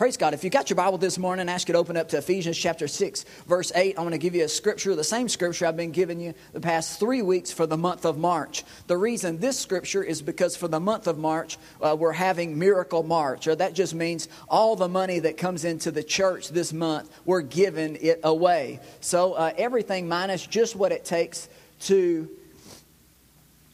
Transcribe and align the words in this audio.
Praise 0.00 0.16
God. 0.16 0.32
If 0.32 0.44
you 0.44 0.48
got 0.48 0.70
your 0.70 0.78
Bible 0.78 0.96
this 0.96 1.18
morning, 1.18 1.50
ask 1.50 1.68
you 1.68 1.74
to 1.74 1.78
open 1.78 1.98
up 1.98 2.08
to 2.08 2.16
Ephesians 2.16 2.56
chapter 2.56 2.88
6, 2.88 3.26
verse 3.46 3.70
8. 3.74 3.98
I'm 3.98 4.04
going 4.04 4.12
to 4.12 4.16
give 4.16 4.34
you 4.34 4.44
a 4.44 4.48
scripture, 4.48 4.94
the 4.96 5.04
same 5.04 5.28
scripture 5.28 5.66
I've 5.66 5.76
been 5.76 5.90
giving 5.90 6.20
you 6.20 6.32
the 6.54 6.60
past 6.62 6.98
three 6.98 7.20
weeks 7.20 7.52
for 7.52 7.66
the 7.66 7.76
month 7.76 8.06
of 8.06 8.16
March. 8.16 8.64
The 8.86 8.96
reason 8.96 9.40
this 9.40 9.58
scripture 9.58 10.02
is 10.02 10.22
because 10.22 10.56
for 10.56 10.68
the 10.68 10.80
month 10.80 11.06
of 11.06 11.18
March, 11.18 11.58
uh, 11.82 11.94
we're 11.98 12.12
having 12.14 12.58
Miracle 12.58 13.02
March. 13.02 13.46
Or 13.46 13.54
that 13.54 13.74
just 13.74 13.94
means 13.94 14.30
all 14.48 14.74
the 14.74 14.88
money 14.88 15.18
that 15.18 15.36
comes 15.36 15.66
into 15.66 15.90
the 15.90 16.02
church 16.02 16.48
this 16.48 16.72
month, 16.72 17.14
we're 17.26 17.42
giving 17.42 17.96
it 17.96 18.20
away. 18.24 18.80
So 19.02 19.34
uh, 19.34 19.52
everything 19.58 20.08
minus 20.08 20.46
just 20.46 20.76
what 20.76 20.92
it 20.92 21.04
takes 21.04 21.46
to 21.80 22.26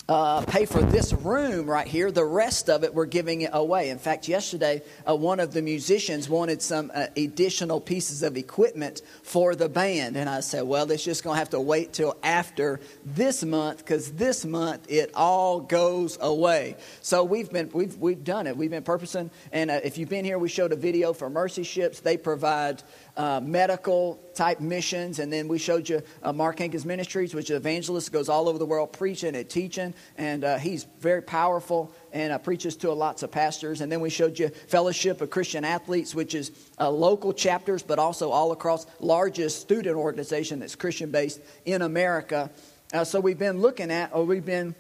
uh, 0.09 0.41
pay 0.43 0.65
for 0.65 0.83
this 0.83 1.13
room 1.13 1.69
right 1.69 1.87
here. 1.87 2.13
The 2.13 2.25
rest 2.25 2.71
of 2.71 2.85
it, 2.85 2.95
we're 2.95 3.07
giving 3.07 3.41
it 3.41 3.51
away. 3.53 3.91
In 3.91 3.99
fact, 3.99 4.29
yesterday, 4.29 4.83
uh, 5.09 5.17
one 5.17 5.41
of 5.41 5.53
the 5.53 5.63
musicians 5.63 6.29
wanted 6.29 6.63
some 6.63 6.93
uh, 6.95 7.07
additional 7.17 7.81
pieces 7.81 8.23
of 8.23 8.37
equipment 8.37 9.03
for 9.23 9.57
the 9.57 9.69
band. 9.69 10.17
And 10.17 10.31
I 10.31 10.41
said, 10.41 10.63
well, 10.63 10.89
it's 10.91 11.05
just 11.05 11.25
going 11.25 11.35
to 11.35 11.39
have 11.39 11.51
to 11.51 11.61
wait 11.61 11.93
till 11.93 12.17
after 12.23 12.81
this 13.05 13.45
month 13.45 13.79
because 13.79 14.13
this 14.13 14.45
month 14.45 14.87
it 14.89 15.11
all 15.15 15.61
goes 15.61 16.19
away. 16.21 16.77
So 17.01 17.25
we've 17.25 17.51
been, 17.51 17.71
we've, 17.73 17.97
we've 17.97 18.23
done 18.23 18.47
it. 18.47 18.57
We've 18.57 18.71
been 18.71 18.85
purposing. 18.85 19.31
And 19.51 19.71
uh, 19.71 19.81
if 19.83 19.99
you've 19.99 20.09
been 20.09 20.25
here, 20.25 20.39
we 20.39 20.49
showed 20.49 20.73
a 20.73 20.77
video 20.77 21.15
for 21.15 21.29
Mercy 21.29 21.65
Ships. 21.65 22.01
They 22.01 22.17
provide 22.17 22.83
uh, 23.17 23.41
medical 23.41 24.21
type 24.35 24.61
missions. 24.61 25.19
And 25.19 25.33
then 25.33 25.49
we 25.49 25.59
showed 25.59 25.89
you 25.89 26.03
uh, 26.23 26.33
Mark 26.33 26.59
Hankins 26.59 26.85
Ministries, 26.85 27.35
which 27.35 27.51
is 27.51 27.57
evangelist, 27.57 28.13
goes 28.13 28.29
all 28.29 28.49
over 28.49 28.59
the 28.59 28.67
world 28.67 28.93
preaching 28.93 29.35
and 29.35 29.49
teaching. 29.49 29.95
And 30.19 30.45
uh, 30.45 30.59
he's 30.59 30.85
very 31.01 31.23
powerful 31.23 31.93
and 32.13 32.33
uh, 32.33 32.39
preaches 32.39 32.77
to 32.77 32.93
lots 32.93 33.23
of 33.23 33.31
pastors. 33.31 33.81
And 33.81 33.91
then 33.91 34.01
we 34.01 34.11
showed 34.11 34.39
you 34.39 34.49
Fellowship 34.49 35.21
of 35.21 35.31
Christian 35.31 35.65
Athletes, 35.65 36.15
which 36.15 36.35
is 36.35 36.51
uh, 36.79 36.91
local 36.91 37.33
chapters, 37.33 37.83
but 37.83 37.99
also 37.99 38.31
all 38.31 38.53
across 38.53 38.87
largest 39.01 39.61
student 39.61 39.97
organization 39.97 40.61
that's 40.61 40.75
Christian 40.75 41.11
based 41.11 41.41
in 41.65 41.83
America. 41.83 42.51
Uh, 42.93 43.05
so 43.05 43.21
we've 43.21 43.39
been 43.39 43.61
looking 43.61 43.91
at, 43.91 44.15
or 44.15 44.25
we've 44.25 44.45
been, 44.45 44.75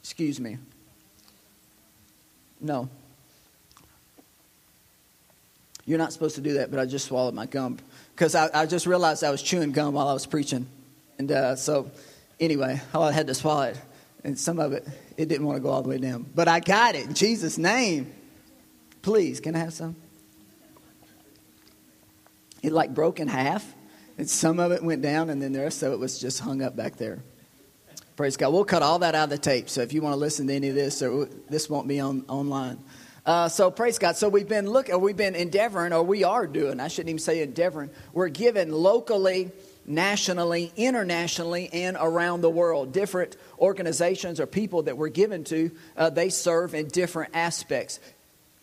excuse 0.00 0.40
me, 0.40 0.58
no, 2.60 2.88
you're 5.84 5.98
not 5.98 6.12
supposed 6.12 6.36
to 6.36 6.40
do 6.40 6.54
that, 6.54 6.70
but 6.70 6.78
I 6.78 6.86
just 6.86 7.06
swallowed 7.06 7.34
my 7.34 7.46
gum 7.46 7.78
because 8.14 8.34
I, 8.34 8.48
I, 8.54 8.66
just 8.66 8.86
realized 8.86 9.24
I 9.24 9.30
was 9.30 9.42
chewing 9.42 9.72
gum 9.72 9.94
while 9.94 10.08
I 10.08 10.12
was 10.12 10.26
preaching. 10.26 10.66
And 11.18 11.30
uh, 11.30 11.56
so, 11.56 11.90
anyway, 12.38 12.80
I 12.94 13.12
had 13.12 13.26
to 13.26 13.34
swallow 13.34 13.62
it. 13.62 13.80
And 14.24 14.38
some 14.38 14.60
of 14.60 14.72
it, 14.72 14.86
it 15.16 15.28
didn't 15.28 15.46
want 15.46 15.56
to 15.56 15.60
go 15.60 15.70
all 15.70 15.82
the 15.82 15.88
way 15.88 15.98
down. 15.98 16.24
But 16.34 16.46
I 16.46 16.60
got 16.60 16.94
it 16.94 17.06
in 17.06 17.14
Jesus' 17.14 17.58
name. 17.58 18.12
Please, 19.02 19.40
can 19.40 19.56
I 19.56 19.58
have 19.58 19.72
some? 19.72 19.96
It 22.62 22.70
like 22.70 22.94
broke 22.94 23.18
in 23.18 23.26
half. 23.26 23.74
And 24.18 24.28
some 24.28 24.60
of 24.60 24.70
it 24.70 24.82
went 24.84 25.02
down, 25.02 25.30
and 25.30 25.42
then 25.42 25.52
the 25.52 25.60
rest 25.60 25.82
of 25.82 25.92
it 25.92 25.98
was 25.98 26.18
just 26.18 26.38
hung 26.40 26.62
up 26.62 26.76
back 26.76 26.96
there. 26.96 27.18
Praise 28.14 28.36
God. 28.36 28.52
We'll 28.52 28.64
cut 28.64 28.82
all 28.82 28.98
that 29.00 29.14
out 29.14 29.24
of 29.24 29.30
the 29.30 29.38
tape. 29.38 29.68
So 29.68 29.80
if 29.80 29.92
you 29.92 30.02
want 30.02 30.12
to 30.12 30.18
listen 30.18 30.46
to 30.46 30.54
any 30.54 30.68
of 30.68 30.74
this, 30.74 31.02
or 31.02 31.24
this 31.48 31.68
won't 31.70 31.88
be 31.88 31.98
on 31.98 32.24
online. 32.28 32.78
Uh, 33.24 33.48
so 33.48 33.70
praise 33.70 33.98
God. 33.98 34.16
So 34.16 34.28
we've 34.28 34.48
been 34.48 34.68
looking, 34.68 35.00
we've 35.00 35.16
been 35.16 35.36
endeavoring, 35.36 35.92
or 35.92 36.02
we 36.02 36.24
are 36.24 36.46
doing. 36.46 36.80
I 36.80 36.88
shouldn't 36.88 37.10
even 37.10 37.20
say 37.20 37.40
endeavoring. 37.40 37.90
We're 38.12 38.28
given 38.28 38.72
locally, 38.72 39.52
nationally, 39.86 40.72
internationally, 40.76 41.70
and 41.72 41.96
around 42.00 42.40
the 42.40 42.50
world. 42.50 42.92
Different 42.92 43.36
organizations 43.60 44.40
or 44.40 44.46
people 44.46 44.82
that 44.84 44.96
we're 44.96 45.08
given 45.08 45.44
to, 45.44 45.70
uh, 45.96 46.10
they 46.10 46.30
serve 46.30 46.74
in 46.74 46.88
different 46.88 47.36
aspects. 47.36 48.00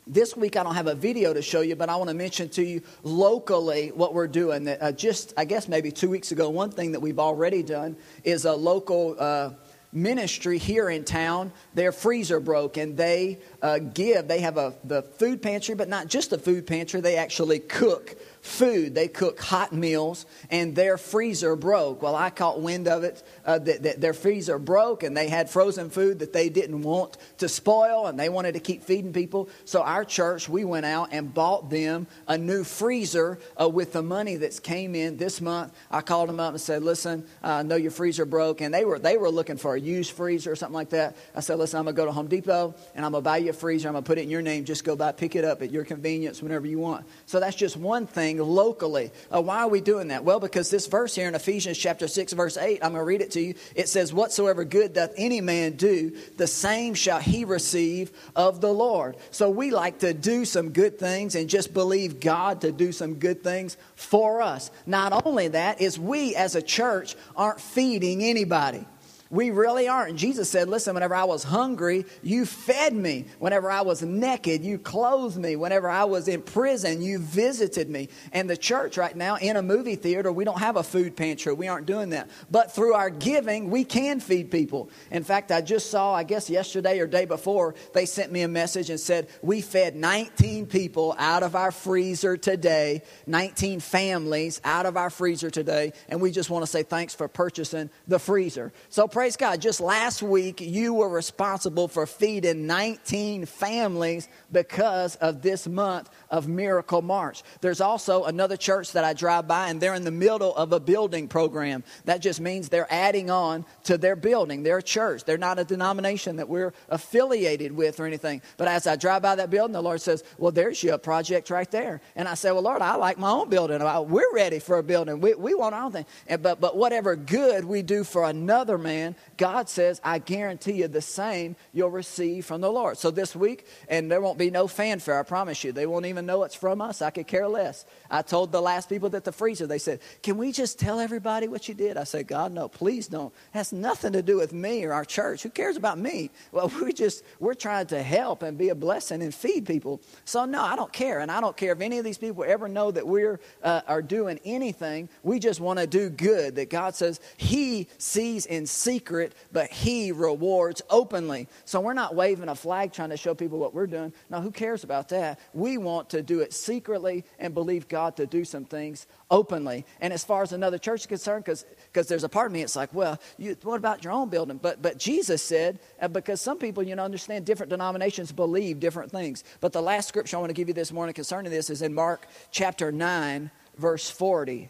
This 0.06 0.36
week 0.36 0.58
I 0.58 0.64
don't 0.64 0.76
have 0.76 0.88
a 0.88 0.96
video 0.96 1.34
to 1.34 1.42
show 1.42 1.62
you, 1.62 1.78
but 1.78 1.88
I 1.88 1.96
want 1.96 2.10
to 2.10 2.16
mention 2.16 2.50
to 2.50 2.64
you 2.64 2.82
locally 3.04 3.94
what 3.94 4.14
we're 4.14 4.28
doing. 4.28 4.68
Uh, 4.68 4.92
just 4.92 5.34
I 5.38 5.46
guess 5.46 5.70
maybe 5.70 5.92
two 5.92 6.10
weeks 6.10 6.34
ago, 6.34 6.50
one 6.50 6.72
thing 6.72 6.92
that 6.94 7.00
we've 7.00 7.20
already 7.20 7.64
done 7.64 7.96
is 8.26 8.44
a 8.44 8.54
local 8.54 9.16
uh, 9.18 9.52
ministry 9.92 10.58
here 10.58 10.90
in 10.90 11.04
town, 11.04 11.52
their 11.74 11.92
freezer 11.92 12.40
broke 12.40 12.78
and 12.78 12.96
they 12.96 13.40
uh, 13.62 13.80
give, 13.80 14.28
they 14.28 14.42
have 14.42 14.58
a, 14.58 14.74
the 14.84 15.02
food 15.02 15.42
pantry, 15.42 15.76
but 15.76 15.90
not 15.90 16.08
just 16.08 16.30
the 16.30 16.38
food 16.38 16.68
pantry, 16.68 17.02
they 17.02 17.18
actually 17.18 17.60
cook 17.60 18.16
food. 18.42 18.96
They 18.96 19.08
cook 19.08 19.40
hot 19.40 19.74
meals, 19.74 20.26
and 20.50 20.76
their 20.76 20.98
freezer 20.98 21.56
broke. 21.56 22.02
Well, 22.02 22.16
I 22.16 22.30
caught 22.30 22.62
wind 22.62 22.88
of 22.88 23.04
it 23.04 23.22
uh, 23.46 23.60
that, 23.60 23.84
that, 23.84 24.02
their 24.02 24.14
freezer 24.14 24.60
broke, 24.60 25.04
and 25.04 25.16
they 25.16 25.28
had 25.28 25.50
frozen 25.50 25.90
food 25.90 26.20
that 26.20 26.34
they 26.34 26.50
didn't 26.50 26.82
want 26.82 27.18
to 27.40 27.50
spoil, 27.50 28.08
and 28.08 28.20
they 28.20 28.30
wanted 28.30 28.54
to 28.54 28.60
keep 28.60 28.84
feeding 28.84 29.14
people. 29.14 29.50
So 29.66 29.82
our 29.82 30.06
church, 30.06 30.48
we 30.48 30.64
went 30.64 30.86
out 30.86 31.10
and 31.12 31.34
bought 31.34 31.70
them 31.70 32.08
a 32.28 32.38
new 32.38 32.64
freezer 32.64 33.40
uh, 33.60 33.68
with 33.68 33.94
the 33.94 34.02
money 34.02 34.38
that's 34.38 34.60
came 34.60 34.96
in 34.96 35.18
this 35.18 35.42
month. 35.42 35.74
I 35.92 36.02
called 36.02 36.30
them 36.30 36.40
up 36.40 36.52
and 36.52 36.62
said, 36.62 36.84
"Listen, 36.84 37.26
I 37.44 37.64
know 37.64 37.76
your 37.76 37.92
freezer 37.92 38.26
broke," 38.26 38.62
and 38.62 38.74
they 38.74 38.86
were 38.86 39.00
they 39.00 39.18
were 39.18 39.30
looking 39.30 39.58
for 39.58 39.76
a 39.76 39.80
used 39.80 40.12
freezer 40.12 40.52
or 40.52 40.56
something 40.56 40.76
like 40.76 40.90
that. 40.90 41.16
I 41.36 41.42
said, 41.42 41.58
"Listen, 41.58 41.80
I'm 41.80 41.86
gonna 41.86 41.96
go 41.96 42.06
to 42.06 42.12
Home 42.12 42.28
Depot 42.28 42.76
and 42.96 43.06
I'm 43.06 43.12
gonna 43.12 43.22
buy 43.22 43.38
you 43.38 43.50
a 43.50 43.54
freezer. 43.54 43.88
I'm 43.88 43.94
gonna 43.94 44.04
put 44.04 44.18
it 44.18 44.22
in 44.22 44.30
your 44.30 44.42
name. 44.42 44.66
Just 44.66 44.84
go 44.84 44.96
by, 44.96 45.12
pick 45.12 45.36
it 45.36 45.44
up 45.44 45.62
at 45.62 45.72
your 45.72 45.84
convenience 45.84 46.42
whenever 46.42 46.68
you 46.68 46.80
want." 46.80 47.06
So 47.26 47.40
that's 47.40 47.56
just 47.56 47.76
one 47.78 48.08
thing 48.08 48.29
thing 48.30 48.46
locally. 48.46 49.12
Uh, 49.34 49.42
why 49.42 49.60
are 49.60 49.68
we 49.68 49.82
doing 49.82 50.10
that? 50.10 50.24
Well, 50.24 50.40
because 50.40 50.70
this 50.70 50.88
verse 50.88 51.16
here 51.16 51.28
in 51.28 51.36
Ephesians 51.36 51.78
chapter 51.78 52.08
6, 52.08 52.34
verse 52.34 52.58
8, 52.58 52.80
I'm 52.84 52.92
going 52.92 53.02
to 53.02 53.06
read 53.06 53.22
it 53.22 53.32
to 53.32 53.42
you. 53.42 53.56
It 53.76 53.90
says, 53.90 54.14
Whatsoever 54.14 54.64
good 54.64 54.94
doth 54.94 55.14
any 55.18 55.42
man 55.42 55.74
do, 55.74 56.16
the 56.38 56.48
same 56.48 56.94
shall 56.94 57.20
he 57.20 57.46
receive 57.46 58.12
of 58.36 58.62
the 58.62 58.72
Lord. 58.72 59.18
So 59.32 59.50
we 59.50 59.72
like 59.72 60.00
to 60.00 60.14
do 60.14 60.46
some 60.46 60.70
good 60.70 61.00
things 61.00 61.36
and 61.36 61.50
just 61.50 61.74
believe 61.74 62.20
God 62.20 62.62
to 62.62 62.72
do 62.72 62.92
some 62.92 63.16
good 63.16 63.44
things 63.44 63.78
for 63.96 64.42
us. 64.42 64.72
Not 64.86 65.26
only 65.26 65.50
that, 65.50 65.82
is 65.82 66.00
we 66.00 66.36
as 66.36 66.56
a 66.56 66.62
church 66.62 67.16
aren't 67.36 67.62
feeding 67.62 68.24
anybody. 68.24 68.86
We 69.32 69.52
really 69.52 69.88
aren't. 69.88 70.16
Jesus 70.16 70.50
said, 70.50 70.70
Listen, 70.70 70.96
whenever 70.96 71.14
I 71.14 71.26
was 71.26 71.44
hungry, 71.44 72.06
you 72.24 72.48
fed 72.48 72.94
me. 72.94 73.26
Whenever 73.38 73.70
I 73.70 73.82
was 73.82 74.02
naked, 74.02 74.64
you 74.64 74.80
clothed 74.80 75.38
me. 75.38 75.56
Whenever 75.56 75.88
I 75.88 76.06
was 76.06 76.28
in 76.28 76.42
prison, 76.42 77.04
you 77.04 77.20
visited 77.20 77.92
me. 77.92 78.10
And 78.34 78.50
the 78.50 78.58
church 78.58 78.98
right 78.98 79.16
now, 79.16 79.36
in 79.36 79.56
a 79.56 79.62
movie 79.62 79.96
theater, 79.96 80.32
we 80.32 80.46
don't 80.46 80.58
have 80.58 80.78
a 80.78 80.84
food 80.84 81.16
pantry. 81.16 81.54
We 81.54 81.68
aren't 81.68 81.86
doing 81.86 82.10
that. 82.10 82.28
But 82.50 82.72
through 82.72 82.96
our 82.96 83.12
giving, 83.12 83.70
we 83.70 83.84
can 83.84 84.20
feed 84.20 84.50
people. 84.50 84.90
In 85.12 85.24
fact, 85.24 85.52
I 85.52 85.62
just 85.62 85.92
saw, 85.92 86.12
I 86.12 86.24
guess 86.24 86.50
yesterday 86.50 87.00
or 87.00 87.06
day 87.06 87.26
before, 87.26 87.76
they 87.94 88.08
sent 88.08 88.32
me 88.32 88.42
a 88.42 88.48
message 88.48 88.90
and 88.90 89.00
said, 89.00 89.28
We 89.44 89.62
fed 89.62 89.96
19 89.96 90.66
people 90.66 91.14
out 91.20 91.44
of 91.44 91.56
our 91.56 91.72
freezer 91.72 92.36
today, 92.36 93.04
19 93.28 93.80
families 93.80 94.60
out 94.64 94.88
of 94.88 94.98
our 94.98 95.12
freezer 95.12 95.52
today. 95.52 95.94
And 96.08 96.20
we 96.20 96.32
just 96.32 96.50
want 96.50 96.64
to 96.64 96.72
say 96.72 96.82
thanks 96.82 97.14
for 97.14 97.28
purchasing 97.28 97.92
the 98.08 98.18
freezer. 98.18 98.74
So, 98.90 99.08
praise 99.20 99.36
God, 99.36 99.60
just 99.60 99.82
last 99.82 100.24
week 100.24 100.62
you 100.62 100.94
were 100.94 101.10
responsible 101.10 101.90
for 101.90 102.06
feeding 102.06 102.66
19 102.66 103.46
families 103.48 104.30
because 104.50 105.18
of 105.18 105.42
this 105.42 105.68
month 105.68 106.10
of 106.30 106.48
Miracle 106.48 107.02
March. 107.02 107.44
There's 107.62 107.82
also 107.82 108.26
another 108.26 108.58
church 108.58 108.92
that 108.94 109.04
I 109.04 109.14
drive 109.14 109.48
by, 109.48 109.70
and 109.70 109.82
they're 109.82 109.96
in 109.96 110.04
the 110.04 110.12
middle 110.12 110.56
of 110.56 110.72
a 110.74 110.80
building 110.80 111.28
program. 111.28 111.84
That 112.06 112.22
just 112.22 112.40
means 112.40 112.70
they're 112.70 112.92
adding 112.92 113.30
on 113.30 113.66
to 113.86 113.98
their 113.98 114.16
building, 114.16 114.64
their 114.64 114.82
church. 114.82 115.24
They're 115.24 115.38
not 115.38 115.60
a 115.60 115.64
denomination 115.64 116.38
that 116.38 116.50
we're 116.50 116.74
affiliated 116.90 117.72
with 117.72 118.00
or 118.00 118.06
anything. 118.06 118.42
But 118.58 118.68
as 118.68 118.88
I 118.88 118.96
drive 118.96 119.22
by 119.22 119.36
that 119.36 119.50
building, 119.50 119.74
the 119.74 119.82
Lord 119.82 120.02
says, 120.02 120.24
Well, 120.38 120.52
there's 120.52 120.84
your 120.84 120.98
project 120.98 121.50
right 121.50 121.70
there. 121.72 122.02
And 122.16 122.28
I 122.28 122.36
say, 122.36 122.52
Well, 122.52 122.62
Lord, 122.62 122.82
I 122.82 122.96
like 122.96 123.18
my 123.18 123.30
own 123.30 123.50
building. 123.50 123.82
We're 124.10 124.34
ready 124.34 124.60
for 124.60 124.78
a 124.78 124.84
building. 124.84 125.20
We, 125.22 125.34
we 125.34 125.56
want 125.56 125.76
our 125.76 125.84
own 125.84 125.92
thing. 125.92 126.06
And, 126.28 126.42
but, 126.42 126.60
but 126.60 126.78
whatever 126.78 127.16
good 127.16 127.66
we 127.66 127.82
do 127.82 128.04
for 128.04 128.26
another 128.26 128.78
man, 128.78 129.16
God 129.38 129.70
says, 129.70 130.00
I 130.04 130.20
guarantee 130.20 130.74
you 130.74 130.88
the 130.88 131.02
same 131.02 131.56
you'll 131.74 131.90
receive 131.90 132.46
from 132.46 132.62
the 132.62 132.72
Lord. 132.72 132.98
So 132.98 133.12
this 133.12 133.36
week, 133.36 133.66
and 133.88 134.12
there 134.12 134.22
won't 134.22 134.38
be 134.38 134.52
no 134.52 134.68
fanfare, 134.68 135.20
I 135.20 135.24
promise 135.24 135.64
you. 135.64 135.72
They 135.72 135.86
won't 135.86 136.06
even 136.06 136.19
know 136.22 136.44
it's 136.44 136.56
from 136.56 136.82
us. 136.82 137.02
I 137.02 137.10
could 137.10 137.28
care 137.28 137.48
less. 137.48 137.86
I 138.10 138.22
told 138.22 138.52
the 138.52 138.62
last 138.62 138.90
people 138.90 139.14
at 139.16 139.24
the 139.24 139.32
freezer, 139.32 139.68
they 139.68 139.78
said, 139.78 140.00
Can 140.24 140.38
we 140.38 140.52
just 140.52 140.80
tell 140.80 141.00
everybody 141.00 141.48
what 141.48 141.68
you 141.68 141.74
did? 141.74 141.98
I 141.98 142.04
said, 142.04 142.28
God, 142.28 142.52
no, 142.52 142.68
please 142.68 143.08
don't. 143.08 143.34
It 143.54 143.58
has 143.58 143.74
nothing 143.74 144.14
to 144.14 144.22
do 144.22 144.38
with 144.38 144.54
me 144.54 144.84
or 144.86 144.94
our 144.94 145.06
church. 145.06 145.44
Who 145.44 145.50
cares 145.50 145.78
about 145.78 145.98
me? 145.98 146.32
Well, 146.52 146.72
we 146.82 146.94
just, 146.94 147.24
we're 147.40 147.54
trying 147.54 147.88
to 147.88 148.02
help 148.02 148.44
and 148.44 148.58
be 148.58 148.70
a 148.70 148.76
blessing 148.76 149.22
and 149.22 149.34
feed 149.34 149.66
people. 149.66 150.02
So 150.26 150.46
no, 150.46 150.62
I 150.62 150.76
don't 150.76 150.94
care. 150.94 151.20
And 151.20 151.32
I 151.32 151.42
don't 151.42 151.56
care 151.56 151.74
if 151.74 151.82
any 151.82 151.98
of 151.98 152.06
these 152.06 152.18
people 152.18 152.44
ever 152.48 152.68
know 152.68 152.92
that 152.92 153.08
we're, 153.08 153.40
uh, 153.64 153.82
are 153.88 154.02
doing 154.02 154.40
anything. 154.46 155.10
We 155.24 155.40
just 155.40 155.60
want 155.60 155.80
to 155.80 155.88
do 155.88 156.10
good, 156.10 156.56
that 156.56 156.70
God 156.70 156.96
says 156.96 157.20
He 157.38 157.88
sees 157.98 158.46
in 158.46 158.66
secret, 158.66 159.34
but 159.52 159.70
He 159.70 160.12
rewards 160.12 160.82
openly. 160.90 161.48
So 161.66 161.80
we're 161.80 161.94
not 161.94 162.16
waving 162.16 162.50
a 162.50 162.56
flag 162.56 162.94
trying 162.94 163.10
to 163.10 163.18
show 163.18 163.34
people 163.34 163.60
what 163.60 163.74
we're 163.74 163.88
doing. 163.88 164.14
No, 164.30 164.42
who 164.42 164.52
cares 164.52 164.84
about 164.84 165.10
that? 165.10 165.40
We 165.54 165.78
want 165.78 166.09
to 166.10 166.22
do 166.22 166.40
it 166.40 166.54
secretly 166.54 167.24
and 167.40 167.54
believe 167.54 167.88
God 167.88 168.16
to 168.18 168.26
do 168.26 168.44
some 168.44 168.66
things 168.66 169.08
openly. 169.32 169.86
And 170.02 170.14
as 170.14 170.24
far 170.24 170.44
as 170.44 170.52
another 170.52 170.78
church 170.78 171.02
is 171.02 171.06
concerned, 171.08 171.46
because 171.46 172.08
there's 172.08 172.24
a 172.24 172.30
part 172.30 172.48
of 172.48 172.54
me, 172.54 172.62
it's 172.62 172.76
like, 172.76 172.94
well, 172.94 173.20
you, 173.38 173.56
what 173.64 173.78
about 173.78 174.04
your 174.04 174.14
own 174.14 174.30
building? 174.30 174.60
But, 174.62 174.82
but 174.82 174.98
Jesus 174.98 175.42
said, 175.42 175.80
uh, 176.02 176.08
because 176.08 176.42
some 176.42 176.58
people, 176.58 176.84
you 176.84 176.96
know, 176.96 177.04
understand 177.04 177.46
different 177.46 177.70
denominations 177.70 178.32
believe 178.32 178.80
different 178.80 179.12
things. 179.12 179.44
But 179.60 179.74
the 179.74 179.82
last 179.82 180.08
scripture 180.08 180.38
I 180.38 180.40
want 180.40 180.50
to 180.50 180.54
give 180.56 180.68
you 180.68 180.74
this 180.74 180.92
morning 180.92 181.14
concerning 181.14 181.52
this 181.52 181.70
is 181.70 181.82
in 181.82 181.94
Mark 181.94 182.28
chapter 182.52 182.92
9, 182.92 183.52
verse 183.78 184.10
40. 184.10 184.70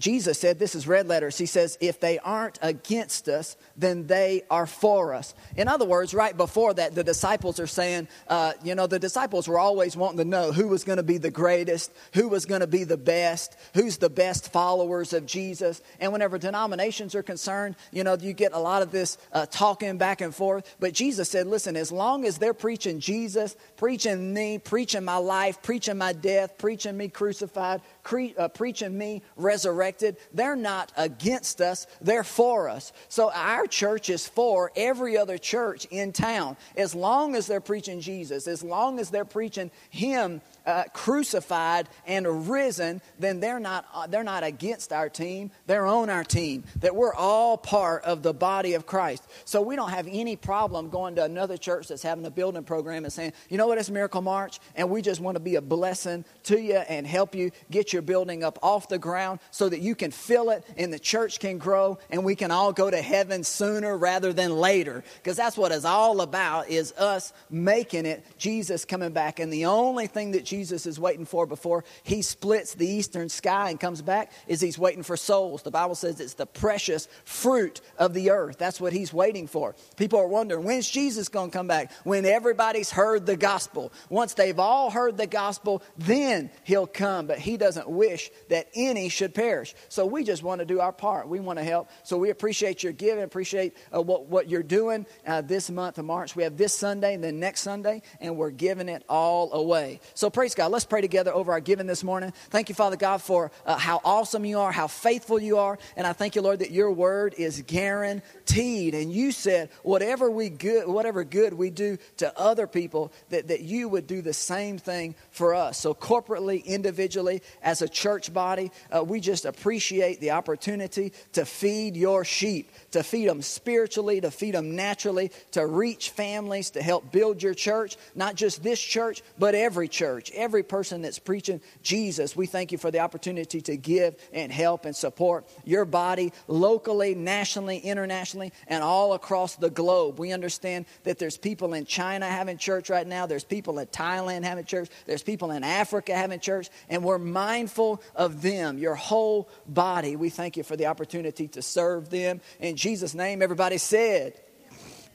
Jesus 0.00 0.40
said, 0.40 0.58
this 0.58 0.74
is 0.74 0.88
red 0.88 1.06
letters. 1.06 1.36
He 1.36 1.44
says, 1.44 1.76
if 1.80 2.00
they 2.00 2.18
aren't 2.18 2.58
against 2.62 3.28
us, 3.28 3.56
then 3.76 4.06
they 4.06 4.42
are 4.50 4.66
for 4.66 5.12
us. 5.12 5.34
In 5.56 5.68
other 5.68 5.84
words, 5.84 6.14
right 6.14 6.34
before 6.34 6.72
that, 6.74 6.94
the 6.94 7.04
disciples 7.04 7.60
are 7.60 7.66
saying, 7.66 8.08
uh, 8.26 8.54
you 8.64 8.74
know, 8.74 8.86
the 8.86 8.98
disciples 8.98 9.46
were 9.46 9.58
always 9.58 9.96
wanting 9.96 10.16
to 10.16 10.24
know 10.24 10.52
who 10.52 10.68
was 10.68 10.84
going 10.84 10.96
to 10.96 11.02
be 11.02 11.18
the 11.18 11.30
greatest, 11.30 11.92
who 12.14 12.28
was 12.28 12.46
going 12.46 12.62
to 12.62 12.66
be 12.66 12.84
the 12.84 12.96
best, 12.96 13.56
who's 13.74 13.98
the 13.98 14.08
best 14.08 14.50
followers 14.50 15.12
of 15.12 15.26
Jesus. 15.26 15.82
And 16.00 16.12
whenever 16.12 16.38
denominations 16.38 17.14
are 17.14 17.22
concerned, 17.22 17.76
you 17.92 18.02
know, 18.02 18.16
you 18.18 18.32
get 18.32 18.54
a 18.54 18.58
lot 18.58 18.80
of 18.80 18.90
this 18.90 19.18
uh, 19.34 19.44
talking 19.50 19.98
back 19.98 20.22
and 20.22 20.34
forth. 20.34 20.76
But 20.80 20.94
Jesus 20.94 21.28
said, 21.28 21.46
listen, 21.46 21.76
as 21.76 21.92
long 21.92 22.24
as 22.24 22.38
they're 22.38 22.54
preaching 22.54 23.00
Jesus, 23.00 23.54
preaching 23.76 24.32
me, 24.32 24.58
preaching 24.58 25.04
my 25.04 25.16
life, 25.16 25.60
preaching 25.60 25.98
my 25.98 26.14
death, 26.14 26.56
preaching 26.56 26.96
me 26.96 27.08
crucified, 27.08 27.82
cre- 28.02 28.38
uh, 28.38 28.48
preaching 28.48 28.96
me 28.96 29.20
resurrected. 29.36 29.89
They're 30.32 30.56
not 30.56 30.92
against 30.96 31.60
us, 31.60 31.86
they're 32.00 32.24
for 32.24 32.68
us. 32.68 32.92
So 33.08 33.30
our 33.32 33.66
church 33.66 34.10
is 34.10 34.26
for 34.28 34.72
every 34.76 35.16
other 35.16 35.38
church 35.38 35.86
in 35.90 36.12
town. 36.12 36.56
As 36.76 36.94
long 36.94 37.34
as 37.34 37.46
they're 37.46 37.60
preaching 37.60 38.00
Jesus, 38.00 38.46
as 38.46 38.62
long 38.62 38.98
as 38.98 39.10
they're 39.10 39.24
preaching 39.24 39.70
Him 39.90 40.40
uh, 40.66 40.84
crucified 40.92 41.88
and 42.06 42.48
risen, 42.48 43.00
then 43.18 43.40
they're 43.40 43.60
not, 43.60 43.86
uh, 43.92 44.06
they're 44.06 44.24
not 44.24 44.44
against 44.44 44.92
our 44.92 45.08
team. 45.08 45.50
They're 45.66 45.86
on 45.86 46.10
our 46.10 46.24
team. 46.24 46.64
That 46.80 46.94
we're 46.94 47.14
all 47.14 47.56
part 47.56 48.04
of 48.04 48.22
the 48.22 48.34
body 48.34 48.74
of 48.74 48.86
Christ. 48.86 49.24
So 49.44 49.62
we 49.62 49.76
don't 49.76 49.90
have 49.90 50.08
any 50.10 50.36
problem 50.36 50.90
going 50.90 51.16
to 51.16 51.24
another 51.24 51.56
church 51.56 51.88
that's 51.88 52.02
having 52.02 52.24
a 52.26 52.30
building 52.30 52.64
program 52.64 53.04
and 53.04 53.12
saying, 53.12 53.32
you 53.48 53.56
know 53.56 53.66
what, 53.66 53.78
it's 53.78 53.90
Miracle 53.90 54.22
March, 54.22 54.60
and 54.76 54.90
we 54.90 55.02
just 55.02 55.20
want 55.20 55.36
to 55.36 55.40
be 55.40 55.56
a 55.56 55.60
blessing 55.60 56.24
to 56.44 56.60
you 56.60 56.76
and 56.76 57.06
help 57.06 57.34
you 57.34 57.50
get 57.70 57.92
your 57.92 58.02
building 58.02 58.44
up 58.44 58.58
off 58.62 58.88
the 58.88 58.98
ground 58.98 59.40
so 59.50 59.68
that 59.68 59.80
you 59.80 59.94
can 59.94 60.10
fill 60.10 60.50
it 60.50 60.64
and 60.76 60.92
the 60.92 60.98
church 60.98 61.40
can 61.40 61.58
grow 61.58 61.98
and 62.10 62.24
we 62.24 62.34
can 62.34 62.50
all 62.50 62.72
go 62.72 62.90
to 62.90 63.00
heaven 63.00 63.44
sooner 63.44 63.96
rather 63.96 64.32
than 64.32 64.52
later. 64.56 65.04
Because 65.16 65.36
that's 65.36 65.56
what 65.56 65.72
it's 65.72 65.84
all 65.84 66.20
about 66.20 66.68
is 66.68 66.92
us 66.92 67.32
making 67.50 68.06
it, 68.06 68.24
Jesus 68.38 68.84
coming 68.84 69.12
back. 69.12 69.38
And 69.40 69.52
the 69.52 69.66
only 69.66 70.06
thing 70.06 70.32
that 70.32 70.44
Jesus 70.50 70.84
is 70.84 70.98
waiting 70.98 71.24
for 71.24 71.46
before 71.46 71.84
he 72.02 72.22
splits 72.22 72.74
the 72.74 72.86
eastern 72.86 73.28
sky 73.28 73.70
and 73.70 73.78
comes 73.78 74.02
back 74.02 74.32
is 74.48 74.60
he's 74.60 74.78
waiting 74.78 75.04
for 75.04 75.16
souls. 75.16 75.62
The 75.62 75.70
Bible 75.70 75.94
says 75.94 76.20
it's 76.20 76.34
the 76.34 76.44
precious 76.44 77.06
fruit 77.24 77.80
of 77.98 78.14
the 78.14 78.30
earth. 78.30 78.58
That's 78.58 78.80
what 78.80 78.92
he's 78.92 79.12
waiting 79.12 79.46
for. 79.46 79.76
People 79.96 80.18
are 80.18 80.26
wondering, 80.26 80.64
when's 80.64 80.90
Jesus 80.90 81.28
going 81.28 81.50
to 81.50 81.56
come 81.56 81.68
back? 81.68 81.92
When 82.02 82.26
everybody's 82.26 82.90
heard 82.90 83.26
the 83.26 83.36
gospel. 83.36 83.92
Once 84.08 84.34
they've 84.34 84.58
all 84.58 84.90
heard 84.90 85.16
the 85.16 85.28
gospel, 85.28 85.82
then 85.96 86.50
he'll 86.64 86.88
come. 86.88 87.28
But 87.28 87.38
he 87.38 87.56
doesn't 87.56 87.88
wish 87.88 88.30
that 88.48 88.68
any 88.74 89.08
should 89.08 89.34
perish. 89.34 89.74
So 89.88 90.04
we 90.04 90.24
just 90.24 90.42
want 90.42 90.58
to 90.58 90.64
do 90.64 90.80
our 90.80 90.92
part. 90.92 91.28
We 91.28 91.38
want 91.38 91.60
to 91.60 91.64
help. 91.64 91.88
So 92.02 92.18
we 92.18 92.30
appreciate 92.30 92.82
your 92.82 92.92
giving, 92.92 93.22
appreciate 93.22 93.76
uh, 93.94 94.02
what, 94.02 94.26
what 94.26 94.50
you're 94.50 94.64
doing 94.64 95.06
uh, 95.26 95.42
this 95.42 95.70
month 95.70 95.98
of 95.98 96.04
March. 96.04 96.34
We 96.34 96.42
have 96.42 96.56
this 96.56 96.74
Sunday 96.74 97.14
and 97.14 97.22
then 97.22 97.38
next 97.38 97.60
Sunday, 97.60 98.02
and 98.20 98.36
we're 98.36 98.50
giving 98.50 98.88
it 98.88 99.04
all 99.08 99.52
away. 99.52 100.00
So 100.14 100.28
praise 100.40 100.54
God. 100.54 100.72
Let's 100.72 100.86
pray 100.86 101.02
together 101.02 101.34
over 101.34 101.52
our 101.52 101.60
giving 101.60 101.86
this 101.86 102.02
morning. 102.02 102.32
Thank 102.48 102.70
you, 102.70 102.74
Father 102.74 102.96
God, 102.96 103.20
for 103.20 103.50
uh, 103.66 103.76
how 103.76 104.00
awesome 104.02 104.46
you 104.46 104.58
are, 104.58 104.72
how 104.72 104.86
faithful 104.86 105.38
you 105.38 105.58
are. 105.58 105.78
And 105.98 106.06
I 106.06 106.14
thank 106.14 106.34
you, 106.34 106.40
Lord, 106.40 106.60
that 106.60 106.70
your 106.70 106.90
word 106.90 107.34
is 107.36 107.62
guaranteed. 107.66 108.94
And 108.94 109.12
you 109.12 109.32
said, 109.32 109.68
whatever 109.82 110.30
we 110.30 110.48
good, 110.48 110.88
whatever 110.88 111.24
good 111.24 111.52
we 111.52 111.68
do 111.68 111.98
to 112.16 112.40
other 112.40 112.66
people, 112.66 113.12
that, 113.28 113.48
that 113.48 113.60
you 113.60 113.90
would 113.90 114.06
do 114.06 114.22
the 114.22 114.32
same 114.32 114.78
thing 114.78 115.14
for 115.30 115.54
us. 115.54 115.76
So 115.76 115.92
corporately, 115.92 116.64
individually, 116.64 117.42
as 117.62 117.82
a 117.82 117.88
church 117.90 118.32
body, 118.32 118.72
uh, 118.90 119.04
we 119.04 119.20
just 119.20 119.44
appreciate 119.44 120.20
the 120.20 120.30
opportunity 120.30 121.12
to 121.34 121.44
feed 121.44 121.96
your 121.96 122.24
sheep, 122.24 122.70
to 122.92 123.02
feed 123.02 123.28
them 123.28 123.42
spiritually, 123.42 124.22
to 124.22 124.30
feed 124.30 124.54
them 124.54 124.74
naturally, 124.74 125.32
to 125.50 125.66
reach 125.66 126.08
families, 126.08 126.70
to 126.70 126.82
help 126.82 127.12
build 127.12 127.42
your 127.42 127.52
church, 127.52 127.98
not 128.14 128.36
just 128.36 128.62
this 128.62 128.80
church, 128.80 129.22
but 129.38 129.54
every 129.54 129.86
church, 129.86 130.29
every 130.34 130.62
person 130.62 131.02
that's 131.02 131.18
preaching 131.18 131.60
Jesus. 131.82 132.36
We 132.36 132.46
thank 132.46 132.72
you 132.72 132.78
for 132.78 132.90
the 132.90 133.00
opportunity 133.00 133.60
to 133.62 133.76
give 133.76 134.16
and 134.32 134.50
help 134.50 134.84
and 134.84 134.94
support 134.94 135.48
your 135.64 135.84
body 135.84 136.32
locally, 136.48 137.14
nationally, 137.14 137.78
internationally, 137.78 138.52
and 138.66 138.82
all 138.82 139.12
across 139.14 139.56
the 139.56 139.70
globe. 139.70 140.18
We 140.18 140.32
understand 140.32 140.86
that 141.04 141.18
there's 141.18 141.36
people 141.36 141.74
in 141.74 141.84
China 141.84 142.26
having 142.26 142.58
church 142.58 142.90
right 142.90 143.06
now, 143.06 143.26
there's 143.26 143.44
people 143.44 143.78
in 143.78 143.86
Thailand 143.88 144.44
having 144.44 144.64
church, 144.64 144.88
there's 145.06 145.22
people 145.22 145.50
in 145.50 145.64
Africa 145.64 146.14
having 146.14 146.40
church, 146.40 146.68
and 146.88 147.04
we're 147.04 147.18
mindful 147.18 148.02
of 148.14 148.42
them, 148.42 148.78
your 148.78 148.94
whole 148.94 149.48
body. 149.66 150.16
We 150.16 150.30
thank 150.30 150.56
you 150.56 150.62
for 150.62 150.76
the 150.76 150.86
opportunity 150.86 151.48
to 151.48 151.62
serve 151.62 152.10
them. 152.10 152.40
In 152.58 152.76
Jesus' 152.76 153.14
name, 153.14 153.42
everybody 153.42 153.78
said, 153.78 154.40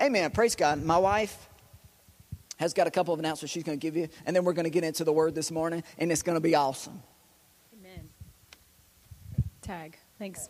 Amen. 0.01 0.31
Praise 0.31 0.55
God. 0.55 0.83
My 0.83 0.97
wife, 0.97 1.47
has 2.57 2.73
got 2.73 2.87
a 2.87 2.91
couple 2.91 3.13
of 3.13 3.19
announcements 3.19 3.51
she's 3.51 3.63
going 3.63 3.79
to 3.79 3.81
give 3.81 3.95
you, 3.95 4.07
and 4.25 4.35
then 4.35 4.43
we're 4.43 4.53
going 4.53 4.65
to 4.65 4.69
get 4.69 4.83
into 4.83 5.03
the 5.03 5.13
word 5.13 5.35
this 5.35 5.51
morning, 5.51 5.83
and 5.97 6.11
it's 6.11 6.21
going 6.21 6.35
to 6.35 6.41
be 6.41 6.55
awesome. 6.55 7.01
Amen. 7.79 8.09
Tag. 9.61 9.97
Thanks. 10.17 10.49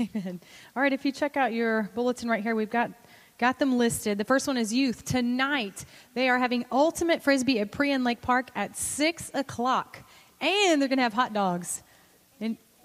Amen. 0.00 0.40
All 0.76 0.82
right, 0.82 0.92
if 0.92 1.04
you 1.04 1.12
check 1.12 1.36
out 1.36 1.52
your 1.52 1.90
bulletin 1.94 2.28
right 2.28 2.42
here, 2.42 2.54
we've 2.54 2.70
got 2.70 2.90
got 3.38 3.58
them 3.58 3.76
listed. 3.76 4.18
The 4.18 4.24
first 4.24 4.46
one 4.46 4.56
is 4.56 4.72
youth. 4.72 5.04
Tonight, 5.04 5.84
they 6.14 6.28
are 6.28 6.38
having 6.38 6.64
Ultimate 6.70 7.22
Frisbee 7.22 7.58
at 7.58 7.72
Prion 7.72 8.04
Lake 8.04 8.20
Park 8.20 8.50
at 8.54 8.76
6 8.76 9.32
o'clock, 9.34 9.98
and 10.40 10.80
they're 10.80 10.88
going 10.88 10.98
to 10.98 11.02
have 11.02 11.12
hot 11.12 11.32
dogs. 11.32 11.82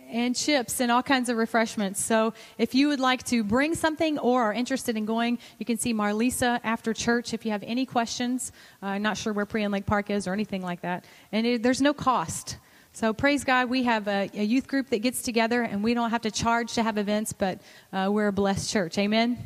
And 0.10 0.36
chips 0.36 0.80
and 0.80 0.90
all 0.90 1.04
kinds 1.04 1.28
of 1.28 1.36
refreshments. 1.36 2.04
So 2.04 2.34
if 2.58 2.74
you 2.74 2.88
would 2.88 3.02
like 3.02 3.24
to 3.26 3.44
bring 3.44 3.76
something 3.76 4.18
or 4.20 4.44
are 4.44 4.54
interested 4.54 4.96
in 4.96 5.06
going, 5.06 5.38
you 5.60 5.66
can 5.66 5.78
see 5.78 5.94
Marlisa 5.94 6.62
after 6.64 6.94
church 6.94 7.34
if 7.34 7.46
you 7.46 7.52
have 7.52 7.64
any 7.64 7.86
questions. 7.86 8.54
Uh, 8.82 8.88
I'm 8.88 9.02
not 9.02 9.18
sure 9.18 9.34
where 9.34 9.46
Prion 9.46 9.72
Lake 9.72 9.86
Park 9.86 10.10
is 10.10 10.26
or 10.26 10.34
anything 10.34 10.62
like 10.62 10.82
that. 10.82 11.04
And 11.34 11.46
it, 11.46 11.64
there's 11.64 11.82
no 11.82 11.94
cost. 11.94 12.58
So 12.94 13.14
praise 13.14 13.44
God, 13.44 13.70
we 13.70 13.84
have 13.84 14.08
a, 14.08 14.30
a, 14.34 14.44
youth 14.44 14.68
group 14.68 14.90
that 14.90 15.00
gets 15.00 15.22
together 15.22 15.62
and 15.62 15.84
we 15.84 15.94
don't 15.94 16.10
have 16.10 16.22
to 16.22 16.32
charge 16.32 16.74
to 16.74 16.84
have 16.84 16.98
events, 16.98 17.32
but 17.32 17.60
uh, 17.94 18.10
we're 18.12 18.30
a 18.30 18.34
blessed 18.34 18.72
church. 18.72 18.98
Amen. 18.98 19.38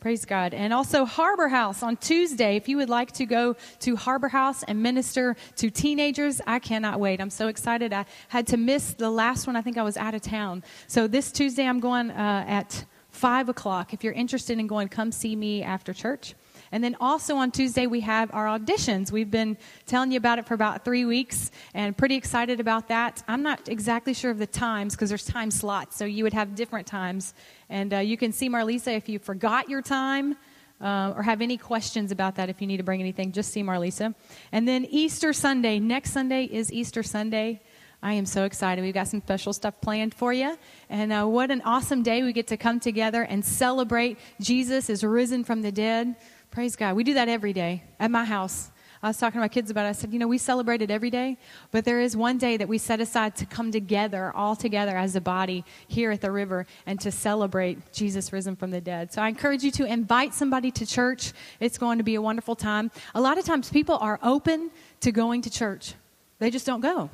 Praise 0.00 0.24
God. 0.24 0.54
And 0.54 0.72
also 0.72 1.04
Harbor 1.04 1.48
House 1.48 1.82
on 1.82 1.98
Tuesday. 1.98 2.56
If 2.56 2.70
you 2.70 2.78
would 2.78 2.88
like 2.88 3.12
to 3.12 3.26
go 3.26 3.54
to 3.80 3.96
Harbor 3.96 4.28
House 4.28 4.62
and 4.62 4.82
minister 4.82 5.36
to 5.56 5.68
teenagers, 5.68 6.40
I 6.46 6.58
cannot 6.58 6.98
wait. 6.98 7.20
I'm 7.20 7.28
so 7.28 7.48
excited. 7.48 7.92
I 7.92 8.06
had 8.28 8.46
to 8.46 8.56
miss 8.56 8.94
the 8.94 9.10
last 9.10 9.46
one. 9.46 9.56
I 9.56 9.60
think 9.60 9.76
I 9.76 9.82
was 9.82 9.98
out 9.98 10.14
of 10.14 10.22
town. 10.22 10.64
So 10.86 11.06
this 11.06 11.30
Tuesday, 11.30 11.66
I'm 11.66 11.80
going 11.80 12.10
uh, 12.10 12.44
at 12.48 12.86
5 13.10 13.50
o'clock. 13.50 13.92
If 13.92 14.02
you're 14.02 14.14
interested 14.14 14.58
in 14.58 14.66
going, 14.66 14.88
come 14.88 15.12
see 15.12 15.36
me 15.36 15.62
after 15.62 15.92
church. 15.92 16.34
And 16.72 16.84
then 16.84 16.96
also 17.00 17.36
on 17.36 17.50
Tuesday, 17.50 17.86
we 17.86 18.00
have 18.00 18.32
our 18.32 18.46
auditions. 18.46 19.10
We've 19.10 19.30
been 19.30 19.56
telling 19.86 20.12
you 20.12 20.18
about 20.18 20.38
it 20.38 20.46
for 20.46 20.54
about 20.54 20.84
three 20.84 21.04
weeks 21.04 21.50
and 21.74 21.96
pretty 21.96 22.14
excited 22.14 22.60
about 22.60 22.88
that. 22.88 23.22
I'm 23.26 23.42
not 23.42 23.68
exactly 23.68 24.14
sure 24.14 24.30
of 24.30 24.38
the 24.38 24.46
times 24.46 24.94
because 24.94 25.08
there's 25.08 25.24
time 25.24 25.50
slots, 25.50 25.96
so 25.96 26.04
you 26.04 26.24
would 26.24 26.32
have 26.32 26.54
different 26.54 26.86
times. 26.86 27.34
And 27.68 27.92
uh, 27.92 27.98
you 27.98 28.16
can 28.16 28.32
see 28.32 28.48
Marlisa 28.48 28.96
if 28.96 29.08
you 29.08 29.18
forgot 29.18 29.68
your 29.68 29.82
time. 29.82 30.36
Uh, 30.82 31.12
or 31.14 31.22
have 31.22 31.42
any 31.42 31.58
questions 31.58 32.10
about 32.10 32.36
that 32.36 32.48
if 32.48 32.62
you 32.62 32.66
need 32.66 32.78
to 32.78 32.82
bring 32.82 33.00
anything, 33.00 33.32
just 33.32 33.52
see 33.52 33.62
Marlisa. 33.62 34.14
And 34.50 34.66
then 34.66 34.86
Easter 34.86 35.34
Sunday. 35.34 35.78
Next 35.78 36.12
Sunday 36.12 36.44
is 36.44 36.72
Easter 36.72 37.02
Sunday. 37.02 37.60
I 38.02 38.14
am 38.14 38.24
so 38.24 38.44
excited. 38.44 38.80
We've 38.82 38.94
got 38.94 39.08
some 39.08 39.20
special 39.20 39.52
stuff 39.52 39.78
planned 39.82 40.14
for 40.14 40.32
you. 40.32 40.56
And 40.88 41.12
uh, 41.12 41.26
what 41.26 41.50
an 41.50 41.60
awesome 41.66 42.02
day 42.02 42.22
we 42.22 42.32
get 42.32 42.46
to 42.46 42.56
come 42.56 42.80
together 42.80 43.22
and 43.22 43.44
celebrate 43.44 44.18
Jesus 44.40 44.88
is 44.88 45.04
risen 45.04 45.44
from 45.44 45.60
the 45.60 45.70
dead. 45.70 46.16
Praise 46.50 46.74
God. 46.74 46.96
We 46.96 47.04
do 47.04 47.14
that 47.14 47.28
every 47.28 47.52
day 47.52 47.84
at 48.00 48.10
my 48.10 48.24
house. 48.24 48.72
I 49.04 49.08
was 49.08 49.16
talking 49.16 49.38
to 49.38 49.40
my 49.40 49.48
kids 49.48 49.70
about 49.70 49.86
it. 49.86 49.90
I 49.90 49.92
said, 49.92 50.12
you 50.12 50.18
know, 50.18 50.26
we 50.26 50.36
celebrate 50.36 50.82
it 50.82 50.90
every 50.90 51.08
day, 51.08 51.38
but 51.70 51.84
there 51.84 52.00
is 52.00 52.16
one 52.16 52.38
day 52.38 52.56
that 52.56 52.68
we 52.68 52.76
set 52.76 53.00
aside 53.00 53.36
to 53.36 53.46
come 53.46 53.70
together, 53.70 54.32
all 54.34 54.56
together 54.56 54.96
as 54.96 55.14
a 55.14 55.20
body 55.20 55.64
here 55.86 56.10
at 56.10 56.20
the 56.20 56.30
river 56.32 56.66
and 56.86 57.00
to 57.00 57.12
celebrate 57.12 57.92
Jesus 57.92 58.32
risen 58.32 58.56
from 58.56 58.72
the 58.72 58.80
dead. 58.80 59.12
So 59.12 59.22
I 59.22 59.28
encourage 59.28 59.62
you 59.62 59.70
to 59.70 59.86
invite 59.86 60.34
somebody 60.34 60.72
to 60.72 60.84
church. 60.84 61.32
It's 61.60 61.78
going 61.78 61.98
to 61.98 62.04
be 62.04 62.16
a 62.16 62.20
wonderful 62.20 62.56
time. 62.56 62.90
A 63.14 63.20
lot 63.20 63.38
of 63.38 63.44
times 63.44 63.70
people 63.70 63.96
are 63.98 64.18
open 64.20 64.70
to 65.00 65.12
going 65.12 65.42
to 65.42 65.50
church, 65.50 65.94
they 66.40 66.50
just 66.50 66.66
don't 66.66 66.80
go. 66.80 67.10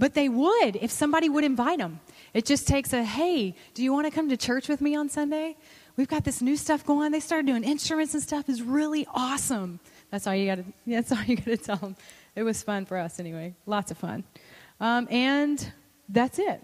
But 0.00 0.14
they 0.14 0.28
would 0.28 0.76
if 0.76 0.90
somebody 0.90 1.28
would 1.28 1.44
invite 1.44 1.78
them. 1.78 2.00
It 2.34 2.44
just 2.44 2.68
takes 2.68 2.92
a 2.92 3.02
hey, 3.02 3.54
do 3.74 3.82
you 3.82 3.92
want 3.92 4.06
to 4.06 4.12
come 4.12 4.28
to 4.28 4.36
church 4.36 4.68
with 4.68 4.80
me 4.80 4.94
on 4.94 5.08
Sunday? 5.08 5.56
We've 5.98 6.06
got 6.06 6.22
this 6.22 6.40
new 6.40 6.56
stuff 6.56 6.86
going. 6.86 7.10
They 7.10 7.18
started 7.18 7.46
doing 7.46 7.64
instruments 7.64 8.14
and 8.14 8.22
stuff. 8.22 8.48
is 8.48 8.62
really 8.62 9.04
awesome. 9.12 9.80
That's 10.12 10.28
all 10.28 10.34
you 10.34 10.46
got 10.46 10.58
to. 10.58 10.64
That's 10.86 11.10
all 11.10 11.24
you 11.24 11.34
got 11.34 11.46
to 11.46 11.56
tell 11.56 11.76
them. 11.76 11.96
It 12.36 12.44
was 12.44 12.62
fun 12.62 12.86
for 12.86 12.96
us 12.96 13.18
anyway. 13.18 13.56
Lots 13.66 13.90
of 13.90 13.98
fun, 13.98 14.22
um, 14.78 15.08
and 15.10 15.72
that's 16.08 16.38
it. 16.38 16.62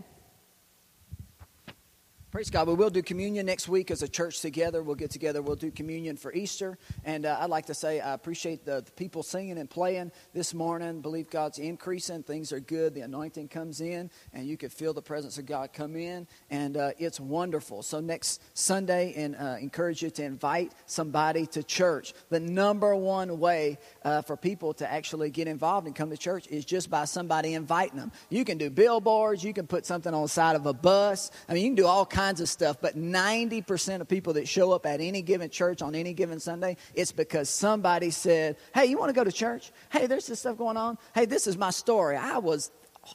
Praise 2.34 2.50
God. 2.50 2.66
We 2.66 2.74
will 2.74 2.90
do 2.90 3.00
communion 3.00 3.46
next 3.46 3.68
week 3.68 3.92
as 3.92 4.02
a 4.02 4.08
church 4.08 4.40
together. 4.40 4.82
We'll 4.82 4.96
get 4.96 5.12
together. 5.12 5.40
We'll 5.40 5.54
do 5.54 5.70
communion 5.70 6.16
for 6.16 6.32
Easter. 6.32 6.78
And 7.04 7.26
uh, 7.26 7.38
I'd 7.38 7.48
like 7.48 7.66
to 7.66 7.74
say 7.74 8.00
I 8.00 8.12
appreciate 8.12 8.64
the, 8.64 8.82
the, 8.84 8.90
people 8.90 9.22
singing 9.22 9.56
and 9.56 9.70
playing 9.70 10.10
this 10.32 10.52
morning. 10.52 11.00
Believe 11.00 11.30
God's 11.30 11.60
increasing. 11.60 12.24
Things 12.24 12.52
are 12.52 12.58
good. 12.58 12.92
The 12.92 13.02
anointing 13.02 13.46
comes 13.50 13.80
in, 13.80 14.10
and 14.32 14.48
you 14.48 14.56
can 14.56 14.68
feel 14.68 14.92
the 14.92 15.00
presence 15.00 15.38
of 15.38 15.46
God 15.46 15.72
come 15.72 15.94
in. 15.94 16.26
And 16.50 16.76
uh, 16.76 16.90
it's 16.98 17.20
wonderful. 17.20 17.84
So 17.84 18.00
next 18.00 18.42
Sunday, 18.52 19.14
and 19.16 19.36
uh, 19.36 19.54
encourage 19.60 20.02
you 20.02 20.10
to 20.10 20.24
invite 20.24 20.72
somebody 20.86 21.46
to 21.46 21.62
church. 21.62 22.14
The 22.30 22.40
number 22.40 22.96
one 22.96 23.38
way 23.38 23.78
uh, 24.02 24.22
for 24.22 24.36
people 24.36 24.74
to 24.74 24.92
actually 24.92 25.30
get 25.30 25.46
involved 25.46 25.86
and 25.86 25.94
come 25.94 26.10
to 26.10 26.16
church 26.16 26.48
is 26.48 26.64
just 26.64 26.90
by 26.90 27.04
somebody 27.04 27.54
inviting 27.54 28.00
them. 28.00 28.10
You 28.28 28.44
can 28.44 28.58
do 28.58 28.70
billboards. 28.70 29.44
You 29.44 29.52
can 29.52 29.68
put 29.68 29.86
something 29.86 30.12
on 30.12 30.22
the 30.22 30.28
side 30.28 30.56
of 30.56 30.66
a 30.66 30.72
bus. 30.72 31.30
I 31.48 31.54
mean, 31.54 31.62
you 31.62 31.68
can 31.68 31.76
do 31.76 31.86
all 31.86 32.04
kinds 32.04 32.23
kinds 32.24 32.40
of 32.40 32.48
stuff, 32.48 32.78
but 32.80 32.96
90% 32.96 34.00
of 34.00 34.08
people 34.08 34.32
that 34.32 34.48
show 34.48 34.72
up 34.72 34.86
at 34.86 35.02
any 35.02 35.20
given 35.20 35.50
church 35.50 35.82
on 35.82 35.94
any 35.94 36.14
given 36.14 36.40
Sunday, 36.40 36.74
it's 36.94 37.12
because 37.12 37.50
somebody 37.50 38.10
said, 38.10 38.56
Hey, 38.74 38.86
you 38.86 38.96
want 38.96 39.10
to 39.10 39.14
go 39.14 39.24
to 39.24 39.32
church? 39.32 39.72
Hey, 39.90 40.06
there's 40.06 40.26
this 40.26 40.40
stuff 40.40 40.56
going 40.56 40.78
on. 40.78 40.96
Hey, 41.14 41.26
this 41.26 41.46
is 41.46 41.58
my 41.58 41.68
story. 41.68 42.16
I 42.16 42.38
was 42.38 42.70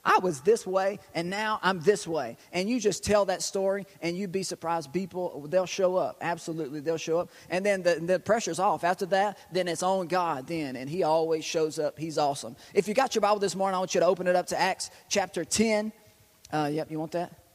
I 0.05 0.19
was 0.19 0.41
this 0.41 0.67
way 0.67 0.99
and 1.15 1.31
now 1.31 1.59
I'm 1.63 1.79
this 1.79 2.05
way. 2.07 2.37
And 2.53 2.69
you 2.69 2.79
just 2.79 3.03
tell 3.03 3.25
that 3.25 3.41
story 3.41 3.87
and 4.03 4.15
you'd 4.15 4.31
be 4.31 4.43
surprised 4.43 4.93
people, 4.93 5.47
they'll 5.49 5.65
show 5.65 5.95
up. 5.95 6.17
Absolutely, 6.21 6.79
they'll 6.79 6.97
show 6.97 7.17
up. 7.17 7.31
And 7.49 7.65
then 7.65 7.81
the, 7.81 7.95
the 7.95 8.19
pressure's 8.19 8.59
off. 8.59 8.83
After 8.83 9.07
that, 9.07 9.39
then 9.51 9.67
it's 9.67 9.81
on 9.81 10.05
God 10.05 10.45
then. 10.45 10.75
And 10.75 10.87
He 10.87 11.01
always 11.01 11.43
shows 11.43 11.79
up. 11.79 11.97
He's 11.97 12.19
awesome. 12.19 12.55
If 12.75 12.87
you 12.87 12.93
got 12.93 13.15
your 13.15 13.23
Bible 13.23 13.39
this 13.39 13.55
morning, 13.55 13.75
I 13.75 13.79
want 13.79 13.95
you 13.95 14.01
to 14.01 14.05
open 14.05 14.27
it 14.27 14.35
up 14.35 14.45
to 14.47 14.59
Acts 14.59 14.91
chapter 15.09 15.43
10. 15.43 15.91
Uh, 16.53 16.69
yep, 16.71 16.91
you 16.91 16.99
want 16.99 17.13
that? 17.13 17.48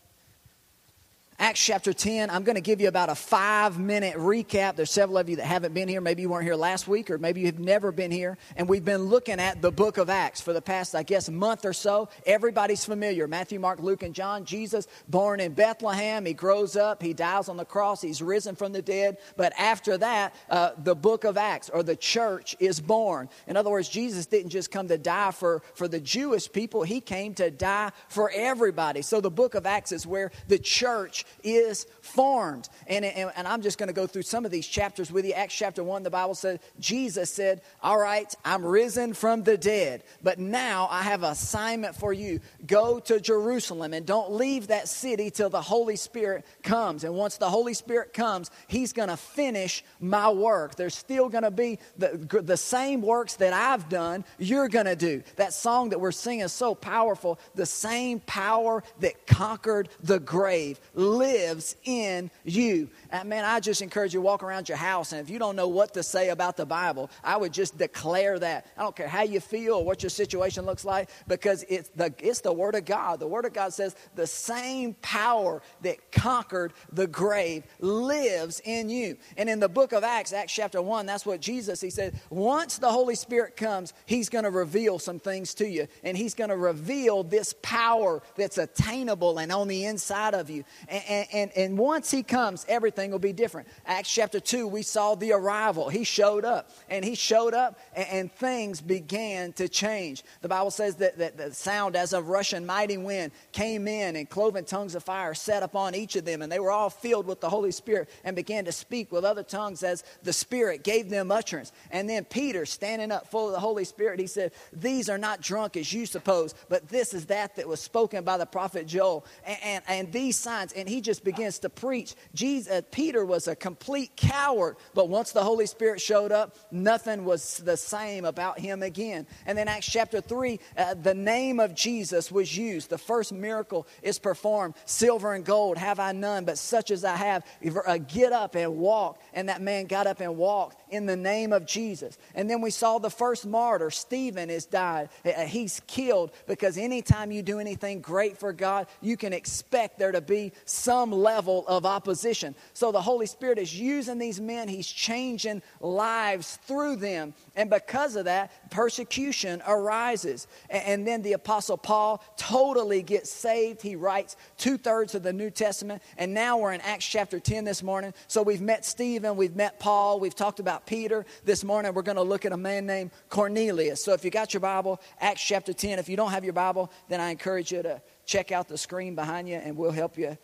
Acts 1.37 1.64
chapter 1.64 1.93
10, 1.93 2.31
I'm 2.31 2.45
going 2.45 2.55
to 2.55 2.61
give 2.61 2.81
you 2.81 2.87
about 2.87 3.09
a 3.09 3.14
five 3.17 3.76
minute 3.76 4.14
recap. 4.14 4.76
There's 4.76 4.93
several 4.93 5.19
of 5.19 5.29
you 5.29 5.37
that 5.37 5.47
haven't 5.47 5.75
been 5.75 5.88
here. 5.88 6.00
Maybe 6.00 6.23
you 6.23 6.29
weren't 6.29 6.45
here 6.45 6.55
last 6.55 6.87
week, 6.87 7.11
or 7.11 7.19
maybe 7.19 7.41
you've 7.41 7.59
never 7.59 7.91
been 7.91 8.12
here. 8.12 8.38
And 8.55 8.69
we've 8.69 8.85
been 8.85 9.03
looking 9.03 9.41
at 9.41 9.61
the 9.61 9.73
book 9.73 9.99
of 9.99 10.09
Acts 10.09 10.41
for 10.41 10.53
the 10.53 10.62
past, 10.62 10.95
I 10.95 11.03
guess, 11.03 11.29
month 11.29 11.64
or 11.64 11.73
so. 11.73 12.09
Everybody's 12.25 12.85
familiar 12.85 13.26
Matthew, 13.26 13.59
Mark, 13.59 13.81
Luke, 13.81 14.05
and 14.05 14.14
John. 14.14 14.45
Jesus, 14.45 14.87
born 15.09 15.41
in 15.41 15.55
Bethlehem, 15.55 16.25
he 16.25 16.35
grows 16.35 16.76
up, 16.76 17.03
he 17.03 17.12
dies 17.12 17.49
on 17.49 17.57
the 17.57 17.64
cross, 17.64 18.00
he's 18.00 18.23
risen 18.23 18.55
from 18.55 18.73
the 18.73 18.83
dead. 18.83 19.19
But 19.37 19.53
after 19.59 19.99
that, 19.99 20.37
uh, 20.49 20.71
the 20.79 20.95
book 20.95 21.25
of 21.25 21.37
Acts, 21.37 21.69
or 21.69 21.83
the 21.83 21.97
church, 21.97 22.55
is 22.61 22.81
born. 22.81 23.29
In 23.49 23.57
other 23.57 23.71
words, 23.71 23.88
Jesus 23.88 24.26
didn't 24.26 24.50
just 24.50 24.71
come 24.71 24.87
to 24.87 24.99
die 24.99 25.33
for, 25.33 25.62
for 25.75 25.88
the 25.88 26.00
Jewish 26.00 26.50
people, 26.50 26.85
he 26.85 27.00
came 27.00 27.35
to 27.35 27.50
die 27.50 27.91
for 28.09 28.31
everybody. 28.33 29.03
So 29.03 29.21
the 29.21 29.33
book 29.33 29.57
of 29.57 29.67
Acts 29.67 29.91
is 29.91 30.07
where 30.07 30.31
the 30.47 30.61
church 30.61 31.24
is 31.43 31.87
formed. 32.00 32.69
And, 32.87 33.04
and, 33.04 33.31
and 33.37 33.47
I'm 33.47 33.62
just 33.62 33.78
going 33.78 33.88
to 33.88 33.93
go 33.93 34.07
through 34.07 34.23
some 34.23 34.45
of 34.45 34.50
these 34.50 34.66
chapters 34.66 35.11
with 35.11 35.25
you. 35.25 35.33
Acts 35.33 35.54
chapter 35.54 35.83
1, 35.83 36.02
the 36.02 36.11
Bible 36.11 36.35
said, 36.35 36.61
Jesus 36.78 37.31
said, 37.31 37.62
All 37.83 37.99
right, 37.99 38.33
I'm 38.45 38.64
risen 38.64 39.14
from 39.14 39.43
the 39.43 39.57
dead, 39.57 40.02
but 40.23 40.38
now 40.38 40.88
I 40.90 41.02
have 41.02 41.23
assignment 41.23 41.97
for 41.97 42.12
you. 42.12 42.40
Go 42.66 43.00
to 43.00 43.21
Jerusalem 43.21 43.93
and 43.93 44.07
don't 44.07 44.33
leave 44.33 44.69
that 44.69 44.88
city 44.88 45.31
till 45.31 45.50
the 45.50 45.61
Holy 45.61 45.97
Spirit 45.97 46.45
comes. 46.62 47.04
And 47.04 47.14
once 47.14 47.37
the 47.37 47.50
Holy 47.50 47.75
Spirit 47.75 48.12
comes, 48.12 48.50
He's 48.69 48.93
going 48.93 49.09
to 49.09 49.16
finish 49.16 49.85
my 50.00 50.31
work. 50.31 50.75
There's 50.75 50.97
still 50.97 51.28
going 51.28 51.45
to 51.45 51.50
be 51.50 51.78
the, 51.99 52.43
the 52.43 52.57
same 52.57 53.02
works 53.02 53.37
that 53.37 53.52
I've 53.52 53.88
done, 53.88 54.25
you're 54.38 54.69
going 54.69 54.87
to 54.87 54.97
do. 54.97 55.23
That 55.37 55.52
song 55.52 55.90
that 55.90 56.00
we're 56.00 56.12
singing 56.12 56.45
is 56.45 56.52
so 56.52 56.75
powerful. 56.75 57.38
The 57.54 57.66
same 57.66 58.21
power 58.21 58.83
that 59.00 59.26
conquered 59.26 59.88
the 60.02 60.21
grave 60.21 60.81
lives 61.14 61.76
in 61.85 62.30
you. 62.44 62.88
And 63.14 63.28
man, 63.28 63.44
I 63.44 63.61
just 63.61 63.80
encourage 63.80 64.12
you 64.12 64.21
walk 64.21 64.42
around 64.42 64.68
your 64.68 64.76
house, 64.76 65.12
and 65.12 65.21
if 65.21 65.30
you 65.30 65.38
don't 65.38 65.54
know 65.54 65.68
what 65.68 65.94
to 65.94 66.02
say 66.02 66.30
about 66.30 66.56
the 66.56 66.66
Bible, 66.66 67.12
I 67.23 67.37
would 67.37 67.52
just 67.52 67.78
declare 67.78 68.40
that. 68.40 68.66
I 68.76 68.83
don't 68.83 68.97
care 68.97 69.06
how 69.06 69.23
you 69.23 69.38
feel 69.38 69.75
or 69.75 69.85
what 69.85 70.02
your 70.02 70.11
situation 70.11 70.66
looks 70.66 70.85
like, 70.85 71.09
because 71.28 71.64
it's 71.68 71.90
the, 71.90 72.12
it's 72.18 72.40
the 72.40 72.52
Word 72.52 72.75
of 72.75 72.85
God. 72.85 73.21
The 73.21 73.28
Word 73.28 73.44
of 73.44 73.52
God 73.52 73.73
says 73.73 73.94
the 74.16 74.26
same 74.26 74.94
power 74.94 75.62
that 75.83 76.11
conquered 76.11 76.73
the 76.92 77.06
grave 77.06 77.62
lives 77.78 78.61
in 78.64 78.90
you. 78.90 79.16
And 79.37 79.49
in 79.49 79.61
the 79.61 79.68
book 79.68 79.92
of 79.92 80.02
Acts, 80.02 80.33
Acts 80.33 80.52
chapter 80.52 80.83
1, 80.83 81.06
that's 81.06 81.25
what 81.25 81.40
Jesus, 81.40 81.80
he 81.80 81.90
said, 81.90 82.21
once 82.30 82.78
the 82.78 82.90
Holy 82.90 83.14
Spirit 83.14 83.56
comes, 83.56 83.92
he's 84.06 84.28
going 84.28 84.44
to 84.44 84.50
reveal 84.50 84.99
some 84.99 85.21
things 85.21 85.54
to 85.54 85.68
you. 85.68 85.87
And 86.02 86.16
he's 86.16 86.35
going 86.35 86.50
to 86.50 86.56
reveal 86.56 87.23
this 87.23 87.54
power 87.62 88.23
that's 88.35 88.59
attainable 88.59 89.38
and 89.38 89.52
on 89.52 89.68
the 89.68 89.85
inside 89.85 90.35
of 90.35 90.50
you. 90.50 90.64
And, 90.88 91.28
and, 91.33 91.52
and 91.52 91.78
once 91.78 92.11
he 92.11 92.25
comes, 92.25 92.66
everything 92.68 93.04
will 93.11 93.19
be 93.19 93.33
different. 93.33 93.69
Acts 93.87 94.13
chapter 94.13 94.41
2, 94.41 94.67
we 94.67 94.83
saw 94.83 95.15
the 95.15 95.33
arrival. 95.33 95.89
He 95.89 96.05
showed 96.05 96.45
up, 96.45 96.71
and 96.89 97.05
he 97.05 97.15
showed 97.15 97.55
up, 97.55 97.79
and, 97.95 98.09
and 98.09 98.33
things 98.33 98.81
began 98.81 99.53
to 99.55 99.69
change. 99.69 100.23
The 100.43 100.49
Bible 100.49 100.71
says 100.71 100.97
that, 100.97 101.19
that 101.19 101.37
the 101.37 101.53
sound 101.53 101.97
as 101.97 102.13
of 102.13 102.29
rushing 102.29 102.67
mighty 102.67 102.97
wind 102.97 103.33
came 103.53 103.89
in, 103.89 104.17
and 104.17 104.29
cloven 104.29 104.65
tongues 104.65 104.95
of 104.95 105.05
fire 105.05 105.35
set 105.35 105.63
upon 105.63 105.95
each 105.95 106.17
of 106.17 106.25
them, 106.25 106.43
and 106.43 106.51
they 106.51 106.61
were 106.61 106.71
all 106.71 106.91
filled 106.91 107.27
with 107.27 107.41
the 107.41 107.49
Holy 107.49 107.71
Spirit 107.71 108.09
and 108.25 108.37
began 108.37 108.65
to 108.65 108.73
speak 108.73 109.13
with 109.13 109.25
other 109.25 109.43
tongues 109.43 109.83
as 109.83 110.05
the 110.23 110.33
Spirit 110.33 110.83
gave 110.83 111.11
them 111.11 111.31
utterance. 111.31 111.73
And 111.91 112.09
then 112.09 112.25
Peter, 112.25 112.67
standing 112.67 113.13
up 113.13 113.31
full 113.31 113.47
of 113.47 113.53
the 113.53 113.61
Holy 113.61 113.85
Spirit, 113.85 114.21
he 114.21 114.27
said, 114.27 114.53
These 114.73 115.09
are 115.09 115.19
not 115.19 115.41
drunk 115.41 115.77
as 115.77 115.93
you 115.93 116.07
suppose, 116.07 116.55
but 116.69 116.89
this 116.89 117.15
is 117.15 117.27
that 117.27 117.57
that 117.57 117.69
was 117.69 117.81
spoken 117.81 118.25
by 118.25 118.37
the 118.37 118.47
prophet 118.47 118.87
Joel. 118.87 119.25
And, 119.45 119.59
and, 119.63 119.85
and 119.89 120.13
these 120.13 120.37
signs, 120.37 120.73
and 120.73 120.89
he 120.89 121.01
just 121.01 121.25
begins 121.25 121.59
to 121.61 121.69
preach. 121.69 122.15
Jesus, 122.35 122.83
Peter 122.95 123.25
was 123.25 123.49
a 123.49 123.57
complete 123.57 124.15
coward, 124.15 124.77
but 124.95 125.09
once 125.09 125.33
the 125.33 125.43
Holy 125.43 125.67
Spirit 125.67 126.01
showed 126.01 126.31
up, 126.31 126.57
nothing 126.71 127.25
was 127.25 127.59
the 127.59 127.77
same 127.77 128.25
about 128.25 128.61
him 128.61 128.85
again. 128.85 129.27
And 129.47 129.59
then 129.59 129.67
Acts 129.67 129.91
chapter 129.91 130.21
3, 130.21 130.61
uh, 130.79 130.95
the 130.95 131.13
name 131.13 131.59
of 131.59 131.75
Jesus 131.75 132.31
was 132.31 132.57
used. 132.57 132.91
The 132.91 132.97
first 132.97 133.33
miracle 133.33 133.89
is 134.01 134.21
performed. 134.21 134.75
Silver 134.85 135.35
and 135.35 135.45
gold 135.45 135.77
have 135.77 135.99
I 135.99 136.13
none, 136.13 136.45
but 136.45 136.57
such 136.57 136.93
as 136.93 137.05
I 137.05 137.17
have, 137.17 137.45
uh, 137.85 137.99
get 137.99 138.33
up 138.33 138.55
and 138.55 138.77
walk. 138.77 139.21
And 139.33 139.49
that 139.49 139.61
man 139.61 139.87
got 139.87 140.07
up 140.07 140.21
and 140.21 140.37
walked 140.37 140.81
in 140.95 141.07
the 141.07 141.17
name 141.17 141.53
of 141.53 141.67
Jesus. 141.67 142.17
And 142.35 142.49
then 142.49 142.61
we 142.61 142.71
saw 142.71 142.99
the 142.99 143.11
first 143.11 143.47
martyr, 143.47 143.91
Stephen, 143.91 144.51
is 144.51 144.67
died. 144.67 145.09
Uh, 145.25 145.31
uh, 145.31 145.47
he's 145.47 145.81
killed 145.87 146.31
because 146.47 146.79
anytime 146.79 147.31
you 147.31 147.43
do 147.43 147.59
anything 147.59 148.01
great 148.01 148.39
for 148.39 148.53
God, 148.53 148.87
you 149.01 149.17
can 149.17 149.33
expect 149.33 149.99
there 149.99 150.13
to 150.13 150.21
be 150.21 150.53
some 150.65 151.11
level 151.11 151.65
of 151.67 151.85
opposition. 151.85 152.55
So 152.73 152.93
the 152.93 153.03
Holy 153.03 153.27
Spirit 153.27 153.59
is 153.59 153.79
using 153.79 154.19
these 154.19 154.41
men, 154.41 154.69
He's 154.69 154.87
changing 154.87 155.63
lives 155.81 156.59
through 156.67 156.97
them. 156.97 157.35
And 157.57 157.71
because 157.71 158.17
of 158.17 158.27
that, 158.27 158.71
persecution 158.71 159.63
arises. 159.67 160.47
And 160.71 161.07
then 161.07 161.23
the 161.23 161.33
Apostle 161.33 161.77
Paul 161.77 162.23
totally 162.37 163.03
gets 163.03 163.31
saved. 163.31 163.83
He 163.83 163.97
writes 163.97 164.37
two 164.57 164.77
thirds 164.77 165.15
of 165.15 165.23
the 165.23 165.33
New 165.33 165.51
Testament. 165.51 166.03
And 166.17 166.35
now 166.35 166.59
we're 166.59 166.73
in 166.73 166.81
Acts 166.81 167.07
chapter 167.07 167.41
10 167.41 167.65
this 167.65 167.83
morning. 167.83 168.15
So 168.29 168.43
we've 168.43 168.61
met 168.61 168.85
Stephen, 168.85 169.37
we've 169.37 169.57
met 169.57 169.79
Paul, 169.81 170.21
we've 170.21 170.35
talked 170.35 170.61
about 170.61 170.84
Peter. 170.87 171.25
This 171.45 171.64
morning 171.64 171.95
we're 171.95 172.03
going 172.03 172.17
to 172.17 172.23
look 172.23 172.45
at 172.45 172.53
a 172.53 172.57
man 172.57 172.87
named 172.87 173.11
Cornelius. 173.29 174.05
So 174.05 174.12
if 174.12 174.25
you 174.25 174.31
got 174.31 174.55
your 174.55 174.61
Bible, 174.61 175.00
Acts 175.21 175.43
chapter 175.43 175.73
10. 175.73 175.99
If 175.99 176.09
you 176.09 176.17
don't 176.17 176.31
have 176.31 176.45
your 176.45 176.53
Bible, 176.53 176.93
then 177.09 177.21
I 177.21 177.31
encourage 177.31 177.73
you 177.73 177.83
to 177.83 178.03
check 178.26 178.53
out 178.53 178.69
the 178.69 178.79
screen 178.79 179.14
behind 179.14 179.49
you 179.49 179.57
and 179.57 179.76
we'll 179.76 179.91
help 179.91 180.19
you 180.19 180.37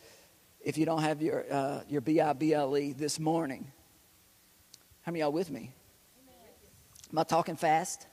if 0.60 0.76
you 0.76 0.84
don't 0.84 1.02
have 1.02 1.22
your, 1.22 1.44
uh, 1.50 1.80
your 1.88 2.00
B-I-B-L-E 2.00 2.92
this 2.92 3.18
morning. 3.18 3.70
How 5.02 5.12
many 5.12 5.20
y'all 5.20 5.32
with 5.32 5.50
me? 5.50 5.72
Am 7.10 7.18
I 7.18 7.24
talking 7.24 7.56
fast? 7.56 8.06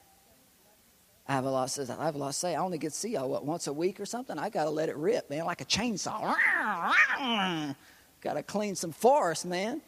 I 1.27 1.33
have 1.33 1.45
a 1.45 1.51
lot 1.51 1.69
says. 1.69 1.89
I 1.89 2.05
have 2.05 2.15
a 2.15 2.17
lot 2.17 2.27
to 2.27 2.33
say. 2.33 2.55
I 2.55 2.61
only 2.61 2.77
get 2.77 2.93
to 2.93 2.97
see 2.97 3.09
y'all 3.09 3.29
what 3.29 3.45
once 3.45 3.67
a 3.67 3.73
week 3.73 3.99
or 3.99 4.05
something. 4.05 4.39
I 4.39 4.49
got 4.49 4.63
to 4.63 4.69
let 4.69 4.87
it 4.87 4.95
rip, 4.95 5.29
man, 5.29 5.45
like 5.45 5.59
a 5.59 5.65
chainsaw. 5.65 6.35
got 8.21 8.33
to 8.33 8.43
clean 8.43 8.75
some 8.75 8.91
forest, 8.91 9.45
man. 9.45 9.81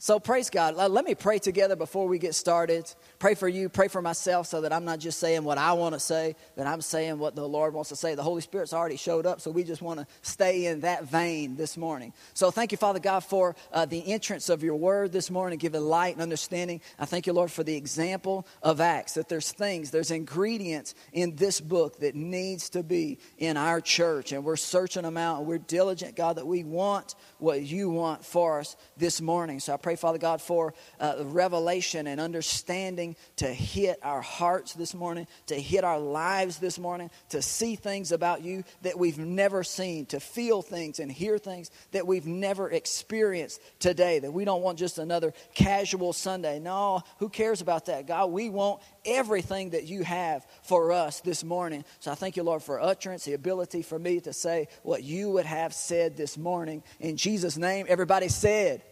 So 0.00 0.20
praise 0.20 0.48
God. 0.48 0.76
Let 0.76 1.04
me 1.04 1.16
pray 1.16 1.40
together 1.40 1.74
before 1.74 2.06
we 2.06 2.20
get 2.20 2.36
started. 2.36 2.88
Pray 3.18 3.34
for 3.34 3.48
you, 3.48 3.68
pray 3.68 3.88
for 3.88 4.00
myself 4.00 4.46
so 4.46 4.60
that 4.60 4.72
I'm 4.72 4.84
not 4.84 5.00
just 5.00 5.18
saying 5.18 5.42
what 5.42 5.58
I 5.58 5.72
want 5.72 5.94
to 5.94 5.98
say, 5.98 6.36
that 6.54 6.68
I'm 6.68 6.80
saying 6.80 7.18
what 7.18 7.34
the 7.34 7.48
Lord 7.48 7.74
wants 7.74 7.88
to 7.88 7.96
say. 7.96 8.14
The 8.14 8.22
Holy 8.22 8.40
Spirit's 8.40 8.72
already 8.72 8.96
showed 8.96 9.26
up, 9.26 9.40
so 9.40 9.50
we 9.50 9.64
just 9.64 9.82
want 9.82 9.98
to 9.98 10.06
stay 10.22 10.66
in 10.66 10.82
that 10.82 11.06
vein 11.06 11.56
this 11.56 11.76
morning. 11.76 12.12
So 12.32 12.52
thank 12.52 12.70
you, 12.70 12.78
Father 12.78 13.00
God, 13.00 13.24
for 13.24 13.56
uh, 13.72 13.86
the 13.86 14.12
entrance 14.12 14.48
of 14.48 14.62
your 14.62 14.76
word 14.76 15.10
this 15.10 15.32
morning, 15.32 15.58
giving 15.58 15.82
light 15.82 16.14
and 16.14 16.22
understanding. 16.22 16.80
I 16.96 17.04
thank 17.04 17.26
you, 17.26 17.32
Lord, 17.32 17.50
for 17.50 17.64
the 17.64 17.74
example 17.74 18.46
of 18.62 18.80
Acts, 18.80 19.14
that 19.14 19.28
there's 19.28 19.50
things, 19.50 19.90
there's 19.90 20.12
ingredients 20.12 20.94
in 21.12 21.34
this 21.34 21.60
book 21.60 21.98
that 21.98 22.14
needs 22.14 22.70
to 22.70 22.84
be 22.84 23.18
in 23.36 23.56
our 23.56 23.80
church, 23.80 24.30
and 24.30 24.44
we're 24.44 24.54
searching 24.54 25.02
them 25.02 25.16
out, 25.16 25.38
and 25.38 25.48
we're 25.48 25.58
diligent, 25.58 26.14
God, 26.14 26.36
that 26.36 26.46
we 26.46 26.62
want 26.62 27.16
what 27.38 27.62
you 27.62 27.90
want 27.90 28.24
for 28.24 28.60
us 28.60 28.76
this 28.96 29.20
morning. 29.20 29.58
So 29.58 29.74
I 29.74 29.76
pray, 29.76 29.87
Father 29.96 30.18
God, 30.18 30.40
for 30.40 30.74
uh, 31.00 31.16
revelation 31.24 32.06
and 32.06 32.20
understanding 32.20 33.16
to 33.36 33.46
hit 33.46 33.98
our 34.02 34.20
hearts 34.20 34.74
this 34.74 34.94
morning, 34.94 35.26
to 35.46 35.54
hit 35.54 35.84
our 35.84 35.98
lives 35.98 36.58
this 36.58 36.78
morning, 36.78 37.10
to 37.30 37.42
see 37.42 37.76
things 37.76 38.12
about 38.12 38.42
you 38.42 38.64
that 38.82 38.98
we've 38.98 39.18
never 39.18 39.64
seen, 39.64 40.06
to 40.06 40.20
feel 40.20 40.62
things 40.62 40.98
and 40.98 41.10
hear 41.10 41.38
things 41.38 41.70
that 41.92 42.06
we've 42.06 42.26
never 42.26 42.70
experienced 42.70 43.60
today. 43.78 44.18
That 44.18 44.32
we 44.32 44.44
don't 44.44 44.62
want 44.62 44.78
just 44.78 44.98
another 44.98 45.32
casual 45.54 46.12
Sunday. 46.12 46.58
No, 46.58 47.02
who 47.18 47.28
cares 47.28 47.60
about 47.60 47.86
that, 47.86 48.06
God? 48.06 48.30
We 48.30 48.50
want 48.50 48.82
everything 49.04 49.70
that 49.70 49.84
you 49.84 50.02
have 50.04 50.46
for 50.62 50.92
us 50.92 51.20
this 51.20 51.42
morning. 51.42 51.84
So 52.00 52.10
I 52.10 52.14
thank 52.14 52.36
you, 52.36 52.42
Lord, 52.42 52.62
for 52.62 52.80
utterance, 52.80 53.24
the 53.24 53.34
ability 53.34 53.82
for 53.82 53.98
me 53.98 54.20
to 54.20 54.32
say 54.32 54.68
what 54.82 55.02
you 55.02 55.30
would 55.30 55.46
have 55.46 55.72
said 55.72 56.16
this 56.16 56.36
morning. 56.36 56.82
In 57.00 57.16
Jesus' 57.16 57.56
name, 57.56 57.86
everybody 57.88 58.28
said, 58.28 58.82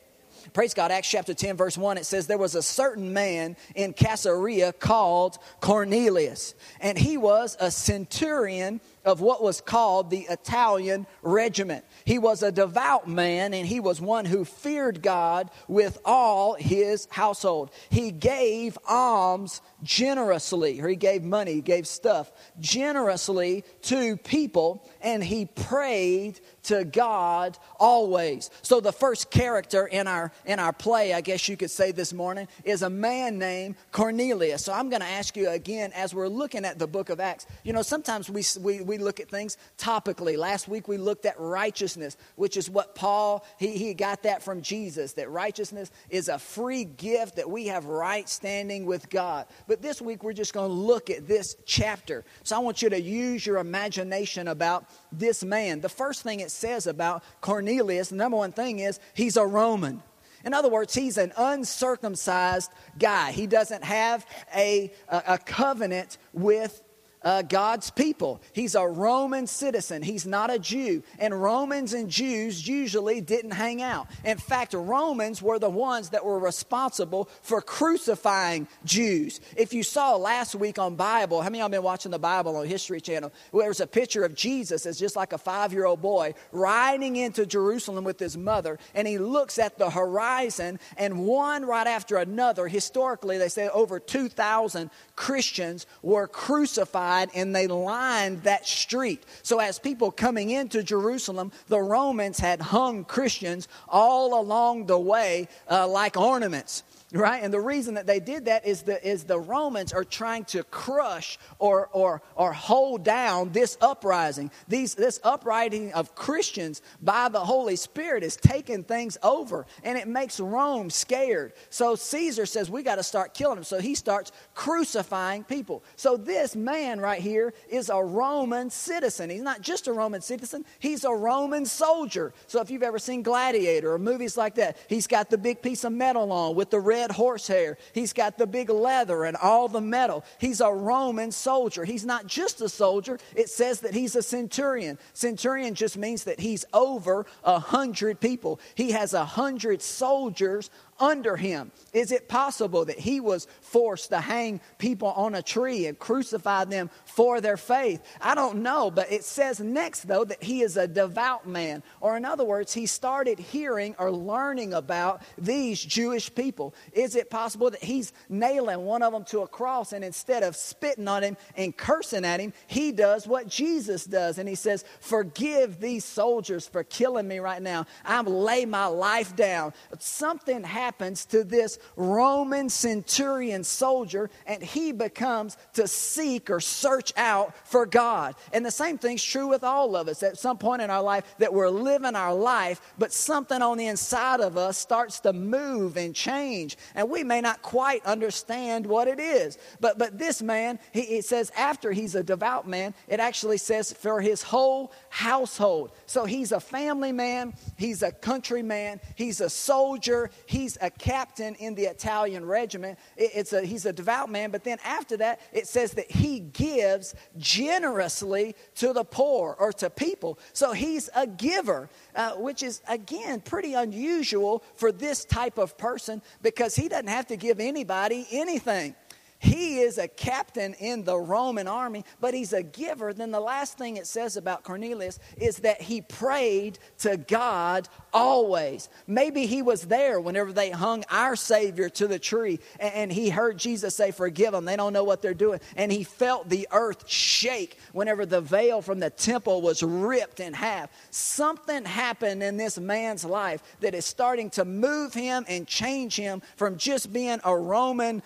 Praise 0.53 0.75
God. 0.75 0.91
Acts 0.91 1.09
chapter 1.09 1.35
10, 1.35 1.57
verse 1.57 1.77
1, 1.77 1.99
it 1.99 2.07
says, 2.07 2.27
There 2.27 2.39
was 2.39 2.55
a 2.55 2.63
certain 2.63 3.13
man 3.13 3.57
in 3.75 3.93
Caesarea 3.93 4.73
called 4.73 5.39
Cornelius, 5.61 6.55
and 6.81 6.97
he 6.99 7.17
was 7.17 7.57
a 7.61 7.71
centurion 7.71 8.81
of 9.07 9.21
what 9.21 9.41
was 9.41 9.61
called 9.61 10.11
the 10.11 10.27
Italian 10.29 11.07
regiment. 11.23 11.85
He 12.05 12.19
was 12.19 12.43
a 12.43 12.51
devout 12.51 13.09
man 13.09 13.55
and 13.55 13.65
he 13.65 13.79
was 13.79 14.01
one 14.01 14.25
who 14.25 14.45
feared 14.45 15.01
God 15.01 15.49
with 15.69 15.99
all 16.05 16.55
his 16.55 17.07
household. 17.11 17.71
He 17.89 18.11
gave 18.11 18.77
alms 18.87 19.63
generously, 19.85 20.81
or 20.81 20.89
he 20.89 20.97
gave 20.97 21.23
money, 21.23 21.55
he 21.55 21.61
gave 21.61 21.87
stuff 21.87 22.33
generously 22.59 23.65
to 23.83 24.17
people, 24.17 24.85
and 25.01 25.23
he 25.23 25.47
prayed 25.47 26.41
to 26.67 26.85
God 26.85 27.59
always. 27.79 28.51
So 28.63 28.81
the 28.81 28.93
first 28.93 29.31
character 29.31 29.87
in 29.87 30.07
our 30.07 30.33
in 30.45 30.59
our 30.59 30.73
play, 30.73 31.15
I 31.15 31.21
guess 31.21 31.49
you 31.49 31.57
could 31.57 31.71
say 31.71 31.93
this 31.93 32.13
morning, 32.13 32.49
is 32.65 32.83
a 32.83 32.91
man 32.91 33.39
named 33.39 33.77
Cornelius. 33.93 34.65
So 34.65 34.73
I'm 34.73 34.89
going 34.89 35.01
to 35.01 35.07
ask 35.07 35.37
you 35.37 35.49
again 35.49 35.93
as 35.95 36.15
we're 36.15 36.29
looking 36.29 36.65
at 36.65 36.79
the 36.79 36.87
book 36.87 37.09
of 37.09 37.21
Acts. 37.21 37.47
You 37.65 37.73
know, 37.73 37.83
sometimes 37.83 38.29
we 38.29 38.43
we, 38.61 38.81
we 38.81 38.99
look 38.99 39.21
at 39.21 39.29
things 39.29 39.57
topically. 39.79 40.37
Last 40.37 40.69
week 40.69 40.89
we 40.89 40.99
looked 40.99 41.27
at 41.27 41.39
righteousness, 41.39 42.17
which 42.37 42.57
is 42.57 42.69
what 42.69 42.95
Paul 42.95 43.45
he, 43.59 43.77
he 43.79 43.95
got 43.95 44.25
that 44.25 44.43
from 44.43 44.63
Jesus. 44.63 45.13
That 45.15 45.31
righteousness 45.31 45.91
is 46.11 46.29
a 46.29 46.39
free 46.39 46.85
gift 46.85 47.37
that 47.37 47.49
we 47.49 47.69
have 47.69 47.87
right 47.87 48.29
standing 48.29 48.87
with 48.87 49.09
God. 49.09 49.47
But 49.67 49.83
this 49.83 50.03
week 50.03 50.25
we're 50.25 50.33
just 50.33 50.53
going 50.53 50.69
to 50.69 50.75
look 50.75 51.11
at 51.11 51.29
this 51.29 51.57
chapter. 51.65 52.25
So 52.43 52.57
I 52.57 52.59
want 52.59 52.83
you 52.83 52.91
to 52.91 53.01
use 53.01 53.47
your 53.47 53.59
imagination 53.59 54.49
about 54.49 54.87
this 55.19 55.45
man. 55.45 55.81
The 55.81 55.89
first 55.89 56.23
thing 56.23 56.41
it 56.41 56.51
says 56.51 56.87
about 56.87 57.23
Cornelius, 57.41 58.09
the 58.09 58.17
number 58.17 58.37
one 58.37 58.53
thing 58.53 58.79
is 58.79 59.01
he's 59.15 59.37
a 59.37 59.47
Roman. 59.47 60.03
In 60.45 60.55
other 60.55 60.69
words, 60.69 60.95
he's 60.95 61.19
an 61.19 61.33
uncircumcised 61.37 62.71
guy. 62.99 63.33
He 63.33 63.47
doesn't 63.49 63.83
have 63.83 64.25
a, 64.55 64.93
a, 65.09 65.23
a 65.29 65.39
covenant 65.39 66.19
with 66.33 66.83
uh, 67.27 67.43
God's 67.43 67.91
people. 67.91 68.41
He's 68.53 68.77
a 68.77 68.87
Roman 68.87 69.49
citizen. 69.49 70.01
He's 70.01 70.27
not 70.27 70.49
a 70.49 70.61
Jew. 70.61 71.03
And 71.19 71.43
Romans 71.43 71.93
and 71.93 72.09
Jews 72.09 72.67
usually 72.67 73.21
didn't 73.21 73.51
hang 73.51 73.83
out. 73.83 74.07
In 74.25 74.39
fact, 74.39 74.75
Romans 74.75 75.43
were 75.43 75.59
the 75.59 75.69
ones 75.69 76.11
that 76.11 76.25
were 76.25 76.39
responsible 76.39 77.29
for 77.43 77.61
crucifying 77.61 78.69
Jews. 78.85 79.41
If 79.57 79.75
you 79.75 79.83
saw 79.83 80.15
last 80.15 80.55
week 80.55 80.79
on 80.79 80.95
Bible, 80.95 81.43
how 81.43 81.49
many 81.49 81.59
of 81.59 81.65
y'all 81.65 81.69
been 81.71 81.83
watching 81.83 82.13
the 82.13 82.19
Bible 82.21 82.55
on 82.55 82.65
History 82.65 83.01
Channel? 83.01 83.33
There's 83.53 83.81
a 83.81 83.89
picture 83.89 84.25
of 84.25 84.37
Jesus 84.37 84.87
as 84.87 84.97
just 84.97 85.17
like 85.17 85.33
a 85.33 85.39
five 85.39 85.73
year 85.73 85.85
old 85.85 86.01
boy 86.01 86.33
riding 86.53 87.17
into 87.17 87.45
Jerusalem 87.45 88.05
with 88.05 88.21
his 88.21 88.37
mother, 88.37 88.79
and 88.95 89.09
he 89.09 89.19
looks 89.19 89.59
at 89.59 89.79
the 89.79 89.91
horizon, 89.91 90.79
and 90.97 91.27
one 91.27 91.67
right 91.67 91.89
after 91.89 92.19
another, 92.19 92.69
historically, 92.69 93.37
they 93.37 93.49
say 93.49 93.69
over 93.71 93.99
2,000 93.99 94.91
Christians 95.17 95.87
were 96.03 96.29
crucified 96.29 97.16
and 97.35 97.55
they 97.55 97.67
lined 97.67 98.43
that 98.43 98.67
street. 98.67 99.25
So, 99.43 99.59
as 99.59 99.79
people 99.79 100.11
coming 100.11 100.51
into 100.51 100.83
Jerusalem, 100.83 101.53
the 101.69 101.81
Romans 101.81 102.39
had 102.39 102.61
hung 102.61 103.05
Christians 103.05 103.69
all 103.89 104.41
along 104.41 104.87
the 104.87 104.99
way 104.99 105.49
uh, 105.71 105.87
like 105.89 106.17
ornaments 106.17 106.83
right? 107.17 107.43
And 107.43 107.53
the 107.53 107.61
reason 107.61 107.95
that 107.95 108.07
they 108.07 108.21
did 108.21 108.47
that 108.47 108.67
is 108.67 108.83
the, 108.83 109.07
is 109.07 109.25
the 109.25 109.39
Romans 109.39 109.93
are 109.93 110.05
trying 110.05 110.45
to 110.47 110.63
crush 110.65 111.39
or, 111.59 111.89
or, 111.93 112.23
or 112.35 112.53
hold 112.53 113.05
down 113.05 113.53
this 113.53 113.77
uprising. 113.81 114.51
These, 114.69 114.95
this 114.95 115.21
uprising 115.23 115.93
of 115.95 116.15
Christians 116.15 116.83
by 117.03 117.29
the 117.29 117.41
Holy 117.41 117.77
Spirit 117.77 118.23
is 118.23 118.37
taking 118.37 118.85
things 118.85 119.19
over, 119.23 119.67
and 119.83 119.99
it 119.99 120.09
makes 120.09 120.39
Rome 120.41 120.91
scared. 120.91 121.53
So 121.71 121.95
Caesar 121.95 122.47
says, 122.47 122.71
We 122.71 122.83
got 122.83 122.97
to 122.97 123.03
start 123.03 123.35
killing 123.35 123.57
them. 123.57 123.65
So 123.65 123.79
he 123.79 123.95
starts 123.95 124.33
crucifying 124.55 125.45
people. 125.45 125.83
So 125.97 126.17
this 126.17 126.55
man 126.55 127.01
right 127.01 127.21
here 127.21 127.55
is 127.69 127.91
a 127.91 128.03
Roman 128.03 128.71
citizen. 128.71 129.31
He's 129.31 129.43
not 129.43 129.61
just 129.61 129.89
a 129.89 129.93
Roman 129.93 130.21
citizen, 130.21 130.65
he's 130.79 131.05
a 131.05 131.13
Roman 131.13 131.67
soldier. 131.67 132.33
So 132.47 132.61
if 132.61 132.71
you've 132.71 132.83
ever 132.83 132.99
seen 132.99 133.23
Gladiator 133.23 133.93
or 133.93 133.99
movies 133.99 134.37
like 134.37 134.57
that, 134.57 134.77
he's 134.89 135.07
got 135.07 135.31
the 135.31 135.39
big 135.39 135.63
piece 135.63 135.85
of 135.85 135.93
metal 135.93 136.33
on 136.33 136.55
with 136.55 136.71
the 136.71 136.81
red 136.81 137.06
red 137.07 137.15
horsehair. 137.15 137.79
He's 137.93 138.13
got 138.13 138.37
the 138.37 138.47
big 138.47 138.69
leather 138.69 139.25
and 139.25 139.37
all 139.37 139.69
the 139.69 139.81
metal. 139.81 140.25
He's 140.39 140.61
a 140.61 140.71
Roman 140.71 141.31
soldier. 141.31 141.85
He's 141.85 142.05
not 142.05 142.27
just 142.27 142.61
a 142.61 142.69
soldier, 142.69 143.19
it 143.35 143.49
says 143.49 143.81
that 143.81 143.95
he's 143.95 144.17
a 144.17 144.23
centurion. 144.23 144.99
Centurion 145.13 145.75
just 145.75 145.97
means 145.97 146.25
that 146.25 146.41
he's 146.41 146.65
over 146.73 147.27
a 147.45 147.59
hundred 147.59 148.21
people. 148.21 148.59
He 148.75 148.91
has 148.91 149.15
a 149.15 149.25
hundred 149.25 149.83
soldiers 149.83 150.71
under 150.99 151.37
him? 151.37 151.73
Is 151.93 152.13
it 152.13 152.29
possible 152.29 152.85
that 152.87 152.99
he 152.99 153.21
was 153.21 153.47
forced 153.61 154.11
to 154.11 154.21
hang 154.21 154.61
people 154.79 155.09
on 155.09 155.35
a 155.35 155.43
tree 155.43 155.87
and 155.87 155.99
crucify 155.99 156.65
them 156.65 156.91
for 157.05 157.41
their 157.41 157.57
faith? 157.57 158.03
I 158.21 158.35
don't 158.35 158.63
know, 158.63 158.91
but 158.91 159.13
it 159.13 159.25
says 159.25 159.61
next, 159.61 160.09
though, 160.09 160.25
that 160.25 160.43
he 160.43 160.63
is 160.63 160.77
a 160.77 160.89
devout 160.89 161.47
man. 161.47 161.83
Or, 162.01 162.17
in 162.17 162.25
other 162.25 162.45
words, 162.45 162.73
he 162.73 162.87
started 162.87 163.39
hearing 163.39 163.95
or 163.99 164.11
learning 164.11 164.73
about 164.73 165.23
these 165.37 165.85
Jewish 165.85 166.35
people. 166.35 166.75
Is 166.93 167.17
it 167.17 167.31
possible 167.31 167.71
that 167.71 167.85
he's 167.85 168.13
nailing 168.29 168.85
one 168.85 169.03
of 169.03 169.13
them 169.13 169.25
to 169.27 169.41
a 169.41 169.49
cross 169.49 169.93
and 169.93 170.05
instead 170.05 170.43
of 170.43 170.57
spitting 170.57 171.09
on 171.09 171.23
him 171.23 171.37
and 171.57 171.77
cursing 171.77 172.25
at 172.25 172.41
him, 172.41 172.53
he 172.67 172.93
does 172.93 173.27
what 173.27 173.49
Jesus 173.49 174.05
does? 174.05 174.39
And 174.39 174.49
he 174.49 174.55
says, 174.55 174.85
Forgive 175.01 175.81
these 175.81 176.05
soldiers 176.05 176.67
for 176.67 176.85
killing 176.85 177.29
me 177.29 177.39
right 177.39 177.63
now. 177.63 177.87
I'm 178.05 178.27
lay 178.27 178.65
my 178.65 178.87
life 178.87 179.37
down. 179.37 179.73
Something 179.99 180.65
happened 180.65 180.86
happens 180.87 181.25
to 181.27 181.43
this 181.43 181.81
Roman 181.97 182.69
centurion 182.69 183.65
soldier, 183.65 184.31
and 184.47 184.63
he 184.63 184.93
becomes 184.93 185.57
to 185.73 185.89
seek 185.89 186.49
or 186.49 186.61
search 186.61 187.13
out 187.17 187.57
for 187.67 187.87
God. 187.87 188.37
And 188.53 188.65
the 188.65 188.71
same 188.71 188.97
thing's 188.97 189.25
true 189.25 189.49
with 189.49 189.65
all 189.65 189.97
of 189.97 190.07
us 190.07 190.23
at 190.23 190.39
some 190.39 190.59
point 190.59 190.83
in 190.83 190.89
our 190.89 191.03
life 191.03 191.25
that 191.39 191.53
we're 191.53 191.71
living 191.71 192.15
our 192.15 192.33
life, 192.33 192.81
but 192.99 193.13
something 193.13 193.61
on 193.63 193.79
the 193.79 193.89
inside 193.89 194.39
of 194.39 194.57
us 194.57 194.79
starts 194.79 195.19
to 195.21 195.33
move 195.33 195.97
and 195.97 196.15
change, 196.15 196.79
and 196.95 197.11
we 197.11 197.25
may 197.25 197.41
not 197.41 197.63
quite 197.63 198.05
understand 198.07 198.87
what 198.87 199.09
it 199.09 199.19
is. 199.19 199.59
But 199.81 199.99
but 199.99 200.19
this 200.19 200.41
man, 200.41 200.79
he, 200.93 201.01
it 201.01 201.25
says 201.25 201.51
after 201.57 201.91
he's 201.91 202.15
a 202.15 202.23
devout 202.23 202.69
man, 202.69 202.95
it 203.09 203.19
actually 203.19 203.59
says 203.59 203.93
for 203.93 204.21
his 204.21 204.41
whole 204.41 204.93
household. 205.09 205.91
So 206.07 206.27
he's 206.27 206.53
a 206.53 206.61
family 206.61 207.11
man, 207.11 207.55
he's 207.77 208.05
a 208.05 208.13
country 208.13 208.63
man, 208.63 209.01
he's 209.17 209.41
a 209.41 209.51
soldier, 209.51 210.31
he's 210.47 210.76
a 210.81 210.91
captain 210.91 211.55
in 211.57 211.75
the 211.75 211.85
Italian 211.85 212.45
regiment. 212.45 212.99
It's 213.17 213.53
a, 213.53 213.63
he's 213.63 213.87
a 213.87 213.93
devout 213.93 214.31
man, 214.31 214.51
but 214.51 214.65
then 214.65 214.79
after 214.85 215.17
that, 215.19 215.41
it 215.53 215.67
says 215.67 215.93
that 215.93 216.11
he 216.11 216.41
gives 216.41 217.15
generously 217.39 218.55
to 218.77 218.93
the 218.93 219.05
poor 219.05 219.57
or 219.59 219.73
to 219.75 219.91
people. 219.91 220.39
So 220.53 220.73
he's 220.73 221.09
a 221.15 221.27
giver, 221.27 221.89
uh, 222.15 222.33
which 222.33 222.63
is, 222.63 222.83
again, 222.89 223.41
pretty 223.41 223.75
unusual 223.75 224.63
for 224.75 224.93
this 224.93 225.25
type 225.25 225.59
of 225.59 225.77
person 225.79 226.23
because 226.43 226.77
he 226.77 226.89
doesn't 226.89 227.09
have 227.09 227.27
to 227.29 227.37
give 227.37 227.61
anybody 227.61 228.27
anything. 228.31 228.95
He 229.39 229.81
is 229.81 229.99
a 229.99 230.09
captain 230.09 230.75
in 230.75 231.05
the 231.05 231.19
Roman 231.19 231.69
army, 231.69 232.05
but 232.21 232.33
he's 232.33 232.53
a 232.53 232.63
giver. 232.63 233.13
Then 233.13 233.31
the 233.31 233.41
last 233.41 233.77
thing 233.77 233.97
it 233.97 234.07
says 234.07 234.37
about 234.37 234.63
Cornelius 234.63 235.19
is 235.37 235.59
that 235.59 235.81
he 235.81 236.01
prayed 236.01 236.79
to 236.99 237.19
God 237.19 237.89
always. 238.15 238.89
Maybe 239.07 239.47
he 239.47 239.61
was 239.61 239.83
there 239.83 240.21
whenever 240.21 240.53
they 240.53 240.71
hung 240.71 241.05
our 241.11 241.37
Savior 241.37 241.91
to 241.91 242.07
the 242.07 242.19
tree 242.19 242.61
and 242.81 243.13
he 243.13 243.29
heard 243.29 243.59
Jesus 243.59 243.95
say, 243.95 244.11
Forgive 244.11 244.53
them. 244.53 244.65
They 244.65 244.77
don't 244.77 244.95
know 244.95 245.05
what 245.05 245.21
they're 245.21 245.35
doing. 245.35 245.61
And 245.77 245.93
he 245.93 246.03
felt 246.03 246.49
the 246.49 246.67
earth 246.73 247.09
shake 247.09 247.79
whenever 247.93 248.25
the 248.25 248.41
veil 248.41 248.81
from 248.81 249.01
the 249.01 249.11
temple 249.11 249.61
was 249.61 249.83
ripped 249.83 250.41
in 250.41 250.55
half. 250.55 250.91
Something 251.11 251.85
happened 251.85 252.43
in 252.43 252.57
this 252.57 252.79
man's 252.79 253.25
life 253.25 253.63
that 253.81 253.95
is 253.95 254.07
starting 254.07 254.49
to 254.51 254.65
move 254.65 255.13
him 255.13 255.45
and 255.49 255.67
change 255.67 256.17
him 256.17 256.41
from 256.57 256.79
just 256.79 257.13
being 257.13 257.41
a 257.45 257.57
Roman 257.57 258.23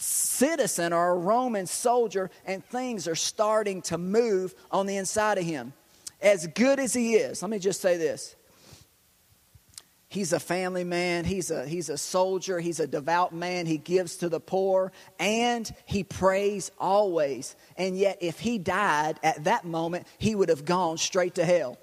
citizen 0.00 0.92
or 0.92 1.10
a 1.10 1.18
Roman 1.18 1.66
soldier, 1.66 2.30
and 2.46 2.64
things 2.64 3.06
are 3.06 3.14
starting 3.14 3.82
to 3.82 3.98
move 3.98 4.54
on 4.70 4.86
the 4.86 4.96
inside 4.96 5.38
of 5.38 5.44
him. 5.44 5.72
As 6.20 6.46
good 6.48 6.78
as 6.78 6.92
he 6.92 7.14
is, 7.14 7.42
let 7.42 7.50
me 7.50 7.58
just 7.58 7.80
say 7.80 7.96
this. 7.96 8.36
He's 10.08 10.32
a 10.32 10.40
family 10.40 10.82
man. 10.82 11.24
He's 11.24 11.52
a, 11.52 11.64
he's 11.64 11.88
a 11.88 11.96
soldier. 11.96 12.58
He's 12.58 12.80
a 12.80 12.86
devout 12.88 13.32
man. 13.32 13.66
He 13.66 13.78
gives 13.78 14.16
to 14.16 14.28
the 14.28 14.40
poor 14.40 14.90
and 15.20 15.72
he 15.86 16.02
prays 16.02 16.72
always. 16.80 17.54
And 17.76 17.96
yet, 17.96 18.18
if 18.20 18.40
he 18.40 18.58
died 18.58 19.20
at 19.22 19.44
that 19.44 19.64
moment, 19.64 20.08
he 20.18 20.34
would 20.34 20.48
have 20.48 20.64
gone 20.64 20.98
straight 20.98 21.36
to 21.36 21.44
hell. 21.44 21.78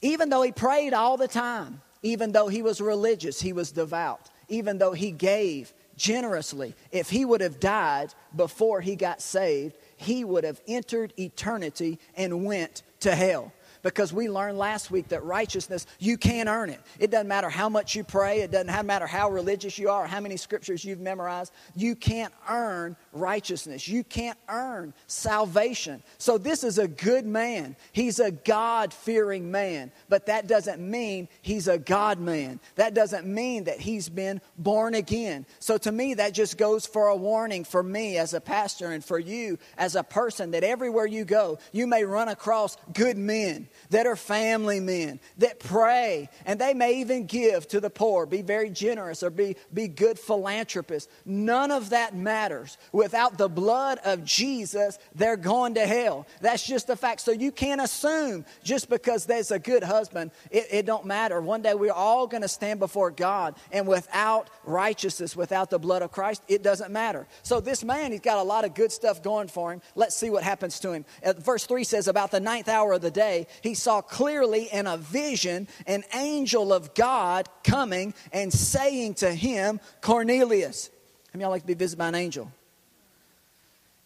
Even 0.00 0.28
though 0.28 0.42
he 0.42 0.52
prayed 0.52 0.94
all 0.94 1.16
the 1.16 1.26
time, 1.26 1.82
even 2.02 2.30
though 2.30 2.46
he 2.46 2.62
was 2.62 2.80
religious, 2.80 3.40
he 3.40 3.52
was 3.52 3.72
devout, 3.72 4.30
even 4.48 4.78
though 4.78 4.92
he 4.92 5.10
gave, 5.10 5.74
generously. 5.96 6.74
If 6.92 7.10
he 7.10 7.24
would 7.24 7.40
have 7.40 7.60
died 7.60 8.14
before 8.34 8.80
he 8.80 8.96
got 8.96 9.22
saved, 9.22 9.76
he 9.96 10.24
would 10.24 10.44
have 10.44 10.60
entered 10.66 11.12
eternity 11.18 11.98
and 12.16 12.44
went 12.44 12.82
to 13.00 13.14
hell 13.14 13.52
because 13.82 14.12
we 14.12 14.28
learned 14.28 14.58
last 14.58 14.90
week 14.90 15.08
that 15.08 15.24
righteousness, 15.24 15.86
you 15.98 16.16
can't 16.16 16.48
earn 16.48 16.70
it. 16.70 16.80
It 16.98 17.10
doesn't 17.10 17.28
matter 17.28 17.50
how 17.50 17.68
much 17.68 17.94
you 17.94 18.04
pray, 18.04 18.40
it 18.40 18.50
doesn't 18.50 18.86
matter 18.86 19.06
how 19.06 19.30
religious 19.30 19.78
you 19.78 19.90
are, 19.90 20.06
how 20.06 20.20
many 20.20 20.36
scriptures 20.36 20.84
you've 20.84 21.00
memorized. 21.00 21.52
You 21.74 21.94
can't 21.94 22.32
earn 22.48 22.96
righteousness. 23.12 23.88
You 23.88 24.04
can't 24.04 24.38
earn 24.48 24.94
salvation. 25.06 26.02
So, 26.18 26.38
this 26.38 26.64
is 26.64 26.78
a 26.78 26.88
good 26.88 27.26
man. 27.26 27.76
He's 27.92 28.20
a 28.20 28.30
God 28.30 28.92
fearing 28.92 29.50
man, 29.50 29.90
but 30.08 30.26
that 30.26 30.46
doesn't 30.46 30.80
mean 30.80 31.28
he's 31.42 31.68
a 31.68 31.78
God 31.78 32.18
man. 32.18 32.60
That 32.76 32.94
doesn't 32.94 33.26
mean 33.26 33.64
that 33.64 33.80
he's 33.80 34.08
been 34.08 34.40
born 34.58 34.94
again. 34.94 35.46
So, 35.58 35.78
to 35.78 35.92
me, 35.92 36.14
that 36.14 36.34
just 36.34 36.58
goes 36.58 36.86
for 36.86 37.08
a 37.08 37.16
warning 37.16 37.64
for 37.64 37.82
me 37.82 38.18
as 38.18 38.34
a 38.34 38.40
pastor 38.40 38.92
and 38.92 39.04
for 39.04 39.18
you 39.18 39.58
as 39.76 39.96
a 39.96 40.02
person 40.02 40.50
that 40.52 40.64
everywhere 40.64 41.06
you 41.06 41.24
go, 41.24 41.58
you 41.72 41.86
may 41.86 42.04
run 42.04 42.28
across 42.28 42.76
good 42.92 43.16
men 43.16 43.68
that 43.90 44.06
are 44.06 44.16
family 44.16 44.80
men, 44.80 45.20
that 45.38 45.60
pray, 45.60 46.28
and 46.44 46.60
they 46.60 46.74
may 46.74 47.00
even 47.00 47.26
give 47.26 47.68
to 47.68 47.80
the 47.80 47.90
poor, 47.90 48.26
be 48.26 48.42
very 48.42 48.70
generous, 48.70 49.22
or 49.22 49.30
be, 49.30 49.56
be 49.72 49.88
good 49.88 50.18
philanthropists. 50.18 51.10
None 51.24 51.70
of 51.70 51.90
that 51.90 52.14
matters. 52.14 52.78
Without 52.92 53.38
the 53.38 53.48
blood 53.48 53.98
of 54.04 54.24
Jesus, 54.24 54.98
they're 55.14 55.36
going 55.36 55.74
to 55.74 55.86
hell. 55.86 56.26
That's 56.40 56.66
just 56.66 56.90
a 56.90 56.96
fact. 56.96 57.20
So 57.20 57.32
you 57.32 57.52
can't 57.52 57.80
assume 57.80 58.44
just 58.62 58.88
because 58.88 59.26
there's 59.26 59.50
a 59.50 59.58
good 59.58 59.82
husband, 59.82 60.30
it, 60.50 60.66
it 60.70 60.86
don't 60.86 61.06
matter. 61.06 61.40
One 61.40 61.62
day 61.62 61.74
we're 61.74 61.92
all 61.92 62.26
going 62.26 62.42
to 62.42 62.48
stand 62.48 62.80
before 62.80 63.10
God, 63.10 63.54
and 63.72 63.86
without 63.86 64.50
righteousness, 64.64 65.36
without 65.36 65.70
the 65.70 65.78
blood 65.78 66.02
of 66.02 66.12
Christ, 66.12 66.42
it 66.48 66.62
doesn't 66.62 66.90
matter. 66.92 67.26
So 67.42 67.60
this 67.60 67.84
man, 67.84 68.12
he's 68.12 68.20
got 68.20 68.38
a 68.38 68.42
lot 68.42 68.64
of 68.64 68.74
good 68.74 68.92
stuff 68.92 69.22
going 69.22 69.48
for 69.48 69.72
him. 69.72 69.82
Let's 69.94 70.16
see 70.16 70.30
what 70.30 70.42
happens 70.42 70.80
to 70.80 70.92
him. 70.92 71.04
Uh, 71.24 71.34
verse 71.34 71.66
3 71.66 71.84
says, 71.84 72.08
About 72.08 72.30
the 72.30 72.40
ninth 72.40 72.68
hour 72.68 72.92
of 72.92 73.02
the 73.02 73.10
day, 73.10 73.46
he 73.62 73.74
saw 73.74 74.00
clearly 74.00 74.68
in 74.72 74.86
a 74.86 74.96
vision 74.96 75.68
an 75.86 76.04
angel 76.14 76.72
of 76.72 76.94
God 76.94 77.48
coming 77.64 78.14
and 78.32 78.52
saying 78.52 79.14
to 79.14 79.32
him, 79.32 79.80
Cornelius. 80.00 80.90
How 81.32 81.40
y'all 81.40 81.50
like 81.50 81.62
to 81.62 81.66
be 81.66 81.74
visited 81.74 81.98
by 81.98 82.08
an 82.08 82.14
angel? 82.14 82.50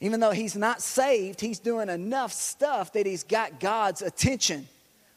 Even 0.01 0.21
though 0.21 0.31
he's 0.31 0.57
not 0.57 0.81
saved, 0.81 1.41
he's 1.41 1.59
doing 1.59 1.89
enough 1.89 2.33
stuff 2.33 2.93
that 2.95 3.07
he's 3.07 3.23
got 3.23 3.61
God's 3.61 4.01
attention. 4.03 4.67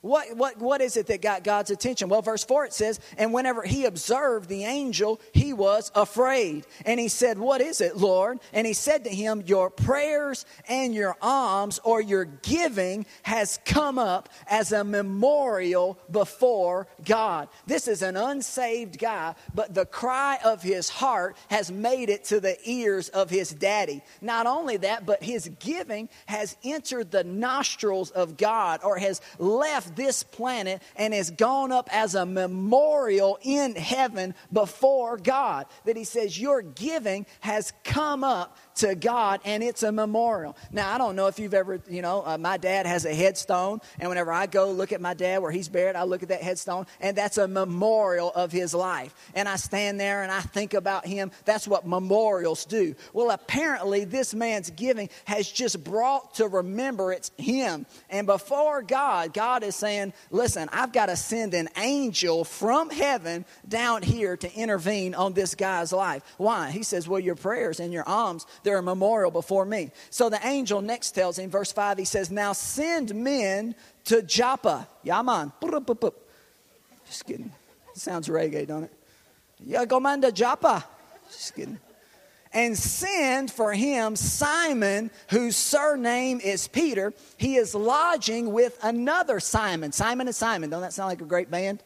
What, 0.03 0.35
what, 0.35 0.59
what 0.59 0.81
is 0.81 0.97
it 0.97 1.07
that 1.07 1.21
got 1.21 1.45
God's 1.45 1.71
attention? 1.71 2.09
Well, 2.09 2.21
verse 2.21 2.43
4 2.43 2.65
it 2.65 2.73
says, 2.73 2.99
And 3.17 3.31
whenever 3.31 3.63
he 3.63 3.85
observed 3.85 4.49
the 4.49 4.65
angel, 4.65 5.21
he 5.31 5.53
was 5.53 5.93
afraid. 5.95 6.67
And 6.85 6.99
he 6.99 7.07
said, 7.07 7.37
What 7.39 7.61
is 7.61 7.79
it, 7.79 7.95
Lord? 7.95 8.41
And 8.51 8.67
he 8.67 8.73
said 8.73 9.05
to 9.05 9.09
him, 9.09 9.43
Your 9.45 9.69
prayers 9.69 10.45
and 10.67 10.93
your 10.93 11.15
alms 11.21 11.79
or 11.85 12.01
your 12.01 12.25
giving 12.25 13.05
has 13.21 13.61
come 13.63 13.97
up 13.97 14.27
as 14.47 14.73
a 14.73 14.83
memorial 14.83 15.97
before 16.11 16.89
God. 17.05 17.47
This 17.65 17.87
is 17.87 18.01
an 18.01 18.17
unsaved 18.17 18.99
guy, 18.99 19.35
but 19.55 19.73
the 19.73 19.85
cry 19.85 20.37
of 20.43 20.61
his 20.61 20.89
heart 20.89 21.37
has 21.49 21.71
made 21.71 22.09
it 22.09 22.25
to 22.25 22.41
the 22.41 22.57
ears 22.69 23.07
of 23.07 23.29
his 23.29 23.51
daddy. 23.51 24.01
Not 24.19 24.47
only 24.47 24.75
that, 24.75 25.05
but 25.05 25.23
his 25.23 25.49
giving 25.59 26.09
has 26.25 26.57
entered 26.61 27.09
the 27.09 27.23
nostrils 27.23 28.11
of 28.11 28.35
God 28.35 28.81
or 28.83 28.97
has 28.97 29.21
left 29.39 29.92
this 29.95 30.23
planet 30.23 30.81
and 30.95 31.13
has 31.13 31.31
gone 31.31 31.71
up 31.71 31.89
as 31.91 32.15
a 32.15 32.25
memorial 32.25 33.39
in 33.41 33.75
heaven 33.75 34.35
before 34.51 35.17
God. 35.17 35.65
That 35.85 35.97
he 35.97 36.03
says, 36.03 36.39
Your 36.39 36.61
giving 36.61 37.25
has 37.41 37.73
come 37.83 38.23
up 38.23 38.57
to 38.75 38.95
God 38.95 39.41
and 39.45 39.63
it's 39.63 39.83
a 39.83 39.91
memorial. 39.91 40.55
Now, 40.71 40.93
I 40.93 40.97
don't 40.97 41.15
know 41.15 41.27
if 41.27 41.39
you've 41.39 41.53
ever, 41.53 41.79
you 41.89 42.01
know, 42.01 42.23
uh, 42.25 42.37
my 42.37 42.57
dad 42.57 42.85
has 42.85 43.05
a 43.05 43.13
headstone, 43.13 43.81
and 43.99 44.09
whenever 44.09 44.31
I 44.31 44.45
go 44.45 44.71
look 44.71 44.91
at 44.91 45.01
my 45.01 45.13
dad 45.13 45.41
where 45.41 45.51
he's 45.51 45.69
buried, 45.69 45.95
I 45.95 46.03
look 46.03 46.23
at 46.23 46.29
that 46.29 46.41
headstone, 46.41 46.85
and 46.99 47.17
that's 47.17 47.37
a 47.37 47.47
memorial 47.47 48.31
of 48.31 48.51
his 48.51 48.73
life. 48.73 49.13
And 49.35 49.47
I 49.47 49.55
stand 49.55 49.99
there 49.99 50.23
and 50.23 50.31
I 50.31 50.41
think 50.41 50.73
about 50.73 51.05
him. 51.05 51.31
That's 51.45 51.67
what 51.67 51.85
memorials 51.85 52.65
do. 52.65 52.95
Well, 53.13 53.31
apparently, 53.31 54.05
this 54.05 54.33
man's 54.33 54.69
giving 54.69 55.09
has 55.25 55.49
just 55.49 55.83
brought 55.83 56.35
to 56.35 56.47
remembrance 56.47 57.31
him. 57.37 57.85
And 58.09 58.27
before 58.27 58.81
God, 58.81 59.33
God 59.33 59.63
is 59.63 59.75
saying, 59.75 60.13
Listen, 60.31 60.69
I've 60.71 60.91
got 60.91 61.07
to 61.07 61.15
send 61.15 61.53
an 61.53 61.69
angel 61.77 62.43
from 62.43 62.89
heaven 62.89 63.45
down 63.67 64.01
here 64.01 64.37
to 64.37 64.53
intervene 64.53 65.15
on 65.15 65.33
this 65.33 65.55
guy's 65.55 65.93
life. 65.93 66.23
Why? 66.37 66.71
He 66.71 66.83
says, 66.83 67.07
Well, 67.07 67.19
your 67.19 67.35
prayers 67.35 67.79
and 67.79 67.93
your 67.93 68.07
alms 68.07 68.45
they're 68.63 68.79
a 68.79 68.83
memorial 68.83 69.31
before 69.31 69.65
me. 69.65 69.91
So 70.09 70.29
the 70.29 70.45
angel 70.45 70.81
next 70.81 71.11
tells 71.11 71.37
him, 71.37 71.49
verse 71.49 71.71
5, 71.71 71.97
he 71.97 72.05
says, 72.05 72.31
Now 72.31 72.53
send 72.53 73.13
men 73.13 73.75
to 74.05 74.21
Joppa. 74.21 74.87
Yaman. 75.03 75.51
Just 77.05 77.25
kidding. 77.25 77.51
It 77.91 77.97
sounds 77.99 78.27
reggae, 78.27 78.67
don't 78.67 78.85
it? 78.85 78.93
Yeah, 79.59 79.85
go 79.85 79.99
man 79.99 80.21
to 80.21 80.31
Joppa. 80.31 80.85
Just 81.29 81.55
kidding. 81.55 81.79
And 82.51 82.77
send 82.77 83.51
for 83.51 83.73
him 83.73 84.15
Simon, 84.15 85.09
whose 85.29 85.55
surname 85.55 86.39
is 86.39 86.67
Peter. 86.67 87.13
He 87.37 87.55
is 87.55 87.73
lodging 87.73 88.53
with 88.53 88.77
another 88.83 89.39
Simon. 89.39 89.91
Simon 89.91 90.27
and 90.27 90.35
Simon. 90.35 90.69
Don't 90.69 90.81
that 90.81 90.93
sound 90.93 91.09
like 91.09 91.21
a 91.21 91.25
great 91.25 91.49
band? 91.49 91.81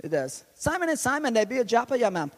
It 0.00 0.08
does. 0.08 0.44
Simon 0.54 0.88
and 0.88 0.98
Simon, 0.98 1.34
they 1.34 1.44
be 1.44 1.58
a 1.58 1.64
Joppa 1.64 1.98
Yaman 1.98 2.30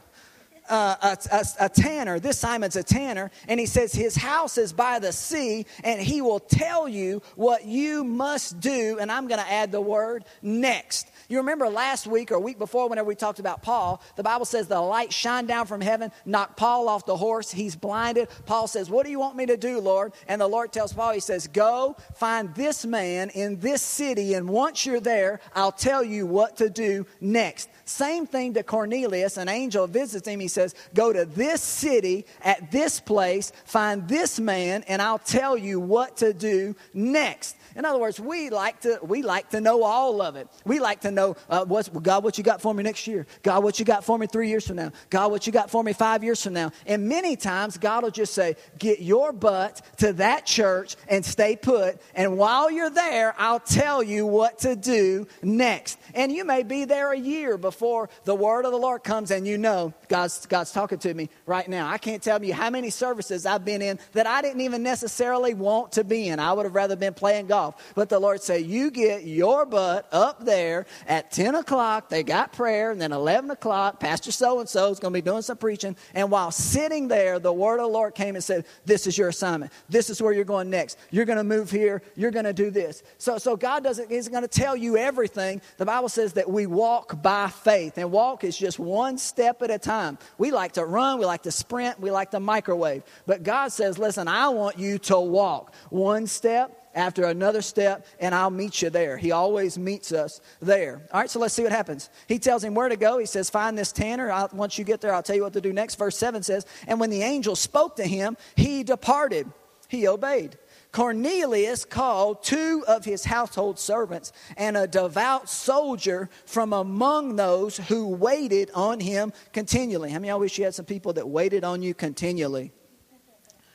uh, 0.70 0.96
a, 1.02 1.18
a, 1.32 1.44
a 1.66 1.68
tanner. 1.68 2.18
This 2.20 2.38
Simon's 2.38 2.76
a 2.76 2.82
tanner. 2.82 3.30
And 3.48 3.60
he 3.60 3.66
says, 3.66 3.92
His 3.92 4.16
house 4.16 4.56
is 4.56 4.72
by 4.72 4.98
the 4.98 5.12
sea, 5.12 5.66
and 5.84 6.00
he 6.00 6.22
will 6.22 6.40
tell 6.40 6.88
you 6.88 7.22
what 7.36 7.66
you 7.66 8.04
must 8.04 8.60
do. 8.60 8.98
And 9.00 9.10
I'm 9.10 9.28
going 9.28 9.40
to 9.40 9.50
add 9.50 9.72
the 9.72 9.80
word 9.80 10.24
next. 10.40 11.10
You 11.30 11.38
remember 11.38 11.68
last 11.68 12.08
week 12.08 12.32
or 12.32 12.40
week 12.40 12.58
before, 12.58 12.88
whenever 12.88 13.06
we 13.06 13.14
talked 13.14 13.38
about 13.38 13.62
Paul, 13.62 14.02
the 14.16 14.24
Bible 14.24 14.44
says 14.44 14.66
the 14.66 14.80
light 14.80 15.12
shined 15.12 15.46
down 15.46 15.64
from 15.64 15.80
heaven, 15.80 16.10
knocked 16.26 16.56
Paul 16.56 16.88
off 16.88 17.06
the 17.06 17.16
horse. 17.16 17.52
He's 17.52 17.76
blinded. 17.76 18.28
Paul 18.46 18.66
says, 18.66 18.90
What 18.90 19.06
do 19.06 19.12
you 19.12 19.20
want 19.20 19.36
me 19.36 19.46
to 19.46 19.56
do, 19.56 19.78
Lord? 19.78 20.12
And 20.26 20.40
the 20.40 20.48
Lord 20.48 20.72
tells 20.72 20.92
Paul, 20.92 21.12
He 21.12 21.20
says, 21.20 21.46
Go 21.46 21.94
find 22.16 22.52
this 22.56 22.84
man 22.84 23.30
in 23.30 23.60
this 23.60 23.80
city, 23.80 24.34
and 24.34 24.48
once 24.48 24.84
you're 24.84 24.98
there, 24.98 25.38
I'll 25.54 25.70
tell 25.70 26.02
you 26.02 26.26
what 26.26 26.56
to 26.56 26.68
do 26.68 27.06
next. 27.20 27.68
Same 27.84 28.26
thing 28.26 28.54
to 28.54 28.64
Cornelius. 28.64 29.36
An 29.36 29.48
angel 29.48 29.86
visits 29.86 30.26
him. 30.26 30.40
He 30.40 30.48
says, 30.48 30.74
Go 30.94 31.12
to 31.12 31.26
this 31.26 31.62
city 31.62 32.26
at 32.42 32.72
this 32.72 32.98
place, 32.98 33.52
find 33.66 34.08
this 34.08 34.40
man, 34.40 34.82
and 34.88 35.00
I'll 35.00 35.20
tell 35.20 35.56
you 35.56 35.78
what 35.78 36.16
to 36.16 36.32
do 36.32 36.74
next. 36.92 37.56
In 37.76 37.84
other 37.84 37.98
words, 37.98 38.18
we 38.18 38.50
like 38.50 38.80
to 38.80 38.98
we 39.02 39.22
like 39.22 39.50
to 39.50 39.60
know 39.60 39.82
all 39.82 40.20
of 40.20 40.36
it. 40.36 40.48
We 40.64 40.80
like 40.80 41.00
to 41.00 41.10
know 41.10 41.36
uh, 41.48 41.64
what's 41.64 41.88
God, 41.88 42.24
what 42.24 42.38
you 42.38 42.44
got 42.44 42.60
for 42.60 42.74
me 42.74 42.82
next 42.82 43.06
year. 43.06 43.26
God, 43.42 43.62
what 43.62 43.78
you 43.78 43.84
got 43.84 44.04
for 44.04 44.18
me 44.18 44.26
three 44.26 44.48
years 44.48 44.66
from 44.66 44.76
now. 44.76 44.92
God, 45.08 45.30
what 45.30 45.46
you 45.46 45.52
got 45.52 45.70
for 45.70 45.82
me 45.82 45.92
five 45.92 46.24
years 46.24 46.42
from 46.42 46.54
now. 46.54 46.72
And 46.86 47.08
many 47.08 47.36
times, 47.36 47.78
God 47.78 48.02
will 48.02 48.10
just 48.10 48.34
say, 48.34 48.56
"Get 48.78 49.00
your 49.00 49.32
butt 49.32 49.82
to 49.98 50.12
that 50.14 50.46
church 50.46 50.96
and 51.08 51.24
stay 51.24 51.56
put." 51.56 52.00
And 52.14 52.36
while 52.36 52.70
you're 52.70 52.90
there, 52.90 53.34
I'll 53.38 53.60
tell 53.60 54.02
you 54.02 54.26
what 54.26 54.58
to 54.60 54.76
do 54.76 55.26
next. 55.42 55.98
And 56.14 56.32
you 56.32 56.44
may 56.44 56.62
be 56.62 56.84
there 56.84 57.12
a 57.12 57.18
year 57.18 57.56
before 57.56 58.08
the 58.24 58.34
word 58.34 58.64
of 58.64 58.72
the 58.72 58.78
Lord 58.78 59.04
comes, 59.04 59.30
and 59.30 59.46
you 59.46 59.58
know 59.58 59.94
God's 60.08 60.46
God's 60.46 60.72
talking 60.72 60.98
to 60.98 61.14
me 61.14 61.28
right 61.46 61.68
now. 61.68 61.88
I 61.88 61.98
can't 61.98 62.22
tell 62.22 62.42
you 62.44 62.54
how 62.54 62.70
many 62.70 62.90
services 62.90 63.46
I've 63.46 63.64
been 63.64 63.82
in 63.82 63.98
that 64.12 64.26
I 64.26 64.42
didn't 64.42 64.60
even 64.62 64.82
necessarily 64.82 65.54
want 65.54 65.92
to 65.92 66.04
be 66.04 66.28
in. 66.28 66.38
I 66.38 66.52
would 66.52 66.64
have 66.64 66.74
rather 66.74 66.96
been 66.96 67.14
playing 67.14 67.46
golf. 67.46 67.69
But 67.94 68.08
the 68.08 68.18
Lord 68.18 68.42
said, 68.42 68.66
You 68.66 68.90
get 68.90 69.24
your 69.24 69.66
butt 69.66 70.08
up 70.12 70.44
there 70.44 70.86
at 71.06 71.30
10 71.30 71.54
o'clock. 71.54 72.08
They 72.08 72.22
got 72.22 72.52
prayer. 72.52 72.90
And 72.90 73.00
then 73.00 73.12
11 73.12 73.50
o'clock, 73.50 74.00
Pastor 74.00 74.32
so 74.32 74.60
and 74.60 74.68
so 74.68 74.90
is 74.90 74.98
going 74.98 75.12
to 75.12 75.16
be 75.16 75.22
doing 75.22 75.42
some 75.42 75.56
preaching. 75.56 75.96
And 76.14 76.30
while 76.30 76.50
sitting 76.50 77.08
there, 77.08 77.38
the 77.38 77.52
word 77.52 77.80
of 77.80 77.86
the 77.86 77.92
Lord 77.92 78.14
came 78.14 78.34
and 78.34 78.44
said, 78.44 78.66
This 78.84 79.06
is 79.06 79.16
your 79.16 79.28
assignment. 79.28 79.72
This 79.88 80.10
is 80.10 80.20
where 80.22 80.32
you're 80.32 80.44
going 80.44 80.70
next. 80.70 80.98
You're 81.10 81.24
going 81.24 81.38
to 81.38 81.44
move 81.44 81.70
here. 81.70 82.02
You're 82.16 82.30
going 82.30 82.44
to 82.44 82.52
do 82.52 82.70
this. 82.70 83.02
So, 83.18 83.38
so 83.38 83.56
God 83.56 83.84
doesn't, 83.84 84.10
isn't 84.10 84.32
going 84.32 84.42
to 84.42 84.48
tell 84.48 84.76
you 84.76 84.96
everything. 84.96 85.60
The 85.78 85.86
Bible 85.86 86.08
says 86.08 86.34
that 86.34 86.50
we 86.50 86.66
walk 86.66 87.22
by 87.22 87.48
faith. 87.48 87.98
And 87.98 88.10
walk 88.10 88.44
is 88.44 88.56
just 88.56 88.78
one 88.78 89.18
step 89.18 89.62
at 89.62 89.70
a 89.70 89.78
time. 89.78 90.18
We 90.38 90.50
like 90.50 90.72
to 90.72 90.84
run, 90.84 91.18
we 91.18 91.26
like 91.26 91.42
to 91.42 91.52
sprint, 91.52 92.00
we 92.00 92.10
like 92.10 92.30
to 92.32 92.40
microwave. 92.40 93.02
But 93.26 93.42
God 93.42 93.68
says, 93.68 93.98
listen, 93.98 94.28
I 94.28 94.48
want 94.48 94.78
you 94.78 94.98
to 94.98 95.20
walk 95.20 95.74
one 95.90 96.26
step 96.26 96.79
after 96.94 97.24
another 97.24 97.62
step, 97.62 98.06
and 98.18 98.34
I'll 98.34 98.50
meet 98.50 98.82
you 98.82 98.90
there. 98.90 99.16
He 99.16 99.32
always 99.32 99.78
meets 99.78 100.12
us 100.12 100.40
there. 100.60 101.02
All 101.12 101.20
right, 101.20 101.30
so 101.30 101.38
let's 101.38 101.54
see 101.54 101.62
what 101.62 101.72
happens. 101.72 102.10
He 102.26 102.38
tells 102.38 102.64
him 102.64 102.74
where 102.74 102.88
to 102.88 102.96
go. 102.96 103.18
He 103.18 103.26
says, 103.26 103.50
Find 103.50 103.78
this 103.78 103.92
tanner. 103.92 104.30
I'll, 104.30 104.50
once 104.52 104.78
you 104.78 104.84
get 104.84 105.00
there, 105.00 105.14
I'll 105.14 105.22
tell 105.22 105.36
you 105.36 105.42
what 105.42 105.52
to 105.52 105.60
do 105.60 105.72
next. 105.72 105.96
Verse 105.96 106.16
7 106.16 106.42
says, 106.42 106.66
And 106.86 106.98
when 107.00 107.10
the 107.10 107.22
angel 107.22 107.56
spoke 107.56 107.96
to 107.96 108.06
him, 108.06 108.36
he 108.56 108.82
departed. 108.82 109.50
He 109.88 110.06
obeyed. 110.06 110.56
Cornelius 110.92 111.84
called 111.84 112.42
two 112.42 112.84
of 112.86 113.04
his 113.04 113.24
household 113.24 113.78
servants 113.78 114.32
and 114.56 114.76
a 114.76 114.86
devout 114.86 115.48
soldier 115.48 116.28
from 116.46 116.72
among 116.72 117.36
those 117.36 117.76
who 117.76 118.08
waited 118.08 118.70
on 118.74 118.98
him 118.98 119.32
continually. 119.52 120.10
How 120.10 120.18
many 120.18 120.28
of 120.28 120.34
y'all 120.34 120.40
wish 120.40 120.58
you 120.58 120.64
had 120.64 120.74
some 120.74 120.86
people 120.86 121.12
that 121.14 121.28
waited 121.28 121.64
on 121.64 121.82
you 121.82 121.94
continually? 121.94 122.72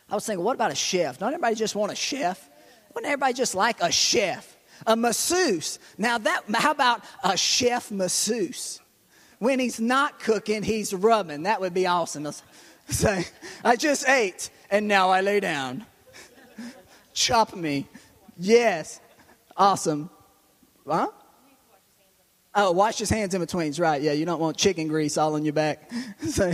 I 0.10 0.16
was 0.16 0.26
thinking, 0.26 0.44
what 0.44 0.56
about 0.56 0.72
a 0.72 0.76
chef? 0.76 1.18
Don't 1.18 1.30
everybody 1.30 1.56
just 1.56 1.76
want 1.76 1.92
a 1.92 1.96
chef? 1.96 2.50
Wouldn't 2.96 3.12
everybody 3.12 3.34
just 3.34 3.54
like 3.54 3.82
a 3.82 3.92
chef? 3.92 4.58
A 4.88 4.96
masseuse. 4.96 5.80
Now 5.98 6.18
that 6.18 6.44
how 6.54 6.72
about 6.72 7.04
a 7.24 7.38
chef 7.38 7.92
masseuse? 7.92 8.82
When 9.40 9.60
he's 9.60 9.80
not 9.80 10.20
cooking, 10.20 10.64
he's 10.64 10.94
rubbing. 10.94 11.44
That 11.44 11.62
would 11.62 11.74
be 11.74 11.86
awesome. 11.86 12.28
Say, 12.90 13.26
I 13.64 13.76
just 13.76 14.08
ate 14.08 14.50
and 14.72 14.88
now 14.88 15.10
I 15.10 15.22
lay 15.22 15.40
down 15.40 15.86
chop 17.16 17.56
me. 17.56 17.88
Yes. 18.38 19.00
Awesome. 19.58 20.12
Huh? 20.86 21.08
Oh, 22.54 22.72
wash 22.72 23.00
his 23.00 23.10
hands 23.10 23.34
in 23.34 23.42
between. 23.42 23.74
Right. 23.74 24.02
Yeah, 24.02 24.12
you 24.12 24.26
don't 24.26 24.40
want 24.40 24.58
chicken 24.58 24.88
grease 24.88 25.18
all 25.18 25.34
on 25.34 25.44
your 25.44 25.54
back. 25.54 25.92
so, 26.30 26.54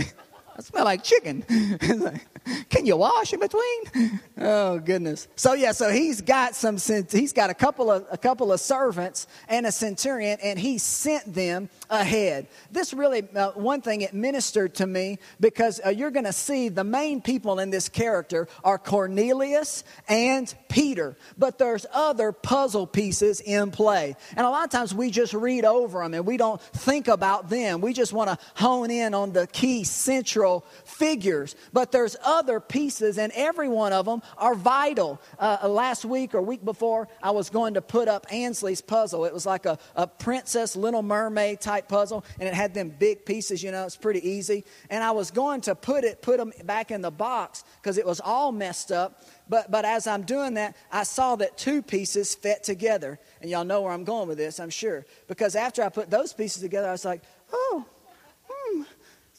I 0.56 0.60
smell 0.60 0.84
like 0.84 1.02
chicken. 1.02 1.42
Can 2.68 2.86
you 2.86 2.96
wash 2.96 3.32
in 3.32 3.40
between? 3.40 4.20
Oh 4.38 4.78
goodness. 4.78 5.28
So 5.36 5.54
yeah, 5.54 5.72
so 5.72 5.90
he's 5.90 6.20
got 6.20 6.54
some. 6.54 6.76
He's 6.76 7.32
got 7.32 7.50
a 7.50 7.54
couple 7.54 7.90
of 7.90 8.06
a 8.10 8.18
couple 8.18 8.52
of 8.52 8.60
servants 8.60 9.26
and 9.48 9.66
a 9.66 9.72
centurion, 9.72 10.38
and 10.42 10.58
he 10.58 10.78
sent 10.78 11.32
them 11.32 11.70
ahead. 11.88 12.48
This 12.70 12.92
really 12.92 13.22
uh, 13.34 13.52
one 13.52 13.80
thing 13.80 14.00
it 14.02 14.12
ministered 14.12 14.74
to 14.76 14.86
me 14.86 15.18
because 15.40 15.80
uh, 15.84 15.90
you're 15.90 16.10
going 16.10 16.26
to 16.26 16.32
see 16.32 16.68
the 16.68 16.84
main 16.84 17.22
people 17.22 17.58
in 17.60 17.70
this 17.70 17.88
character 17.88 18.48
are 18.64 18.78
Cornelius 18.78 19.84
and 20.08 20.52
Peter, 20.68 21.16
but 21.38 21.58
there's 21.58 21.86
other 21.92 22.32
puzzle 22.32 22.86
pieces 22.86 23.40
in 23.40 23.70
play, 23.70 24.16
and 24.36 24.44
a 24.46 24.50
lot 24.50 24.64
of 24.64 24.70
times 24.70 24.94
we 24.94 25.10
just 25.10 25.34
read 25.34 25.64
over 25.64 26.02
them 26.02 26.14
and 26.14 26.26
we 26.26 26.36
don't 26.36 26.60
think 26.60 27.08
about 27.08 27.48
them. 27.48 27.80
We 27.80 27.92
just 27.92 28.12
want 28.12 28.28
to 28.30 28.38
hone 28.56 28.90
in 28.90 29.14
on 29.14 29.32
the 29.32 29.46
key 29.46 29.84
central 29.84 30.41
figures, 30.84 31.56
but 31.72 31.92
there's 31.92 32.16
other 32.24 32.60
pieces, 32.60 33.18
and 33.18 33.32
every 33.34 33.68
one 33.68 33.92
of 33.92 34.06
them 34.06 34.22
are 34.38 34.54
vital. 34.54 35.20
Uh, 35.38 35.68
last 35.68 36.04
week 36.04 36.34
or 36.34 36.42
week 36.42 36.64
before, 36.64 37.08
I 37.22 37.30
was 37.30 37.50
going 37.50 37.74
to 37.74 37.82
put 37.82 38.08
up 38.08 38.26
Ansley's 38.30 38.80
puzzle. 38.80 39.24
It 39.24 39.34
was 39.34 39.46
like 39.46 39.66
a, 39.66 39.78
a 39.94 40.06
Princess 40.06 40.76
Little 40.76 41.02
Mermaid 41.02 41.60
type 41.60 41.88
puzzle, 41.88 42.24
and 42.38 42.48
it 42.48 42.54
had 42.54 42.74
them 42.74 42.90
big 42.90 43.24
pieces, 43.24 43.62
you 43.62 43.70
know, 43.70 43.84
it's 43.84 43.96
pretty 43.96 44.26
easy. 44.28 44.64
And 44.90 45.02
I 45.02 45.12
was 45.12 45.30
going 45.30 45.60
to 45.62 45.74
put 45.74 46.04
it, 46.04 46.22
put 46.22 46.38
them 46.38 46.52
back 46.64 46.90
in 46.90 47.00
the 47.00 47.10
box 47.10 47.64
because 47.80 47.98
it 47.98 48.06
was 48.06 48.20
all 48.20 48.52
messed 48.52 48.92
up. 48.92 49.22
But, 49.48 49.70
but 49.70 49.84
as 49.84 50.06
I'm 50.06 50.22
doing 50.22 50.54
that, 50.54 50.76
I 50.90 51.02
saw 51.02 51.36
that 51.36 51.58
two 51.58 51.82
pieces 51.82 52.34
fit 52.34 52.62
together. 52.62 53.18
And 53.40 53.50
y'all 53.50 53.64
know 53.64 53.82
where 53.82 53.92
I'm 53.92 54.04
going 54.04 54.28
with 54.28 54.38
this, 54.38 54.60
I'm 54.60 54.70
sure. 54.70 55.04
Because 55.28 55.56
after 55.56 55.82
I 55.82 55.88
put 55.88 56.10
those 56.10 56.32
pieces 56.32 56.62
together, 56.62 56.88
I 56.88 56.92
was 56.92 57.04
like, 57.04 57.22
oh, 57.52 57.84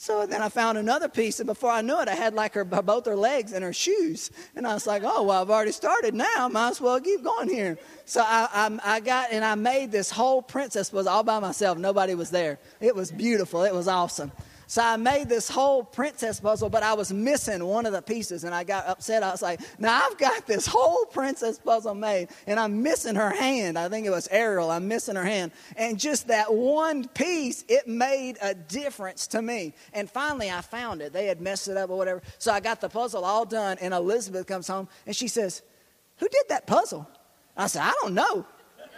so 0.04 0.26
then 0.26 0.42
I 0.42 0.50
found 0.50 0.78
another 0.78 1.08
piece, 1.08 1.40
and 1.40 1.48
before 1.48 1.70
I 1.70 1.80
knew 1.80 1.98
it, 2.02 2.10
I 2.10 2.14
had 2.14 2.34
like 2.34 2.56
her 2.56 2.66
both 2.66 3.06
her 3.06 3.16
legs 3.16 3.54
and 3.54 3.64
her 3.64 3.72
shoes. 3.72 4.32
And 4.54 4.68
I 4.68 4.74
was 4.74 4.86
like, 4.86 5.02
oh, 5.06 5.24
well, 5.24 5.42
I've 5.42 5.50
already 5.50 5.72
started 5.72 6.14
now. 6.14 6.50
Might 6.50 6.72
as 6.72 6.82
well 6.82 7.00
keep 7.00 7.24
going 7.24 7.48
here. 7.48 7.78
So 8.04 8.20
I, 8.20 8.50
I, 8.54 8.96
I 8.96 9.00
got 9.00 9.32
and 9.32 9.46
I 9.46 9.56
made 9.56 9.94
this 9.94 10.12
whole 10.12 10.42
princess 10.42 10.92
was 10.92 11.08
all 11.08 11.24
by 11.24 11.40
myself. 11.40 11.78
Nobody 11.78 12.16
was 12.16 12.32
there. 12.32 12.60
It 12.82 12.94
was 12.98 13.14
beautiful. 13.14 13.64
It 13.64 13.74
was 13.74 13.88
awesome. 13.88 14.34
So 14.68 14.82
I 14.82 14.96
made 14.98 15.30
this 15.30 15.50
whole 15.50 15.84
princess 15.84 16.40
puzzle, 16.40 16.70
but 16.70 16.84
I 16.84 16.94
was 16.94 17.12
missing 17.12 17.64
one 17.66 17.86
of 17.86 17.94
the 17.94 18.02
pieces, 18.02 18.44
and 18.44 18.56
I 18.56 18.64
got 18.64 18.88
upset. 18.88 19.24
I 19.24 19.32
was 19.32 19.42
like, 19.42 19.60
"Now 19.80 20.02
I've 20.04 20.18
got 20.18 20.48
this 20.48 20.66
whole 20.66 21.06
princess 21.06 21.60
puzzle 21.60 21.96
made, 21.96 22.30
and 22.48 22.60
I'm 22.60 22.82
missing 22.82 23.16
her 23.16 23.30
hand. 23.30 23.78
I 23.78 23.90
think 23.90 24.08
it 24.08 24.10
was 24.10 24.28
Ariel. 24.30 24.72
I'm 24.72 24.88
missing 24.88 25.16
her 25.16 25.24
hand, 25.24 25.52
and 25.76 26.00
just 26.00 26.28
that 26.28 26.54
one 26.54 27.08
piece, 27.10 27.66
it 27.68 27.88
made 27.88 28.38
a 28.42 28.54
difference 28.54 29.28
to 29.28 29.42
me. 29.42 29.74
And 29.94 30.10
finally, 30.10 30.50
I 30.50 30.62
found 30.62 31.02
it. 31.02 31.14
They 31.14 31.28
had 31.28 31.42
messed 31.42 31.68
it 31.68 31.78
up 31.78 31.90
or 31.90 31.98
whatever. 31.98 32.22
So 32.38 32.52
I 32.52 32.60
got 32.60 32.82
the 32.82 32.90
puzzle 32.90 33.26
all 33.26 33.46
done, 33.46 33.78
and 33.82 33.94
Elizabeth 33.94 34.48
comes 34.48 34.68
home, 34.68 34.88
and 35.06 35.16
she 35.16 35.28
says, 35.28 35.62
"Who 36.18 36.28
did 36.28 36.46
that 36.50 36.68
puzzle?" 36.68 37.08
I 37.56 37.68
said, 37.68 37.84
"I 37.84 37.94
don't 38.02 38.14
know." 38.14 38.46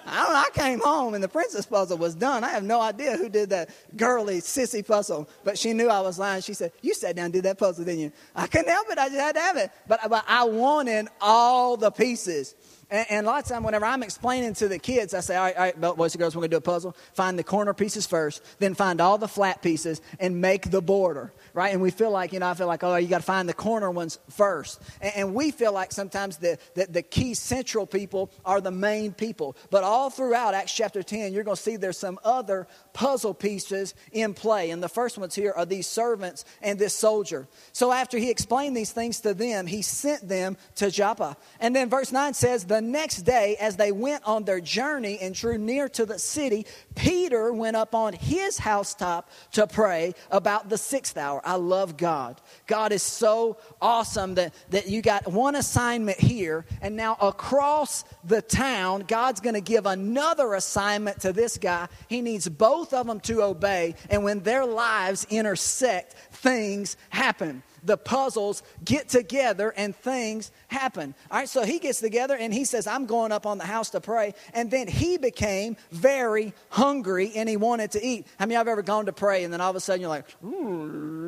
I 0.05 0.23
don't 0.23 0.33
know. 0.33 0.39
I 0.39 0.49
came 0.53 0.79
home 0.79 1.13
and 1.13 1.23
the 1.23 1.27
princess 1.27 1.65
puzzle 1.65 1.97
was 1.97 2.15
done. 2.15 2.43
I 2.43 2.49
have 2.49 2.63
no 2.63 2.79
idea 2.81 3.17
who 3.17 3.29
did 3.29 3.49
that 3.49 3.69
girly, 3.95 4.37
sissy 4.39 4.85
puzzle, 4.85 5.27
but 5.43 5.57
she 5.57 5.73
knew 5.73 5.89
I 5.89 6.01
was 6.01 6.19
lying. 6.19 6.41
She 6.41 6.53
said, 6.53 6.71
You 6.81 6.93
sat 6.93 7.15
down 7.15 7.25
and 7.25 7.33
did 7.33 7.43
that 7.43 7.57
puzzle, 7.57 7.85
didn't 7.85 8.01
you? 8.01 8.11
I 8.35 8.47
couldn't 8.47 8.69
help 8.69 8.89
it. 8.91 8.97
I 8.97 9.07
just 9.07 9.19
had 9.19 9.35
to 9.35 9.41
have 9.41 9.57
it. 9.57 9.71
But, 9.87 10.01
but 10.09 10.23
I 10.27 10.43
wanted 10.43 11.07
all 11.19 11.77
the 11.77 11.91
pieces. 11.91 12.55
And, 12.89 13.05
and 13.09 13.25
a 13.25 13.29
lot 13.29 13.43
of 13.43 13.49
times, 13.49 13.65
whenever 13.65 13.85
I'm 13.85 14.03
explaining 14.03 14.53
to 14.55 14.67
the 14.67 14.77
kids, 14.77 15.13
I 15.13 15.21
say, 15.21 15.35
all 15.35 15.43
right, 15.45 15.55
all 15.55 15.63
right, 15.63 15.97
boys 15.97 16.13
and 16.13 16.19
girls, 16.19 16.35
we're 16.35 16.41
going 16.41 16.51
to 16.51 16.55
do 16.55 16.57
a 16.57 16.61
puzzle. 16.61 16.95
Find 17.13 17.37
the 17.37 17.43
corner 17.43 17.73
pieces 17.73 18.05
first, 18.05 18.43
then 18.59 18.75
find 18.75 19.01
all 19.01 19.17
the 19.17 19.27
flat 19.27 19.61
pieces 19.61 20.01
and 20.19 20.39
make 20.39 20.69
the 20.69 20.81
border, 20.81 21.33
right? 21.53 21.73
And 21.73 21.81
we 21.81 21.91
feel 21.91 22.11
like, 22.11 22.33
you 22.33 22.39
know, 22.39 22.47
I 22.47 22.53
feel 22.53 22.67
like, 22.67 22.83
oh, 22.83 22.95
you 22.95 23.07
got 23.07 23.19
to 23.19 23.23
find 23.23 23.49
the 23.49 23.53
corner 23.53 23.89
ones 23.89 24.19
first. 24.29 24.81
And, 25.01 25.13
and 25.15 25.33
we 25.33 25.51
feel 25.51 25.71
like 25.71 25.91
sometimes 25.91 26.37
the, 26.37 26.59
the, 26.75 26.85
the, 26.85 27.01
key 27.01 27.33
central 27.33 27.85
people 27.85 28.31
are 28.43 28.61
the 28.61 28.71
main 28.71 29.13
people. 29.13 29.55
But 29.69 29.83
all 29.83 30.09
throughout 30.09 30.53
Acts 30.53 30.73
chapter 30.73 31.01
10, 31.01 31.33
you're 31.33 31.43
going 31.43 31.55
to 31.55 31.61
see 31.61 31.77
there's 31.77 31.97
some 31.97 32.19
other 32.23 32.67
puzzle 32.93 33.33
pieces 33.33 33.95
in 34.11 34.33
play. 34.33 34.71
And 34.71 34.83
the 34.83 34.89
first 34.89 35.17
ones 35.17 35.33
here 35.33 35.53
are 35.55 35.65
these 35.65 35.87
servants 35.87 36.45
and 36.61 36.77
this 36.77 36.93
soldier. 36.93 37.47
So 37.73 37.91
after 37.91 38.17
he 38.17 38.29
explained 38.29 38.75
these 38.75 38.91
things 38.91 39.21
to 39.21 39.33
them, 39.33 39.65
he 39.67 39.81
sent 39.81 40.27
them 40.27 40.57
to 40.75 40.91
Joppa. 40.91 41.37
And 41.59 41.75
then 41.75 41.89
verse 41.89 42.11
9 42.11 42.33
says, 42.33 42.65
The 42.75 42.81
next 42.81 43.21
day, 43.21 43.55
as 43.55 43.77
they 43.77 43.93
went 43.93 44.25
on 44.25 44.43
their 44.43 44.59
journey 44.59 45.17
and 45.21 45.33
drew 45.33 45.57
near 45.57 45.87
to 45.87 46.05
the 46.05 46.19
city, 46.19 46.65
Peter 46.93 47.53
went 47.53 47.77
up 47.77 47.95
on 47.95 48.11
his 48.11 48.57
housetop 48.57 49.29
to 49.53 49.65
pray 49.65 50.13
about 50.29 50.67
the 50.67 50.77
sixth 50.77 51.15
hour. 51.15 51.41
I 51.45 51.55
love 51.55 51.95
God. 51.95 52.41
God 52.67 52.91
is 52.91 53.01
so 53.01 53.59
awesome 53.81 54.35
that, 54.35 54.53
that 54.71 54.89
you 54.89 55.01
got 55.01 55.25
one 55.25 55.55
assignment 55.55 56.19
here, 56.19 56.65
and 56.81 56.97
now 56.97 57.15
across 57.21 58.03
the 58.25 58.41
town, 58.41 59.05
God's 59.07 59.39
going 59.39 59.55
to 59.55 59.61
give 59.61 59.85
another 59.85 60.53
assignment 60.53 61.21
to 61.21 61.31
this 61.31 61.57
guy. 61.57 61.87
He 62.09 62.19
needs 62.19 62.49
both 62.49 62.75
both 62.75 62.93
of 62.93 63.07
them 63.07 63.21
to 63.21 63.41
obey. 63.41 63.95
And 64.09 64.25
when 64.25 64.41
their 64.41 64.65
lives 64.65 65.25
intersect, 65.29 66.13
things 66.33 66.97
happen. 67.09 67.63
The 67.85 67.97
puzzles 67.97 68.63
get 68.83 69.07
together 69.09 69.73
and 69.75 69.95
things 69.95 70.51
happen. 70.67 71.15
All 71.31 71.39
right, 71.39 71.49
so 71.49 71.63
he 71.63 71.79
gets 71.79 71.99
together 71.99 72.35
and 72.35 72.53
he 72.53 72.65
says, 72.65 72.87
I'm 72.87 73.05
going 73.05 73.31
up 73.31 73.45
on 73.45 73.57
the 73.57 73.65
house 73.65 73.91
to 73.91 74.01
pray. 74.01 74.33
And 74.53 74.69
then 74.69 74.87
he 74.87 75.17
became 75.17 75.77
very 75.91 76.53
hungry 76.69 77.31
and 77.35 77.47
he 77.47 77.57
wanted 77.57 77.91
to 77.91 78.05
eat. 78.05 78.27
How 78.37 78.45
many 78.45 78.55
of 78.55 78.57
you 78.57 78.57
have 78.57 78.67
ever 78.67 78.81
gone 78.81 79.05
to 79.05 79.13
pray 79.13 79.43
and 79.43 79.53
then 79.53 79.61
all 79.61 79.69
of 79.69 79.75
a 79.75 79.79
sudden 79.79 80.01
you're 80.01 80.09
like, 80.09 80.29
hmm, 80.33 81.24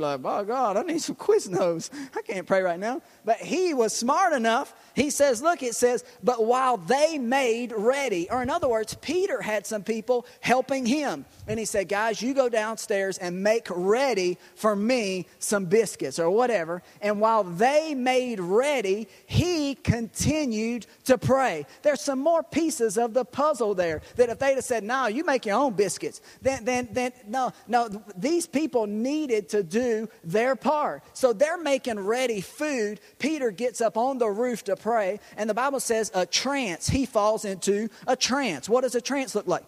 like, 0.00 0.20
oh 0.24 0.44
God, 0.44 0.76
I 0.76 0.82
need 0.82 1.00
some 1.00 1.16
Quiznos. 1.16 1.90
I 2.16 2.22
can't 2.22 2.46
pray 2.46 2.62
right 2.62 2.78
now. 2.78 3.02
But 3.24 3.38
he 3.38 3.74
was 3.74 3.94
smart 3.94 4.32
enough. 4.32 4.74
He 4.94 5.10
says, 5.10 5.42
look, 5.42 5.62
it 5.62 5.74
says, 5.74 6.04
but 6.22 6.44
while 6.44 6.76
they 6.76 7.18
made 7.18 7.72
ready, 7.74 8.28
or 8.30 8.42
in 8.42 8.50
other 8.50 8.68
words, 8.68 8.94
Peter 9.00 9.40
had 9.40 9.66
some 9.66 9.82
people 9.82 10.26
helping 10.40 10.84
him. 10.84 11.24
And 11.46 11.58
he 11.58 11.64
said, 11.64 11.88
guys, 11.88 12.20
you 12.20 12.34
go 12.34 12.48
downstairs 12.48 13.18
and 13.18 13.42
make 13.42 13.66
ready 13.70 14.38
for 14.54 14.76
me 14.76 15.26
some 15.38 15.64
biscuits 15.64 16.18
or 16.18 16.30
whatever. 16.30 16.82
And 17.00 17.20
while 17.20 17.44
they 17.44 17.94
made 17.94 18.38
ready, 18.40 19.08
he 19.26 19.74
continued 19.76 20.86
to 21.04 21.18
pray. 21.18 21.66
There's 21.82 22.00
some 22.00 22.18
more 22.18 22.42
pieces 22.42 22.98
of 22.98 23.14
the 23.14 23.24
puzzle 23.24 23.74
there 23.74 24.02
that 24.16 24.28
if 24.28 24.38
they'd 24.38 24.54
have 24.54 24.64
said, 24.64 24.84
no, 24.84 25.06
you 25.06 25.24
make 25.24 25.46
your 25.46 25.56
own 25.56 25.72
biscuits, 25.72 26.20
then, 26.40 26.64
then, 26.64 26.88
then 26.92 27.12
no, 27.26 27.52
no, 27.66 27.88
these 28.16 28.46
people 28.46 28.86
needed 28.86 29.48
to 29.50 29.62
do 29.62 29.81
do 29.82 30.08
their 30.24 30.56
part. 30.56 31.02
So 31.12 31.32
they're 31.32 31.58
making 31.58 31.98
ready 32.00 32.40
food. 32.40 33.00
Peter 33.18 33.50
gets 33.50 33.80
up 33.80 33.96
on 33.96 34.18
the 34.18 34.28
roof 34.28 34.64
to 34.64 34.76
pray, 34.76 35.20
and 35.36 35.48
the 35.48 35.54
Bible 35.54 35.80
says 35.80 36.10
a 36.14 36.26
trance. 36.26 36.88
He 36.88 37.06
falls 37.06 37.44
into 37.44 37.88
a 38.06 38.16
trance. 38.16 38.68
What 38.68 38.82
does 38.82 38.94
a 38.94 39.00
trance 39.00 39.34
look 39.34 39.46
like? 39.46 39.64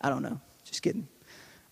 I 0.00 0.08
don't 0.08 0.22
know. 0.22 0.40
Just 0.64 0.82
kidding. 0.82 1.08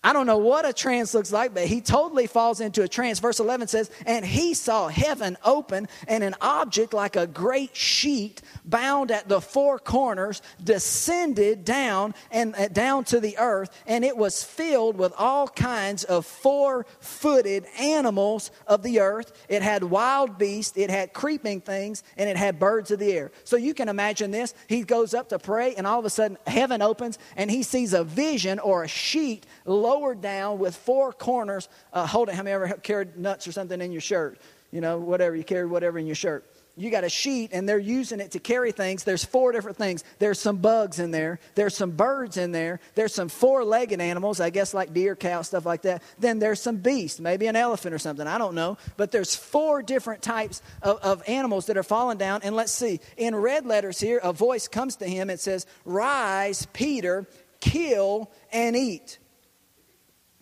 I 0.03 0.13
don't 0.13 0.25
know 0.25 0.39
what 0.39 0.67
a 0.67 0.73
trance 0.73 1.13
looks 1.13 1.31
like, 1.31 1.53
but 1.53 1.65
he 1.65 1.79
totally 1.79 2.25
falls 2.25 2.59
into 2.59 2.81
a 2.81 2.87
trance. 2.87 3.19
Verse 3.19 3.39
11 3.39 3.67
says, 3.67 3.91
And 4.07 4.25
he 4.25 4.55
saw 4.55 4.87
heaven 4.87 5.37
open, 5.45 5.87
and 6.07 6.23
an 6.23 6.33
object 6.41 6.91
like 6.91 7.15
a 7.15 7.27
great 7.27 7.75
sheet 7.75 8.41
bound 8.65 9.11
at 9.11 9.29
the 9.29 9.39
four 9.39 9.77
corners 9.77 10.41
descended 10.63 11.65
down 11.65 12.15
and 12.31 12.55
uh, 12.55 12.67
down 12.69 13.03
to 13.05 13.19
the 13.19 13.37
earth, 13.37 13.69
and 13.85 14.03
it 14.03 14.17
was 14.17 14.43
filled 14.43 14.97
with 14.97 15.13
all 15.19 15.47
kinds 15.47 16.03
of 16.03 16.25
four 16.25 16.87
footed 16.99 17.67
animals 17.79 18.49
of 18.65 18.81
the 18.81 19.01
earth. 19.01 19.31
It 19.49 19.61
had 19.61 19.83
wild 19.83 20.39
beasts, 20.39 20.77
it 20.77 20.89
had 20.89 21.13
creeping 21.13 21.61
things, 21.61 22.03
and 22.17 22.27
it 22.27 22.37
had 22.37 22.57
birds 22.57 22.89
of 22.89 22.97
the 22.97 23.11
air. 23.11 23.31
So 23.43 23.55
you 23.55 23.75
can 23.75 23.87
imagine 23.87 24.31
this. 24.31 24.55
He 24.65 24.81
goes 24.81 25.13
up 25.13 25.29
to 25.29 25.37
pray, 25.37 25.75
and 25.75 25.85
all 25.85 25.99
of 25.99 26.05
a 26.05 26.09
sudden, 26.09 26.39
heaven 26.47 26.81
opens, 26.81 27.19
and 27.35 27.51
he 27.51 27.61
sees 27.61 27.93
a 27.93 28.03
vision 28.03 28.57
or 28.57 28.83
a 28.83 28.87
sheet 28.87 29.45
lowered 29.91 30.21
down 30.21 30.57
with 30.57 30.75
four 30.75 31.11
corners. 31.11 31.67
Uh, 31.91 32.07
hold 32.07 32.29
it. 32.29 32.35
How 32.35 32.43
many 32.43 32.53
ever 32.53 32.69
carried 32.81 33.17
nuts 33.17 33.47
or 33.47 33.51
something 33.51 33.81
in 33.81 33.91
your 33.91 34.01
shirt? 34.01 34.39
You 34.71 34.79
know, 34.79 34.97
whatever. 34.97 35.35
You 35.35 35.43
carried 35.43 35.69
whatever 35.69 35.99
in 35.99 36.05
your 36.05 36.15
shirt. 36.15 36.45
You 36.77 36.89
got 36.89 37.03
a 37.03 37.09
sheet 37.09 37.49
and 37.51 37.67
they're 37.67 37.77
using 37.77 38.21
it 38.21 38.31
to 38.31 38.39
carry 38.39 38.71
things. 38.71 39.03
There's 39.03 39.25
four 39.25 39.51
different 39.51 39.77
things. 39.77 40.05
There's 40.19 40.39
some 40.39 40.57
bugs 40.57 40.99
in 40.99 41.11
there. 41.11 41.39
There's 41.55 41.75
some 41.75 41.91
birds 41.91 42.37
in 42.37 42.53
there. 42.53 42.79
There's 42.95 43.13
some 43.13 43.27
four 43.27 43.65
legged 43.65 43.99
animals, 43.99 44.39
I 44.39 44.49
guess 44.49 44.73
like 44.73 44.93
deer, 44.93 45.17
cow, 45.17 45.41
stuff 45.41 45.65
like 45.65 45.81
that. 45.81 46.01
Then 46.17 46.39
there's 46.39 46.61
some 46.61 46.77
beasts, 46.77 47.19
maybe 47.19 47.47
an 47.47 47.57
elephant 47.57 47.93
or 47.93 47.99
something. 47.99 48.25
I 48.25 48.37
don't 48.37 48.55
know. 48.55 48.77
But 48.95 49.11
there's 49.11 49.35
four 49.35 49.83
different 49.83 50.21
types 50.21 50.61
of, 50.81 50.99
of 50.99 51.23
animals 51.27 51.65
that 51.65 51.75
are 51.75 51.83
falling 51.83 52.17
down. 52.17 52.39
And 52.43 52.55
let's 52.55 52.71
see. 52.71 53.01
In 53.17 53.35
red 53.35 53.65
letters 53.65 53.99
here, 53.99 54.21
a 54.23 54.31
voice 54.31 54.69
comes 54.69 54.95
to 54.97 55.05
him. 55.05 55.29
It 55.29 55.41
says, 55.41 55.65
Rise, 55.83 56.65
Peter, 56.71 57.27
kill 57.59 58.31
and 58.53 58.77
eat. 58.77 59.19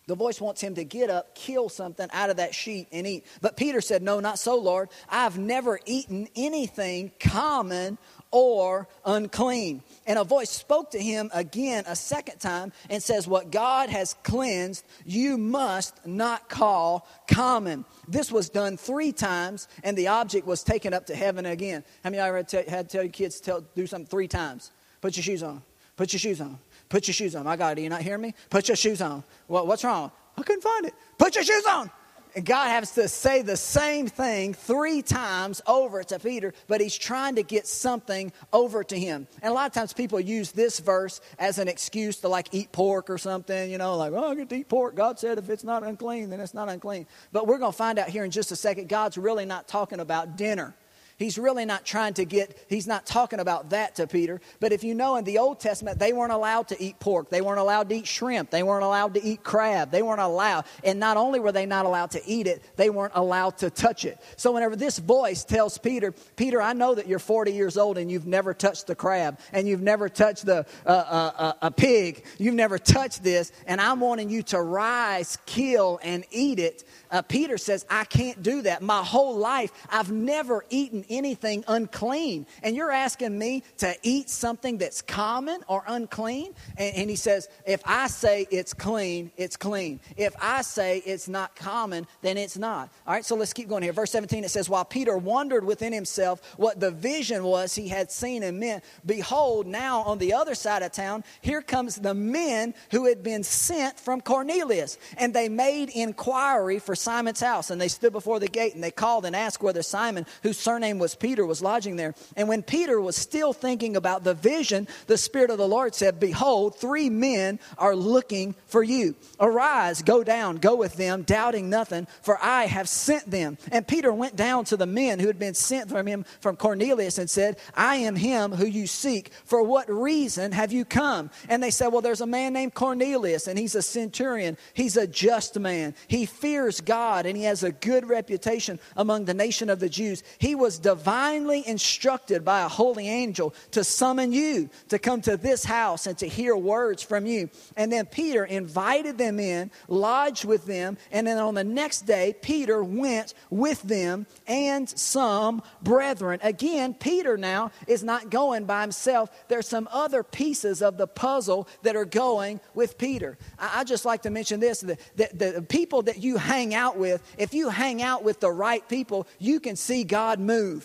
The 0.09 0.15
voice 0.15 0.41
wants 0.41 0.59
him 0.59 0.73
to 0.73 0.83
get 0.83 1.11
up, 1.11 1.35
kill 1.35 1.69
something 1.69 2.09
out 2.11 2.31
of 2.31 2.37
that 2.37 2.55
sheet, 2.55 2.87
and 2.91 3.05
eat. 3.05 3.27
But 3.41 3.55
Peter 3.55 3.79
said, 3.79 4.01
No, 4.01 4.19
not 4.19 4.39
so, 4.39 4.57
Lord. 4.57 4.89
I've 5.07 5.37
never 5.37 5.79
eaten 5.85 6.27
anything 6.35 7.11
common 7.19 7.99
or 8.31 8.87
unclean. 9.05 9.83
And 10.07 10.17
a 10.17 10.23
voice 10.23 10.49
spoke 10.49 10.89
to 10.91 10.99
him 10.99 11.29
again 11.31 11.83
a 11.85 11.95
second 11.95 12.39
time 12.39 12.73
and 12.89 13.03
says, 13.03 13.27
What 13.27 13.51
God 13.51 13.89
has 13.89 14.15
cleansed, 14.23 14.83
you 15.05 15.37
must 15.37 16.07
not 16.07 16.49
call 16.49 17.07
common. 17.27 17.85
This 18.07 18.31
was 18.31 18.49
done 18.49 18.77
three 18.77 19.11
times, 19.11 19.67
and 19.83 19.95
the 19.95 20.07
object 20.07 20.47
was 20.47 20.63
taken 20.63 20.91
up 20.91 21.05
to 21.05 21.15
heaven 21.15 21.45
again. 21.45 21.83
How 22.03 22.09
many 22.09 22.19
of 22.19 22.25
you 22.25 22.29
ever 22.29 22.67
had 22.67 22.89
to 22.89 22.97
tell 22.97 23.03
your 23.03 23.11
kids 23.11 23.41
to 23.41 23.63
do 23.75 23.85
something 23.85 24.07
three 24.07 24.27
times? 24.27 24.71
Put 25.01 25.17
your 25.17 25.23
shoes 25.23 25.43
on. 25.43 25.61
Put 25.97 26.13
your 26.13 26.19
shoes 26.19 26.41
on. 26.41 26.57
Put 26.89 27.07
your 27.07 27.13
shoes 27.13 27.35
on. 27.35 27.45
My 27.45 27.55
God, 27.55 27.77
do 27.77 27.83
you 27.83 27.89
not 27.89 28.01
hear 28.01 28.17
me? 28.17 28.33
Put 28.49 28.67
your 28.67 28.75
shoes 28.75 29.01
on. 29.01 29.23
Well, 29.47 29.65
what's 29.67 29.83
wrong? 29.83 30.11
I 30.37 30.43
couldn't 30.43 30.63
find 30.63 30.85
it. 30.85 30.93
Put 31.17 31.35
your 31.35 31.43
shoes 31.43 31.65
on. 31.65 31.91
And 32.35 32.45
God 32.45 32.69
has 32.69 32.91
to 32.91 33.07
say 33.07 33.41
the 33.41 33.57
same 33.57 34.07
thing 34.07 34.53
three 34.53 35.01
times 35.01 35.61
over 35.65 36.03
to 36.03 36.19
Peter, 36.19 36.53
but 36.67 36.79
he's 36.79 36.95
trying 36.95 37.35
to 37.35 37.43
get 37.43 37.65
something 37.65 38.31
over 38.53 38.83
to 38.83 38.99
him. 38.99 39.27
And 39.41 39.51
a 39.51 39.53
lot 39.53 39.65
of 39.65 39.73
times 39.73 39.93
people 39.93 40.19
use 40.19 40.51
this 40.51 40.79
verse 40.79 41.21
as 41.39 41.57
an 41.57 41.67
excuse 41.67 42.17
to 42.17 42.27
like 42.27 42.49
eat 42.51 42.71
pork 42.71 43.09
or 43.09 43.17
something, 43.17 43.71
you 43.71 43.79
know, 43.79 43.97
like, 43.97 44.13
oh, 44.13 44.29
I 44.31 44.35
get 44.35 44.49
to 44.49 44.55
eat 44.57 44.69
pork. 44.69 44.95
God 44.95 45.17
said 45.17 45.39
if 45.39 45.49
it's 45.49 45.63
not 45.63 45.83
unclean, 45.83 46.29
then 46.29 46.39
it's 46.39 46.53
not 46.53 46.69
unclean. 46.69 47.07
But 47.31 47.47
we're 47.47 47.57
going 47.57 47.71
to 47.71 47.77
find 47.77 47.97
out 47.97 48.09
here 48.09 48.23
in 48.23 48.31
just 48.31 48.51
a 48.51 48.55
second, 48.55 48.89
God's 48.89 49.17
really 49.17 49.45
not 49.45 49.67
talking 49.67 49.99
about 49.99 50.37
dinner. 50.37 50.75
He's 51.19 51.37
really 51.37 51.65
not 51.65 51.85
trying 51.85 52.13
to 52.13 52.23
get, 52.23 52.57
he's 52.69 52.87
not 52.87 53.05
talking 53.05 53.41
about 53.41 53.71
that 53.71 53.95
to 53.95 54.07
Peter. 54.07 54.39
But 54.61 54.71
if 54.71 54.85
you 54.85 54.95
know 54.95 55.17
in 55.17 55.25
the 55.25 55.37
Old 55.37 55.59
Testament, 55.59 55.99
they 55.99 56.13
weren't 56.13 56.31
allowed 56.31 56.69
to 56.69 56.81
eat 56.81 56.97
pork. 57.01 57.29
They 57.29 57.41
weren't 57.41 57.59
allowed 57.59 57.89
to 57.89 57.95
eat 57.95 58.07
shrimp. 58.07 58.51
They 58.51 58.63
weren't 58.63 58.85
allowed 58.85 59.15
to 59.15 59.23
eat 59.23 59.43
crab. 59.43 59.91
They 59.91 60.01
weren't 60.01 60.21
allowed. 60.21 60.63
And 60.81 60.97
not 60.97 61.17
only 61.17 61.41
were 61.41 61.51
they 61.51 61.65
not 61.65 61.85
allowed 61.85 62.11
to 62.11 62.25
eat 62.25 62.47
it, 62.47 62.63
they 62.77 62.89
weren't 62.89 63.11
allowed 63.15 63.57
to 63.57 63.69
touch 63.69 64.05
it. 64.05 64.17
So 64.37 64.53
whenever 64.53 64.77
this 64.77 64.97
voice 64.97 65.43
tells 65.43 65.77
Peter, 65.77 66.13
Peter, 66.37 66.61
I 66.61 66.71
know 66.71 66.95
that 66.95 67.05
you're 67.05 67.19
40 67.19 67.51
years 67.51 67.75
old 67.75 67.97
and 67.97 68.09
you've 68.09 68.25
never 68.25 68.53
touched 68.53 68.87
the 68.87 68.95
crab 68.95 69.39
and 69.51 69.67
you've 69.67 69.81
never 69.81 70.07
touched 70.07 70.45
the, 70.45 70.65
uh, 70.85 70.89
uh, 70.89 71.31
uh, 71.37 71.53
a 71.63 71.71
pig. 71.71 72.23
You've 72.37 72.55
never 72.55 72.79
touched 72.79 73.23
this. 73.23 73.51
And 73.67 73.81
I'm 73.81 73.99
wanting 73.99 74.29
you 74.29 74.41
to 74.43 74.61
rise, 74.61 75.37
kill, 75.45 75.99
and 76.01 76.23
eat 76.31 76.59
it 76.59 76.85
uh, 77.11 77.21
Peter 77.23 77.57
says, 77.57 77.85
I 77.89 78.03
can't 78.05 78.41
do 78.43 78.61
that. 78.63 78.81
My 78.81 79.03
whole 79.03 79.37
life, 79.37 79.71
I've 79.89 80.11
never 80.11 80.63
eaten 80.69 81.05
anything 81.09 81.63
unclean. 81.67 82.45
And 82.63 82.75
you're 82.75 82.91
asking 82.91 83.37
me 83.37 83.63
to 83.77 83.95
eat 84.03 84.29
something 84.29 84.77
that's 84.77 85.01
common 85.01 85.61
or 85.67 85.83
unclean? 85.87 86.53
And, 86.77 86.95
and 86.95 87.09
he 87.09 87.15
says, 87.15 87.47
if 87.65 87.81
I 87.85 88.07
say 88.07 88.47
it's 88.51 88.73
clean, 88.73 89.31
it's 89.37 89.57
clean. 89.57 89.99
If 90.17 90.35
I 90.41 90.61
say 90.61 90.99
it's 91.05 91.27
not 91.27 91.55
common, 91.55 92.07
then 92.21 92.37
it's 92.37 92.57
not. 92.57 92.89
All 93.07 93.13
right, 93.13 93.25
so 93.25 93.35
let's 93.35 93.53
keep 93.53 93.69
going 93.69 93.83
here. 93.83 93.93
Verse 93.93 94.11
17, 94.11 94.43
it 94.43 94.49
says, 94.49 94.69
While 94.69 94.85
Peter 94.85 95.17
wondered 95.17 95.63
within 95.63 95.93
himself 95.93 96.41
what 96.57 96.79
the 96.79 96.91
vision 96.91 97.43
was 97.43 97.75
he 97.75 97.87
had 97.87 98.11
seen 98.11 98.43
and 98.43 98.59
meant, 98.59 98.83
behold, 99.05 99.67
now 99.67 100.01
on 100.01 100.17
the 100.17 100.33
other 100.33 100.55
side 100.55 100.83
of 100.83 100.91
town, 100.91 101.23
here 101.41 101.61
comes 101.61 101.95
the 101.95 102.13
men 102.13 102.73
who 102.91 103.05
had 103.05 103.23
been 103.23 103.43
sent 103.43 103.99
from 103.99 104.21
Cornelius. 104.21 104.97
And 105.17 105.33
they 105.33 105.49
made 105.49 105.89
inquiry 105.89 106.79
for 106.79 106.95
Simon's 106.95 107.39
house, 107.39 107.69
and 107.69 107.79
they 107.79 107.87
stood 107.87 108.13
before 108.13 108.39
the 108.39 108.47
gate, 108.47 108.75
and 108.75 108.83
they 108.83 108.91
called 108.91 109.25
and 109.25 109.35
asked 109.35 109.63
whether 109.63 109.81
Simon, 109.81 110.25
whose 110.43 110.57
surname 110.57 110.98
was 110.99 111.15
Peter, 111.15 111.45
was 111.45 111.61
lodging 111.61 111.95
there. 111.95 112.13
And 112.35 112.47
when 112.47 112.63
Peter 112.63 112.99
was 112.99 113.15
still 113.15 113.53
thinking 113.53 113.95
about 113.95 114.23
the 114.23 114.33
vision, 114.33 114.87
the 115.07 115.17
Spirit 115.17 115.49
of 115.49 115.57
the 115.57 115.67
Lord 115.67 115.95
said, 115.95 116.19
Behold, 116.19 116.77
three 116.77 117.09
men 117.09 117.59
are 117.77 117.95
looking 117.95 118.55
for 118.67 118.83
you. 118.83 119.15
Arise, 119.39 120.01
go 120.01 120.23
down, 120.23 120.57
go 120.57 120.75
with 120.75 120.95
them, 120.95 121.23
doubting 121.23 121.69
nothing, 121.69 122.07
for 122.21 122.37
I 122.41 122.65
have 122.65 122.89
sent 122.89 123.29
them. 123.29 123.57
And 123.71 123.87
Peter 123.87 124.11
went 124.13 124.35
down 124.35 124.65
to 124.65 124.77
the 124.77 124.85
men 124.85 125.19
who 125.19 125.27
had 125.27 125.39
been 125.39 125.53
sent 125.53 125.89
from 125.89 126.05
him 126.05 126.25
from 126.41 126.55
Cornelius 126.55 127.17
and 127.17 127.29
said, 127.29 127.57
I 127.75 127.97
am 127.97 128.15
him 128.15 128.51
who 128.51 128.65
you 128.65 128.87
seek. 128.87 129.31
For 129.45 129.63
what 129.63 129.89
reason 129.89 130.51
have 130.51 130.71
you 130.71 130.85
come? 130.85 131.31
And 131.47 131.63
they 131.63 131.71
said, 131.71 131.87
Well, 131.87 132.01
there's 132.01 132.21
a 132.21 132.27
man 132.27 132.53
named 132.53 132.73
Cornelius, 132.73 133.47
and 133.47 133.57
he's 133.57 133.75
a 133.75 133.81
centurion. 133.81 134.57
He's 134.73 134.97
a 134.97 135.07
just 135.07 135.59
man. 135.59 135.95
He 136.07 136.25
fears 136.25 136.81
God 136.81 137.25
and 137.25 137.37
he 137.37 137.43
has 137.43 137.63
a 137.63 137.71
good 137.71 138.07
reputation 138.07 138.79
among 138.95 139.25
the 139.25 139.33
nation 139.33 139.69
of 139.69 139.79
the 139.79 139.89
Jews. 139.89 140.23
He 140.37 140.55
was 140.55 140.79
divinely 140.89 141.63
instructed 141.67 142.43
by 142.43 142.61
a 142.61 142.67
holy 142.67 143.07
angel 143.07 143.53
to 143.69 143.83
summon 143.83 144.33
you 144.33 144.67
to 144.87 144.97
come 144.97 145.21
to 145.21 145.37
this 145.37 145.63
house 145.63 146.07
and 146.07 146.17
to 146.17 146.27
hear 146.27 146.55
words 146.55 147.03
from 147.03 147.27
you. 147.27 147.47
And 147.77 147.91
then 147.91 148.07
Peter 148.07 148.43
invited 148.43 149.15
them 149.15 149.39
in, 149.39 149.69
lodged 149.87 150.45
with 150.45 150.65
them, 150.65 150.97
and 151.11 151.27
then 151.27 151.37
on 151.37 151.53
the 151.53 151.63
next 151.63 152.07
day, 152.07 152.33
Peter 152.41 152.83
went 152.83 153.35
with 153.51 153.83
them 153.83 154.25
and 154.47 154.89
some 154.89 155.61
brethren. 155.83 156.39
Again, 156.41 156.95
Peter 156.95 157.37
now 157.37 157.69
is 157.85 158.03
not 158.03 158.31
going 158.31 158.65
by 158.65 158.81
himself. 158.81 159.29
There's 159.47 159.67
some 159.67 159.87
other 159.91 160.23
pieces 160.23 160.81
of 160.81 160.97
the 160.97 161.05
puzzle 161.05 161.67
that 161.83 161.95
are 161.95 162.05
going 162.05 162.61
with 162.73 162.97
Peter. 162.97 163.37
I, 163.59 163.81
I 163.81 163.83
just 163.83 164.05
like 164.05 164.23
to 164.23 164.31
mention 164.31 164.59
this 164.59 164.79
the, 164.79 164.97
the, 165.15 165.51
the 165.51 165.61
people 165.61 166.01
that 166.03 166.17
you 166.17 166.37
hang 166.37 166.73
out 166.73 166.97
with, 166.97 167.21
if 167.37 167.53
you 167.53 167.69
hang 167.69 168.01
out 168.01 168.23
with 168.23 168.39
the 168.39 168.51
right 168.51 168.87
people, 168.89 169.27
you 169.37 169.59
can 169.59 169.75
see 169.75 170.03
God 170.03 170.39
move. 170.39 170.78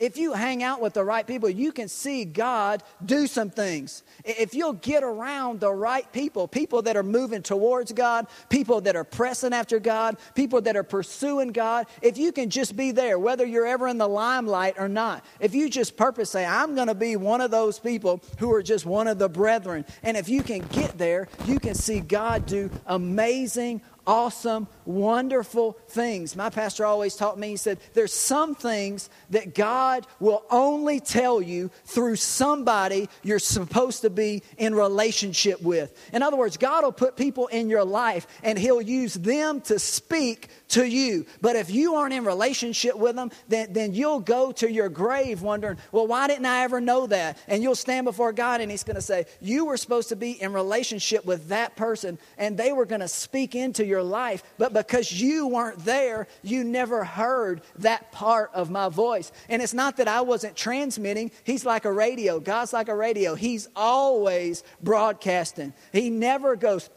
If 0.00 0.16
you 0.16 0.32
hang 0.32 0.62
out 0.62 0.80
with 0.80 0.94
the 0.94 1.04
right 1.04 1.26
people, 1.26 1.50
you 1.50 1.72
can 1.72 1.86
see 1.86 2.24
God 2.24 2.82
do 3.04 3.26
some 3.26 3.50
things. 3.50 4.02
If 4.24 4.54
you'll 4.54 4.72
get 4.72 5.02
around 5.02 5.60
the 5.60 5.72
right 5.72 6.10
people, 6.10 6.48
people 6.48 6.80
that 6.82 6.96
are 6.96 7.02
moving 7.02 7.42
towards 7.42 7.92
God, 7.92 8.26
people 8.48 8.80
that 8.80 8.96
are 8.96 9.04
pressing 9.04 9.52
after 9.52 9.78
God, 9.78 10.16
people 10.34 10.62
that 10.62 10.74
are 10.74 10.82
pursuing 10.82 11.52
God, 11.52 11.86
if 12.00 12.16
you 12.16 12.32
can 12.32 12.48
just 12.48 12.76
be 12.76 12.92
there, 12.92 13.18
whether 13.18 13.44
you're 13.44 13.66
ever 13.66 13.88
in 13.88 13.98
the 13.98 14.08
limelight 14.08 14.76
or 14.78 14.88
not, 14.88 15.22
if 15.38 15.54
you 15.54 15.68
just 15.68 15.98
purpose 15.98 16.30
say, 16.30 16.46
I'm 16.46 16.74
going 16.74 16.88
to 16.88 16.94
be 16.94 17.16
one 17.16 17.42
of 17.42 17.50
those 17.50 17.78
people 17.78 18.22
who 18.38 18.52
are 18.54 18.62
just 18.62 18.86
one 18.86 19.06
of 19.06 19.18
the 19.18 19.28
brethren, 19.28 19.84
and 20.02 20.16
if 20.16 20.30
you 20.30 20.42
can 20.42 20.60
get 20.68 20.96
there, 20.96 21.28
you 21.44 21.60
can 21.60 21.74
see 21.74 22.00
God 22.00 22.46
do 22.46 22.70
amazing, 22.86 23.82
awesome, 24.10 24.66
wonderful 24.86 25.78
things. 25.86 26.34
My 26.34 26.50
pastor 26.50 26.84
always 26.84 27.14
taught 27.14 27.38
me, 27.38 27.50
he 27.50 27.56
said, 27.56 27.78
There's 27.94 28.12
some 28.12 28.56
things 28.56 29.08
that 29.30 29.54
God 29.54 30.04
will 30.18 30.42
only 30.50 30.98
tell 30.98 31.40
you 31.40 31.70
through 31.84 32.16
somebody 32.16 33.08
you're 33.22 33.38
supposed 33.38 34.02
to 34.02 34.10
be 34.10 34.42
in 34.58 34.74
relationship 34.74 35.62
with. 35.62 35.96
In 36.12 36.24
other 36.24 36.36
words, 36.36 36.56
God 36.56 36.82
will 36.82 36.90
put 36.90 37.14
people 37.14 37.46
in 37.46 37.70
your 37.70 37.84
life 37.84 38.26
and 38.42 38.58
He'll 38.58 38.82
use 38.82 39.14
them 39.14 39.60
to 39.62 39.78
speak 39.78 40.48
to 40.70 40.88
you. 40.88 41.26
But 41.40 41.56
if 41.56 41.70
you 41.70 41.94
aren't 41.94 42.14
in 42.14 42.24
relationship 42.24 42.96
with 42.96 43.16
them, 43.16 43.30
then, 43.48 43.72
then 43.72 43.94
you'll 43.94 44.20
go 44.20 44.52
to 44.52 44.70
your 44.70 44.88
grave 44.88 45.42
wondering, 45.42 45.78
well, 45.92 46.06
why 46.06 46.26
didn't 46.26 46.46
I 46.46 46.62
ever 46.62 46.80
know 46.80 47.06
that? 47.08 47.38
And 47.48 47.62
you'll 47.62 47.74
stand 47.74 48.04
before 48.04 48.32
God 48.32 48.60
and 48.60 48.70
He's 48.70 48.84
going 48.84 48.96
to 48.96 49.02
say, 49.02 49.26
You 49.40 49.66
were 49.66 49.76
supposed 49.76 50.08
to 50.10 50.16
be 50.16 50.40
in 50.40 50.52
relationship 50.52 51.24
with 51.24 51.48
that 51.48 51.76
person 51.76 52.18
and 52.38 52.56
they 52.56 52.72
were 52.72 52.86
going 52.86 53.00
to 53.00 53.08
speak 53.08 53.54
into 53.54 53.84
your 53.84 54.02
life. 54.02 54.42
But 54.58 54.72
because 54.72 55.12
you 55.12 55.48
weren't 55.48 55.84
there, 55.84 56.26
you 56.42 56.64
never 56.64 57.04
heard 57.04 57.62
that 57.76 58.12
part 58.12 58.50
of 58.54 58.70
my 58.70 58.88
voice. 58.88 59.32
And 59.48 59.62
it's 59.62 59.74
not 59.74 59.96
that 59.96 60.08
I 60.08 60.20
wasn't 60.20 60.56
transmitting, 60.56 61.30
He's 61.44 61.64
like 61.64 61.84
a 61.84 61.92
radio. 61.92 62.40
God's 62.40 62.72
like 62.72 62.88
a 62.88 62.94
radio. 62.94 63.34
He's 63.34 63.68
always 63.74 64.62
broadcasting. 64.82 65.72
He 65.92 66.10
never 66.10 66.56
goes, 66.56 66.88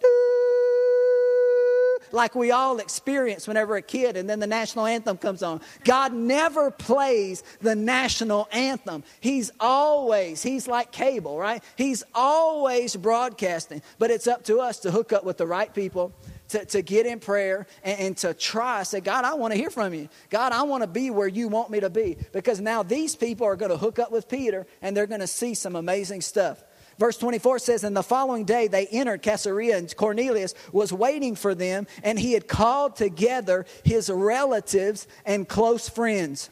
like 2.13 2.35
we 2.35 2.51
all 2.51 2.79
experience 2.79 3.47
whenever 3.47 3.75
a 3.75 3.81
kid 3.81 4.15
and 4.15 4.29
then 4.29 4.39
the 4.39 4.47
national 4.47 4.85
anthem 4.85 5.17
comes 5.17 5.43
on. 5.43 5.59
God 5.83 6.13
never 6.13 6.71
plays 6.71 7.43
the 7.59 7.75
national 7.75 8.47
anthem. 8.51 9.03
He's 9.19 9.51
always, 9.59 10.41
he's 10.43 10.67
like 10.67 10.91
cable, 10.91 11.37
right? 11.37 11.63
He's 11.75 12.03
always 12.13 12.95
broadcasting. 12.95 13.81
But 13.97 14.11
it's 14.11 14.27
up 14.27 14.43
to 14.45 14.59
us 14.59 14.79
to 14.81 14.91
hook 14.91 15.11
up 15.11 15.23
with 15.23 15.37
the 15.37 15.47
right 15.47 15.73
people. 15.73 16.13
To, 16.49 16.63
to 16.65 16.83
get 16.83 17.07
in 17.07 17.19
prayer 17.19 17.65
and, 17.83 17.99
and 17.99 18.17
to 18.17 18.35
try, 18.35 18.83
say, 18.83 18.99
God, 18.99 19.25
I 19.25 19.33
want 19.33 19.53
to 19.53 19.57
hear 19.57 19.71
from 19.71 19.91
you. 19.91 20.07
God, 20.29 20.51
I 20.51 20.61
want 20.63 20.83
to 20.83 20.87
be 20.87 21.09
where 21.09 21.27
you 21.27 21.47
want 21.47 21.71
me 21.71 21.79
to 21.79 21.89
be. 21.89 22.15
Because 22.31 22.59
now 22.59 22.83
these 22.83 23.15
people 23.15 23.47
are 23.47 23.55
going 23.55 23.71
to 23.71 23.77
hook 23.77 23.97
up 23.97 24.11
with 24.11 24.29
Peter 24.29 24.67
and 24.79 24.95
they're 24.95 25.07
going 25.07 25.21
to 25.21 25.25
see 25.25 25.55
some 25.55 25.75
amazing 25.75 26.21
stuff. 26.21 26.63
Verse 26.99 27.17
24 27.17 27.59
says, 27.59 27.83
And 27.83 27.95
the 27.95 28.03
following 28.03 28.45
day 28.45 28.67
they 28.67 28.87
entered 28.87 29.21
Caesarea, 29.21 29.77
and 29.77 29.95
Cornelius 29.95 30.53
was 30.71 30.93
waiting 30.93 31.35
for 31.35 31.55
them, 31.55 31.87
and 32.03 32.19
he 32.19 32.33
had 32.33 32.47
called 32.47 32.95
together 32.95 33.65
his 33.83 34.09
relatives 34.09 35.07
and 35.25 35.47
close 35.47 35.89
friends. 35.89 36.49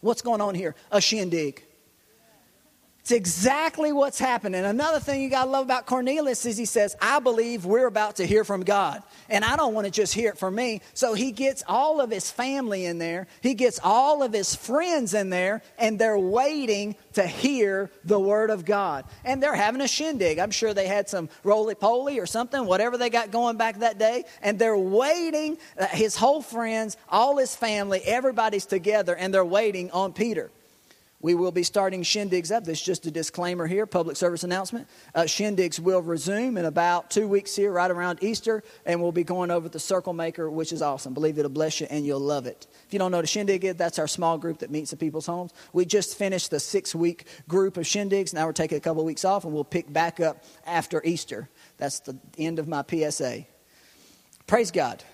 What's 0.00 0.22
going 0.22 0.40
on 0.40 0.54
here? 0.54 0.74
A 0.90 1.00
shindig. 1.00 1.64
It's 3.10 3.16
exactly 3.16 3.92
what's 3.92 4.20
happening. 4.20 4.64
Another 4.64 5.00
thing 5.00 5.20
you 5.20 5.30
got 5.30 5.46
to 5.46 5.50
love 5.50 5.64
about 5.64 5.84
Cornelius 5.84 6.46
is 6.46 6.56
he 6.56 6.64
says, 6.64 6.94
I 7.00 7.18
believe 7.18 7.64
we're 7.64 7.88
about 7.88 8.16
to 8.16 8.24
hear 8.24 8.44
from 8.44 8.62
God. 8.62 9.02
And 9.28 9.44
I 9.44 9.56
don't 9.56 9.74
want 9.74 9.86
to 9.86 9.90
just 9.90 10.14
hear 10.14 10.28
it 10.28 10.38
from 10.38 10.54
me. 10.54 10.80
So 10.94 11.14
he 11.14 11.32
gets 11.32 11.64
all 11.66 12.00
of 12.00 12.12
his 12.12 12.30
family 12.30 12.86
in 12.86 12.98
there, 12.98 13.26
he 13.40 13.54
gets 13.54 13.80
all 13.82 14.22
of 14.22 14.32
his 14.32 14.54
friends 14.54 15.12
in 15.12 15.28
there, 15.28 15.62
and 15.76 15.98
they're 15.98 16.20
waiting 16.20 16.94
to 17.14 17.26
hear 17.26 17.90
the 18.04 18.20
word 18.20 18.48
of 18.48 18.64
God. 18.64 19.06
And 19.24 19.42
they're 19.42 19.56
having 19.56 19.80
a 19.80 19.88
shindig. 19.88 20.38
I'm 20.38 20.52
sure 20.52 20.72
they 20.72 20.86
had 20.86 21.08
some 21.08 21.30
roly 21.42 21.74
poly 21.74 22.20
or 22.20 22.26
something, 22.26 22.64
whatever 22.64 22.96
they 22.96 23.10
got 23.10 23.32
going 23.32 23.56
back 23.56 23.80
that 23.80 23.98
day. 23.98 24.22
And 24.40 24.56
they're 24.56 24.78
waiting, 24.78 25.58
uh, 25.76 25.88
his 25.88 26.14
whole 26.14 26.42
friends, 26.42 26.96
all 27.08 27.38
his 27.38 27.56
family, 27.56 28.02
everybody's 28.04 28.66
together, 28.66 29.16
and 29.16 29.34
they're 29.34 29.44
waiting 29.44 29.90
on 29.90 30.12
Peter. 30.12 30.52
We 31.22 31.34
will 31.34 31.52
be 31.52 31.62
starting 31.62 32.02
shindigs 32.02 32.50
up. 32.50 32.64
This 32.64 32.78
is 32.78 32.84
just 32.84 33.06
a 33.06 33.10
disclaimer 33.10 33.66
here, 33.66 33.84
public 33.84 34.16
service 34.16 34.42
announcement. 34.42 34.88
Uh, 35.14 35.22
shindigs 35.22 35.78
will 35.78 36.00
resume 36.00 36.56
in 36.56 36.64
about 36.64 37.10
two 37.10 37.28
weeks 37.28 37.54
here, 37.54 37.70
right 37.70 37.90
around 37.90 38.22
Easter, 38.22 38.64
and 38.86 39.02
we'll 39.02 39.12
be 39.12 39.24
going 39.24 39.50
over 39.50 39.68
the 39.68 39.78
Circle 39.78 40.14
Maker, 40.14 40.50
which 40.50 40.72
is 40.72 40.80
awesome. 40.80 41.12
Believe 41.12 41.38
it'll 41.38 41.50
bless 41.50 41.80
you 41.80 41.86
and 41.90 42.06
you'll 42.06 42.20
love 42.20 42.46
it. 42.46 42.66
If 42.86 42.94
you 42.94 42.98
don't 42.98 43.10
know 43.10 43.18
what 43.18 43.24
a 43.24 43.28
shindig 43.28 43.64
is, 43.64 43.74
that's 43.74 43.98
our 43.98 44.08
small 44.08 44.38
group 44.38 44.60
that 44.60 44.70
meets 44.70 44.94
at 44.94 44.98
people's 44.98 45.26
homes. 45.26 45.52
We 45.74 45.84
just 45.84 46.16
finished 46.16 46.50
the 46.50 46.60
six 46.60 46.94
week 46.94 47.26
group 47.46 47.76
of 47.76 47.84
shindigs. 47.84 48.32
Now 48.32 48.46
we're 48.46 48.52
taking 48.52 48.78
a 48.78 48.80
couple 48.80 49.02
of 49.02 49.06
weeks 49.06 49.24
off, 49.26 49.44
and 49.44 49.52
we'll 49.52 49.64
pick 49.64 49.92
back 49.92 50.20
up 50.20 50.44
after 50.66 51.02
Easter. 51.04 51.50
That's 51.76 52.00
the 52.00 52.18
end 52.38 52.58
of 52.58 52.66
my 52.66 52.82
PSA. 52.88 53.44
Praise 54.46 54.70
God. 54.70 55.04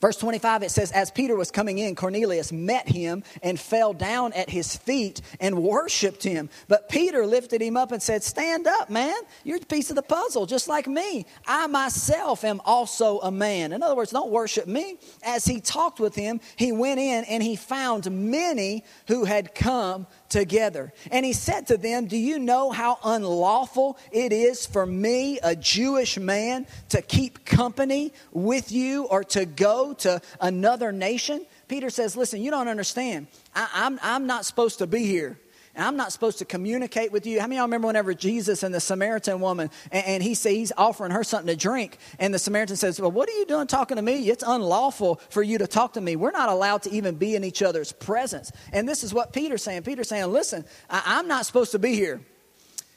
Verse 0.00 0.16
25, 0.16 0.62
it 0.62 0.70
says, 0.70 0.92
As 0.92 1.10
Peter 1.10 1.34
was 1.34 1.50
coming 1.50 1.78
in, 1.78 1.96
Cornelius 1.96 2.52
met 2.52 2.88
him 2.88 3.24
and 3.42 3.58
fell 3.58 3.92
down 3.92 4.32
at 4.32 4.48
his 4.48 4.76
feet 4.76 5.20
and 5.40 5.62
worshiped 5.62 6.22
him. 6.22 6.48
But 6.68 6.88
Peter 6.88 7.26
lifted 7.26 7.60
him 7.60 7.76
up 7.76 7.90
and 7.90 8.00
said, 8.00 8.22
Stand 8.22 8.68
up, 8.68 8.90
man. 8.90 9.16
You're 9.42 9.56
a 9.56 9.60
piece 9.60 9.90
of 9.90 9.96
the 9.96 10.02
puzzle, 10.02 10.46
just 10.46 10.68
like 10.68 10.86
me. 10.86 11.26
I 11.46 11.66
myself 11.66 12.44
am 12.44 12.60
also 12.64 13.18
a 13.20 13.32
man. 13.32 13.72
In 13.72 13.82
other 13.82 13.96
words, 13.96 14.12
don't 14.12 14.30
worship 14.30 14.68
me. 14.68 14.98
As 15.24 15.44
he 15.44 15.60
talked 15.60 15.98
with 15.98 16.14
him, 16.14 16.40
he 16.54 16.70
went 16.70 17.00
in 17.00 17.24
and 17.24 17.42
he 17.42 17.56
found 17.56 18.08
many 18.10 18.84
who 19.08 19.24
had 19.24 19.54
come 19.54 20.06
together. 20.28 20.92
And 21.10 21.24
he 21.24 21.32
said 21.32 21.66
to 21.68 21.76
them, 21.76 22.06
Do 22.06 22.16
you 22.16 22.38
know 22.38 22.70
how 22.70 22.98
unlawful 23.04 23.98
it 24.12 24.32
is 24.32 24.66
for 24.66 24.86
me, 24.86 25.38
a 25.42 25.56
Jewish 25.56 26.18
man, 26.18 26.66
to 26.90 27.02
keep 27.02 27.44
company 27.44 28.12
with 28.32 28.72
you 28.72 29.04
or 29.04 29.24
to 29.24 29.44
go 29.44 29.94
to 29.94 30.20
another 30.40 30.92
nation? 30.92 31.44
Peter 31.68 31.90
says, 31.90 32.16
Listen, 32.16 32.42
you 32.42 32.50
don't 32.50 32.68
understand. 32.68 33.26
I, 33.54 33.62
am 33.62 33.68
I'm, 33.74 34.00
I'm 34.02 34.26
not 34.26 34.44
supposed 34.44 34.78
to 34.78 34.86
be 34.86 35.04
here 35.04 35.38
and 35.74 35.84
I'm 35.84 35.96
not 35.96 36.12
supposed 36.12 36.38
to 36.38 36.44
communicate 36.44 37.12
with 37.12 37.26
you. 37.26 37.40
How 37.40 37.46
many 37.46 37.56
y'all 37.56 37.66
remember 37.66 37.86
whenever 37.86 38.14
Jesus 38.14 38.62
and 38.62 38.74
the 38.74 38.80
Samaritan 38.80 39.40
woman, 39.40 39.70
and, 39.92 40.06
and 40.06 40.22
he 40.22 40.34
says 40.34 40.52
he's 40.52 40.72
offering 40.76 41.12
her 41.12 41.24
something 41.24 41.48
to 41.48 41.56
drink, 41.56 41.98
and 42.18 42.32
the 42.32 42.38
Samaritan 42.38 42.76
says, 42.76 43.00
Well, 43.00 43.10
what 43.10 43.28
are 43.28 43.32
you 43.32 43.46
doing 43.46 43.66
talking 43.66 43.96
to 43.96 44.02
me? 44.02 44.28
It's 44.28 44.44
unlawful 44.46 45.20
for 45.30 45.42
you 45.42 45.58
to 45.58 45.66
talk 45.66 45.94
to 45.94 46.00
me. 46.00 46.16
We're 46.16 46.30
not 46.30 46.48
allowed 46.48 46.82
to 46.84 46.90
even 46.90 47.16
be 47.16 47.34
in 47.34 47.44
each 47.44 47.62
other's 47.62 47.92
presence. 47.92 48.50
And 48.72 48.88
this 48.88 49.04
is 49.04 49.14
what 49.14 49.32
Peter's 49.32 49.62
saying. 49.62 49.82
Peter's 49.82 50.08
saying, 50.08 50.32
Listen, 50.32 50.64
I, 50.90 51.02
I'm 51.04 51.28
not 51.28 51.46
supposed 51.46 51.72
to 51.72 51.78
be 51.78 51.94
here. 51.94 52.20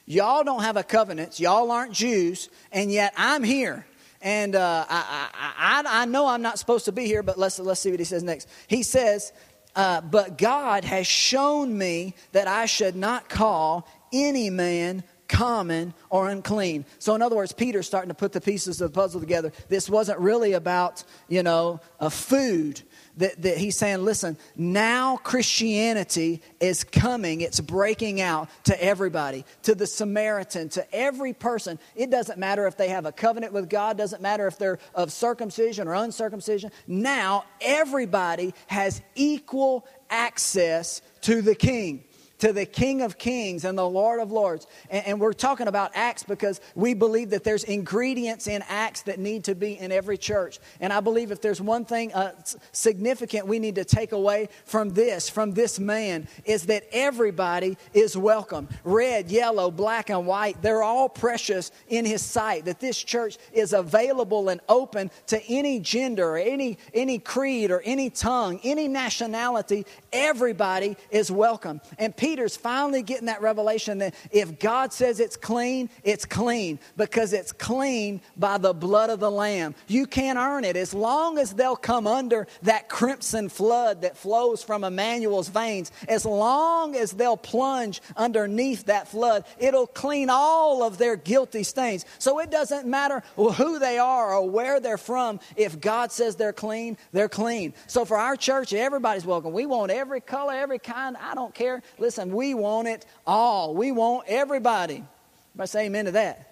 Y'all 0.06 0.44
don't 0.44 0.62
have 0.62 0.76
a 0.76 0.82
covenant. 0.82 1.38
Y'all 1.38 1.70
aren't 1.70 1.92
Jews, 1.92 2.48
and 2.72 2.90
yet 2.90 3.14
I'm 3.16 3.42
here. 3.42 3.86
And 4.20 4.54
uh, 4.54 4.86
I, 4.88 5.28
I, 5.34 5.82
I, 5.84 6.02
I 6.02 6.04
know 6.04 6.26
I'm 6.26 6.42
not 6.42 6.58
supposed 6.58 6.84
to 6.84 6.92
be 6.92 7.06
here, 7.06 7.24
but 7.24 7.38
let's, 7.38 7.58
let's 7.58 7.80
see 7.80 7.90
what 7.90 7.98
he 7.98 8.04
says 8.04 8.22
next. 8.22 8.48
He 8.68 8.84
says, 8.84 9.32
uh, 9.74 10.00
but 10.00 10.38
God 10.38 10.84
has 10.84 11.06
shown 11.06 11.76
me 11.76 12.14
that 12.32 12.46
I 12.48 12.66
should 12.66 12.96
not 12.96 13.28
call 13.28 13.88
any 14.12 14.50
man 14.50 15.04
common 15.28 15.94
or 16.10 16.28
unclean. 16.28 16.84
So, 16.98 17.14
in 17.14 17.22
other 17.22 17.36
words, 17.36 17.52
Peter's 17.52 17.86
starting 17.86 18.10
to 18.10 18.14
put 18.14 18.32
the 18.32 18.40
pieces 18.40 18.80
of 18.80 18.92
the 18.92 18.94
puzzle 18.94 19.20
together. 19.20 19.50
This 19.68 19.88
wasn't 19.88 20.18
really 20.18 20.52
about, 20.52 21.04
you 21.28 21.42
know, 21.42 21.80
a 21.98 22.10
food 22.10 22.82
that, 23.18 23.42
that 23.42 23.58
he's 23.58 23.76
saying, 23.76 24.04
listen, 24.04 24.36
now 24.56 25.16
Christianity 25.16 26.42
is 26.60 26.84
coming, 26.84 27.40
it's 27.40 27.60
breaking 27.60 28.20
out 28.20 28.48
to 28.64 28.82
everybody, 28.82 29.44
to 29.62 29.74
the 29.74 29.86
Samaritan, 29.86 30.68
to 30.70 30.94
every 30.94 31.32
person. 31.32 31.78
It 31.94 32.10
doesn't 32.10 32.38
matter 32.38 32.66
if 32.66 32.76
they 32.76 32.88
have 32.88 33.06
a 33.06 33.12
covenant 33.12 33.52
with 33.52 33.68
God, 33.68 33.98
doesn't 33.98 34.22
matter 34.22 34.46
if 34.46 34.58
they're 34.58 34.78
of 34.94 35.12
circumcision 35.12 35.88
or 35.88 35.94
uncircumcision. 35.94 36.70
Now 36.86 37.44
everybody 37.60 38.54
has 38.66 39.02
equal 39.14 39.86
access 40.10 41.02
to 41.22 41.42
the 41.42 41.54
king 41.54 42.04
to 42.42 42.52
the 42.52 42.66
King 42.66 43.02
of 43.02 43.18
Kings 43.18 43.64
and 43.64 43.78
the 43.78 43.88
Lord 43.88 44.18
of 44.18 44.32
Lords. 44.32 44.66
And, 44.90 45.06
and, 45.06 45.20
we're 45.20 45.32
talking 45.32 45.68
about 45.68 45.92
Acts 45.94 46.24
because 46.24 46.60
we 46.74 46.92
believe 46.92 47.30
that 47.30 47.44
there's 47.44 47.62
ingredients 47.62 48.48
in 48.48 48.64
Acts 48.68 49.02
that 49.02 49.20
need 49.20 49.44
to 49.44 49.54
be 49.54 49.78
in 49.78 49.92
every 49.92 50.18
church. 50.18 50.58
And 50.80 50.92
I 50.92 50.98
believe 50.98 51.30
if 51.30 51.40
there's 51.40 51.60
one 51.60 51.84
thing 51.84 52.12
uh, 52.12 52.32
significant 52.72 53.46
we 53.46 53.60
need 53.60 53.76
to 53.76 53.84
take 53.84 54.10
away 54.10 54.48
from 54.64 54.90
this, 54.90 55.28
from 55.28 55.52
this 55.52 55.78
man, 55.78 56.26
is 56.44 56.66
that 56.66 56.82
everybody 56.90 57.78
is 57.94 58.16
welcome. 58.16 58.68
Red, 58.82 59.30
yellow, 59.30 59.70
black, 59.70 60.10
and 60.10 60.26
white, 60.26 60.60
they're 60.62 60.82
all 60.82 61.08
precious 61.08 61.70
in 61.86 62.04
his 62.04 62.22
sight. 62.22 62.64
That 62.64 62.80
this 62.80 63.00
church 63.00 63.38
is 63.52 63.72
available 63.72 64.48
and 64.48 64.60
open 64.68 65.12
to 65.28 65.40
any 65.46 65.78
gender, 65.78 66.36
any, 66.36 66.76
any 66.92 67.20
creed, 67.20 67.70
or 67.70 67.82
any 67.82 68.10
tongue, 68.10 68.58
any 68.64 68.88
nationality. 68.88 69.86
Everybody 70.12 70.96
is 71.12 71.30
welcome. 71.30 71.80
And 72.00 72.16
people 72.16 72.31
Peter's 72.32 72.56
finally 72.56 73.02
getting 73.02 73.26
that 73.26 73.42
revelation 73.42 73.98
that 73.98 74.14
if 74.30 74.58
God 74.58 74.90
says 74.90 75.20
it's 75.20 75.36
clean, 75.36 75.90
it's 76.02 76.24
clean 76.24 76.78
because 76.96 77.34
it's 77.34 77.52
clean 77.52 78.22
by 78.38 78.56
the 78.56 78.72
blood 78.72 79.10
of 79.10 79.20
the 79.20 79.30
Lamb. 79.30 79.74
You 79.86 80.06
can't 80.06 80.38
earn 80.38 80.64
it. 80.64 80.74
As 80.74 80.94
long 80.94 81.36
as 81.36 81.52
they'll 81.52 81.76
come 81.76 82.06
under 82.06 82.46
that 82.62 82.88
crimson 82.88 83.50
flood 83.50 84.00
that 84.00 84.16
flows 84.16 84.62
from 84.62 84.82
Emmanuel's 84.82 85.50
veins, 85.50 85.92
as 86.08 86.24
long 86.24 86.96
as 86.96 87.12
they'll 87.12 87.36
plunge 87.36 88.00
underneath 88.16 88.86
that 88.86 89.08
flood, 89.08 89.44
it'll 89.58 89.86
clean 89.86 90.30
all 90.30 90.82
of 90.82 90.96
their 90.96 91.16
guilty 91.16 91.64
stains. 91.64 92.06
So 92.18 92.38
it 92.38 92.50
doesn't 92.50 92.86
matter 92.86 93.22
who 93.36 93.78
they 93.78 93.98
are 93.98 94.34
or 94.34 94.48
where 94.48 94.80
they're 94.80 94.96
from. 94.96 95.38
If 95.54 95.82
God 95.82 96.10
says 96.12 96.36
they're 96.36 96.54
clean, 96.54 96.96
they're 97.12 97.28
clean. 97.28 97.74
So 97.88 98.06
for 98.06 98.16
our 98.16 98.36
church, 98.36 98.72
everybody's 98.72 99.26
welcome. 99.26 99.52
We 99.52 99.66
want 99.66 99.90
every 99.90 100.22
color, 100.22 100.54
every 100.54 100.78
kind. 100.78 101.14
I 101.18 101.34
don't 101.34 101.54
care. 101.54 101.82
Listen, 101.98 102.21
We 102.30 102.54
want 102.54 102.88
it 102.88 103.06
all. 103.26 103.74
We 103.74 103.92
want 103.92 104.28
everybody. 104.28 105.04
Everybody 105.50 105.66
say 105.66 105.86
amen 105.86 106.04
to 106.04 106.12
that. 106.12 106.36
Amen. 106.36 106.46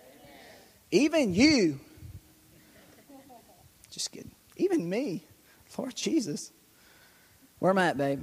Even 0.91 1.35
you. 1.35 1.81
Just 3.91 4.13
kidding. 4.13 4.31
Even 4.57 4.89
me. 4.89 5.25
Lord 5.79 5.95
Jesus. 5.95 6.53
Where 7.59 7.71
am 7.71 7.79
I 7.79 7.89
at, 7.89 7.99
babe? 7.99 8.23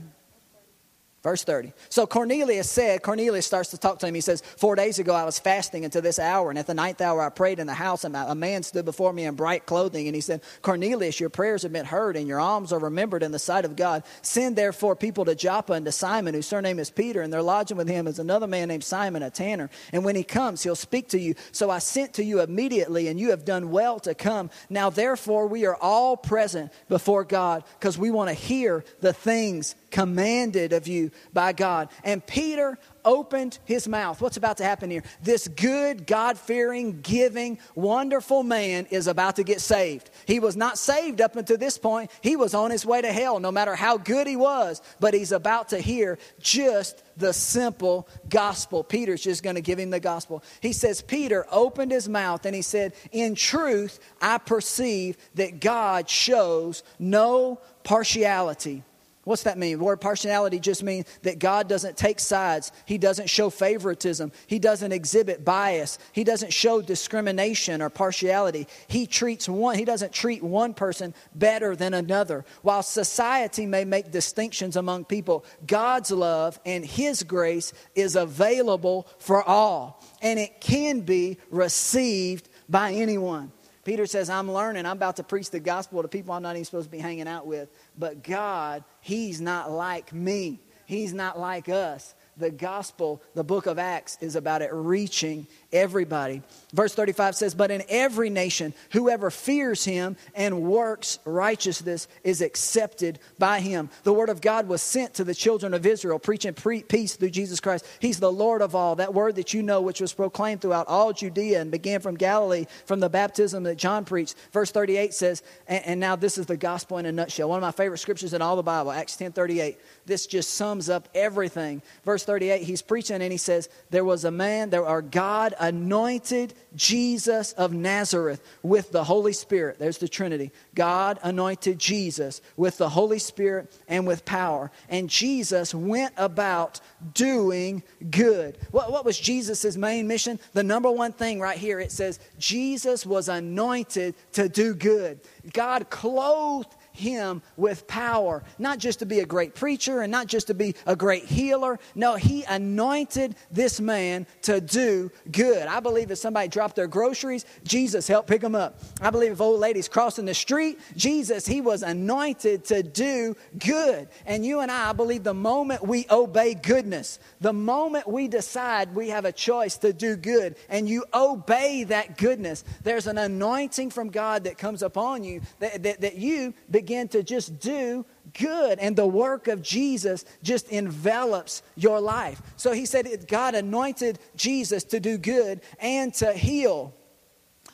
Verse 1.28 1.44
30. 1.44 1.74
So 1.90 2.08
Cornelius 2.08 2.72
said, 2.72 3.04
Cornelius 3.04 3.46
starts 3.46 3.72
to 3.72 3.78
talk 3.78 4.00
to 4.00 4.08
him. 4.08 4.16
He 4.16 4.22
says, 4.22 4.42
Four 4.56 4.78
days 4.78 4.98
ago 4.98 5.14
I 5.14 5.26
was 5.26 5.40
fasting 5.40 5.84
until 5.84 6.02
this 6.02 6.20
hour, 6.20 6.50
and 6.50 6.58
at 6.58 6.68
the 6.68 6.74
ninth 6.74 7.02
hour 7.02 7.22
I 7.22 7.28
prayed 7.28 7.60
in 7.60 7.68
the 7.68 7.74
house, 7.74 8.06
and 8.06 8.16
a 8.16 8.34
man 8.34 8.64
stood 8.64 8.86
before 8.86 9.12
me 9.12 9.26
in 9.26 9.36
bright 9.36 9.66
clothing. 9.66 10.08
And 10.08 10.16
he 10.16 10.22
said, 10.22 10.42
Cornelius, 10.62 11.20
your 11.20 11.30
prayers 11.30 11.64
have 11.64 11.74
been 11.74 11.84
heard, 11.84 12.16
and 12.16 12.30
your 12.30 12.40
alms 12.40 12.72
are 12.72 12.80
remembered 12.80 13.24
in 13.24 13.34
the 13.34 13.40
sight 13.40 13.66
of 13.66 13.76
God. 13.76 14.04
Send 14.22 14.56
therefore 14.56 14.96
people 14.96 15.26
to 15.26 15.36
Joppa 15.36 15.74
and 15.74 15.86
to 15.86 15.92
Simon, 15.92 16.34
whose 16.34 16.48
surname 16.48 16.80
is 16.80 16.90
Peter, 16.90 17.22
and 17.22 17.34
they're 17.34 17.42
lodging 17.42 17.76
with 17.76 17.90
him 17.90 18.08
is 18.08 18.20
another 18.20 18.48
man 18.48 18.70
named 18.70 18.86
Simon, 18.86 19.22
a 19.22 19.30
tanner. 19.30 19.70
And 19.92 20.06
when 20.06 20.16
he 20.16 20.24
comes, 20.24 20.64
he'll 20.64 20.78
speak 20.78 21.10
to 21.10 21.20
you. 21.20 21.36
So 21.52 21.70
I 21.70 21.80
sent 21.80 22.14
to 22.14 22.24
you 22.24 22.40
immediately, 22.40 23.10
and 23.10 23.20
you 23.20 23.32
have 23.32 23.44
done 23.44 23.70
well 23.70 24.00
to 24.00 24.16
come. 24.16 24.50
Now 24.70 24.90
therefore 24.90 25.48
we 25.48 25.66
are 25.66 25.76
all 25.76 26.16
present 26.16 26.72
before 26.88 27.26
God, 27.26 27.66
because 27.78 27.98
we 27.98 28.12
want 28.12 28.30
to 28.30 28.34
hear 28.34 28.86
the 29.02 29.12
things 29.12 29.76
commanded 29.92 30.74
of 30.74 30.88
you 30.88 31.12
by 31.34 31.54
God. 31.54 31.90
And 32.04 32.26
Peter 32.26 32.78
opened 33.06 33.58
his 33.64 33.88
mouth. 33.88 34.22
What's 34.22 34.38
about 34.38 34.58
to 34.58 34.64
happen 34.64 34.92
here? 34.92 35.04
This 35.24 35.48
good, 35.48 36.06
God 36.06 36.38
fearing, 36.38 37.00
giving, 37.02 37.58
wonderful 37.74 38.44
man 38.44 38.86
is 38.92 39.08
about 39.08 39.38
to 39.38 39.44
get 39.44 39.62
saved. 39.62 40.10
He 40.26 40.40
was 40.40 40.58
not 40.58 40.78
saved 40.78 41.22
up 41.22 41.36
until 41.38 41.58
this 41.58 41.78
point. 41.78 42.12
He 42.22 42.36
was 42.36 42.54
on 42.54 42.70
his 42.70 42.86
way 42.86 43.02
to 43.02 43.12
hell, 43.12 43.40
no 43.40 43.52
matter 43.52 43.76
how 43.76 43.98
good 43.98 44.28
he 44.28 44.36
was. 44.36 44.82
But 45.00 45.14
he's 45.14 45.32
about 45.32 45.70
to 45.70 45.80
hear 45.80 46.20
just 46.40 47.02
the 47.16 47.34
simple 47.34 48.08
gospel. 48.30 48.84
Peter's 48.84 49.24
just 49.24 49.42
going 49.42 49.56
to 49.56 49.62
give 49.62 49.80
him 49.80 49.90
the 49.90 50.00
gospel. 50.00 50.44
He 50.60 50.74
says, 50.74 51.02
Peter 51.02 51.46
opened 51.50 51.92
his 51.92 52.10
mouth 52.10 52.46
and 52.46 52.54
he 52.54 52.62
said, 52.62 52.94
In 53.12 53.36
truth, 53.36 54.00
I 54.22 54.38
perceive 54.38 55.18
that 55.36 55.62
God 55.62 56.10
shows 56.10 56.84
no 57.00 57.62
partiality 57.84 58.84
What's 59.28 59.44
that 59.44 59.58
mean? 59.58 59.78
The 59.78 59.84
word 59.84 60.00
partiality 60.00 60.58
just 60.58 60.84
means 60.84 61.06
that 61.24 61.38
God 61.38 61.68
doesn't 61.68 61.98
take 61.98 62.18
sides. 62.18 62.72
He 62.86 62.98
doesn't 62.98 63.30
show 63.30 63.50
favoritism. 63.50 64.32
He 64.48 64.58
doesn't 64.58 64.94
exhibit 64.94 65.44
bias. 65.44 66.00
He 66.14 66.24
doesn't 66.24 66.54
show 66.54 66.82
discrimination 66.82 67.82
or 67.82 67.90
partiality. 67.90 68.70
He 68.88 69.06
treats 69.06 69.50
one, 69.50 69.78
he 69.78 69.84
doesn't 69.84 70.14
treat 70.14 70.42
one 70.42 70.74
person 70.74 71.14
better 71.36 71.76
than 71.76 71.94
another. 71.94 72.46
While 72.62 72.84
society 72.84 73.66
may 73.66 73.84
make 73.84 74.12
distinctions 74.12 74.78
among 74.78 75.04
people, 75.04 75.44
God's 75.66 76.12
love 76.12 76.58
and 76.66 76.86
his 76.86 77.24
grace 77.24 77.74
is 77.96 78.16
available 78.16 79.10
for 79.20 79.44
all, 79.44 80.02
and 80.22 80.40
it 80.40 80.62
can 80.62 81.02
be 81.02 81.38
received 81.50 82.48
by 82.70 82.94
anyone. 82.94 83.52
Peter 83.88 84.06
says, 84.06 84.30
I'm 84.30 84.52
learning. 84.52 84.86
I'm 84.86 84.98
about 84.98 85.16
to 85.16 85.24
preach 85.24 85.50
the 85.50 85.62
gospel 85.62 86.02
to 86.02 86.10
people 86.10 86.34
I'm 86.34 86.44
not 86.44 86.58
even 86.58 86.66
supposed 86.66 86.88
to 86.88 86.92
be 86.92 86.98
hanging 86.98 87.26
out 87.26 87.48
with. 87.48 87.70
But 87.98 88.22
God, 88.22 88.84
He's 89.00 89.40
not 89.40 89.72
like 89.72 90.12
me. 90.12 90.60
He's 90.86 91.14
not 91.14 91.40
like 91.40 91.70
us 91.70 92.14
the 92.36 92.52
gospel, 92.52 93.22
the 93.34 93.44
book 93.44 93.66
of 93.66 93.80
Acts, 93.80 94.18
is 94.22 94.36
about 94.36 94.62
it 94.62 94.70
reaching 94.74 95.48
everybody. 95.72 96.42
Verse 96.74 96.94
35 96.94 97.36
says, 97.36 97.56
But 97.56 97.72
in 97.72 97.84
every 97.88 98.30
nation, 98.30 98.74
whoever 98.92 99.32
fears 99.32 99.86
him 99.86 100.18
and 100.36 100.64
works 100.64 101.18
righteousness 101.24 102.10
is 102.26 102.42
accepted 102.42 103.20
by 103.40 103.62
him. 103.62 103.90
The 104.04 104.12
word 104.12 104.28
of 104.28 104.42
God 104.42 104.68
was 104.68 104.82
sent 104.82 105.14
to 105.16 105.24
the 105.24 105.34
children 105.34 105.74
of 105.74 105.86
Israel, 105.86 106.20
preaching 106.20 106.54
pre- 106.54 106.84
peace 106.84 107.16
through 107.16 107.30
Jesus 107.30 107.62
Christ. 107.62 107.86
He's 108.02 108.20
the 108.20 108.32
Lord 108.32 108.62
of 108.62 108.76
all. 108.76 108.98
That 108.98 109.14
word 109.14 109.36
that 109.36 109.54
you 109.54 109.64
know, 109.64 109.80
which 109.80 110.02
was 110.02 110.12
proclaimed 110.12 110.62
throughout 110.62 110.90
all 110.90 111.14
Judea 111.14 111.62
and 111.62 111.72
began 111.72 112.02
from 112.02 112.16
Galilee, 112.16 112.66
from 112.86 113.00
the 113.00 113.10
baptism 113.10 113.64
that 113.64 113.78
John 113.78 114.04
preached. 114.04 114.36
Verse 114.52 114.70
38 114.70 115.14
says, 115.14 115.44
And, 115.70 115.86
and 115.86 116.00
now 116.02 116.18
this 116.18 116.38
is 116.38 116.48
the 116.48 116.58
gospel 116.58 116.98
in 116.98 117.06
a 117.06 117.14
nutshell. 117.14 117.48
One 117.48 117.60
of 117.60 117.64
my 117.64 117.72
favorite 117.72 118.00
scriptures 118.00 118.34
in 118.34 118.42
all 118.42 118.58
the 118.58 118.64
Bible, 118.64 118.92
Acts 118.92 119.16
10 119.16 119.32
38 119.32 119.78
this 120.08 120.26
just 120.26 120.54
sums 120.54 120.90
up 120.90 121.10
everything. 121.14 121.82
Verse 122.06 122.24
38, 122.24 122.64
he's 122.64 122.82
preaching 122.82 123.22
and 123.22 123.32
he 123.32 123.38
says, 123.38 123.70
There 123.90 124.06
was 124.06 124.24
a 124.24 124.32
man, 124.32 124.70
there 124.70 124.86
are 124.86 125.02
God 125.02 125.54
anointed 125.60 126.54
Jesus 126.76 127.54
of 127.54 127.74
Nazareth 127.74 128.42
with 128.64 128.92
the 128.92 129.04
Holy 129.04 129.34
Spirit. 129.34 129.80
There's 129.80 129.98
the 129.98 130.08
Trinity. 130.08 130.52
God 130.76 131.20
anointed 131.24 131.80
Jesus 131.80 132.42
with 132.56 132.78
the 132.78 132.90
Holy 132.90 133.20
Spirit 133.20 133.76
and 133.88 134.06
with 134.06 134.26
power. 134.26 134.72
And 134.90 135.10
Jesus 135.10 135.74
went 135.74 136.14
about 136.18 136.80
doing 137.14 137.84
good. 138.10 138.58
What, 138.72 138.92
what 138.92 139.06
was 139.06 139.20
Jesus' 139.20 139.78
main 139.78 140.08
mission? 140.08 140.40
The 140.54 140.64
number 140.64 140.92
one 140.92 141.14
thing 141.14 141.40
right 141.40 141.58
here 141.58 141.80
it 141.80 141.92
says, 141.92 142.20
Jesus 142.38 143.06
was 143.06 143.30
anointed 143.30 144.16
to 144.34 144.50
do 144.50 144.74
good. 144.74 145.20
God 145.54 145.90
clothed 145.90 146.76
him 146.98 147.42
with 147.56 147.88
power, 147.88 148.44
not 148.58 148.80
just 148.80 149.00
to 149.00 149.06
be 149.06 149.20
a 149.20 149.26
great 149.26 149.56
preacher 149.56 150.02
and 150.02 150.12
not 150.12 150.28
just 150.28 150.48
to 150.48 150.54
be 150.54 150.76
a 150.86 150.96
great 150.96 151.26
healer. 151.26 151.80
No, 151.96 152.16
he 152.16 152.44
anointed 152.44 153.36
this 153.52 153.80
man 153.80 154.28
to 154.44 154.60
do 154.60 155.12
good. 155.32 155.68
I 155.68 155.80
believe 155.80 156.12
if 156.12 156.18
somebody 156.18 156.48
dropped 156.48 156.76
their 156.76 156.88
groceries, 156.88 157.46
Jesus 157.64 158.08
helped 158.08 158.28
pick 158.28 158.42
them 158.42 158.56
up. 158.56 158.80
I 159.02 159.10
believe 159.10 159.32
if 159.32 159.42
old 159.42 159.60
ladies 159.60 159.88
crossing 159.88 160.26
the 160.26 160.34
street, 160.34 160.80
Jesus, 160.96 161.46
he 161.46 161.62
was 161.62 161.84
anointed 161.84 162.66
to 162.66 162.84
do 162.84 163.36
good. 163.58 164.08
And 164.26 164.46
you 164.46 164.60
and 164.60 164.72
I, 164.72 164.90
I 164.90 164.94
believe 164.94 165.24
the 165.24 165.34
moment 165.34 165.88
we 165.88 166.06
obey 166.10 166.56
goodness, 166.56 167.20
the 167.40 167.54
moment 167.54 168.08
we 168.08 168.28
decide 168.28 168.96
we 168.96 169.10
have 169.10 169.26
a 169.26 169.32
choice 169.32 169.78
to 169.78 169.94
do 169.94 170.16
good 170.16 170.56
and 170.70 170.90
you 170.90 171.06
obey 171.14 171.84
that 171.86 172.18
goodness, 172.18 172.64
there's 172.84 173.08
an 173.08 173.18
anointing 173.18 173.92
from 173.92 174.10
God 174.10 174.46
that 174.46 174.58
comes 174.58 174.82
upon 174.82 175.24
you 175.24 175.42
that, 175.60 175.84
that, 175.84 176.02
that 176.02 176.16
you 176.16 176.54
begin 176.72 176.87
begin 176.88 177.10
to 177.10 177.22
just 177.22 177.60
do 177.60 178.06
good, 178.40 178.80
and 178.80 178.96
the 178.96 179.06
work 179.06 179.50
of 179.50 179.62
Jesus 179.62 180.24
just 180.42 180.70
envelops 180.70 181.62
your 181.76 182.00
life. 182.00 182.42
So 182.56 182.72
he 182.72 182.86
said, 182.86 183.28
God 183.28 183.56
anointed 183.56 184.20
Jesus 184.38 184.86
to 184.86 185.02
do 185.02 185.18
good 185.18 185.60
and 185.80 186.14
to 186.14 186.32
heal 186.32 186.94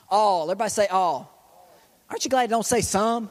all. 0.10 0.46
Everybody 0.46 0.70
say 0.72 0.88
all. 0.88 1.30
Aren't 2.10 2.26
you 2.26 2.32
glad 2.32 2.50
don't 2.50 2.66
say 2.66 2.82
some? 2.82 3.30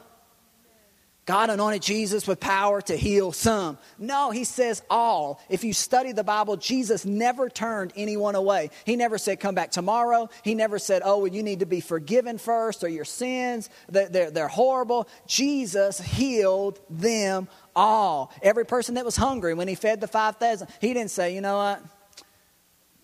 God 1.25 1.51
anointed 1.51 1.83
Jesus 1.83 2.27
with 2.27 2.41
power 2.41 2.81
to 2.83 2.97
heal 2.97 3.31
some. 3.31 3.79
No, 3.97 4.33
he 4.33 4.43
says 4.43 4.83
all. 4.91 5.41
If 5.49 5.63
you 5.63 5.73
study 5.73 6.11
the 6.11 6.25
Bible, 6.25 6.57
Jesus 6.57 7.05
never 7.05 7.49
turned 7.49 7.93
anyone 7.95 8.35
away. 8.35 8.71
He 8.85 8.97
never 8.97 9.19
said, 9.19 9.39
Come 9.39 9.55
back 9.55 9.71
tomorrow. 9.71 10.29
He 10.43 10.57
never 10.57 10.81
said, 10.81 11.03
Oh, 11.05 11.19
well, 11.19 11.29
you 11.29 11.45
need 11.45 11.61
to 11.61 11.67
be 11.67 11.81
forgiven 11.81 12.39
first 12.39 12.83
or 12.83 12.89
your 12.89 13.05
sins, 13.05 13.71
they're, 13.89 14.31
they're, 14.31 14.49
horrible. 14.49 15.09
Jesus 15.27 16.01
healed 16.01 16.81
them 16.91 17.47
all. 17.77 18.33
Every 18.43 18.67
person 18.67 18.97
that 18.97 19.05
was 19.05 19.17
hungry 19.17 19.55
when 19.55 19.69
he 19.69 19.77
fed 19.77 20.01
the 20.01 20.09
5,000, 20.09 20.69
he 20.81 20.93
didn't 20.93 21.13
say, 21.13 21.35
You 21.35 21.41
know 21.41 21.57
what? 21.57 21.83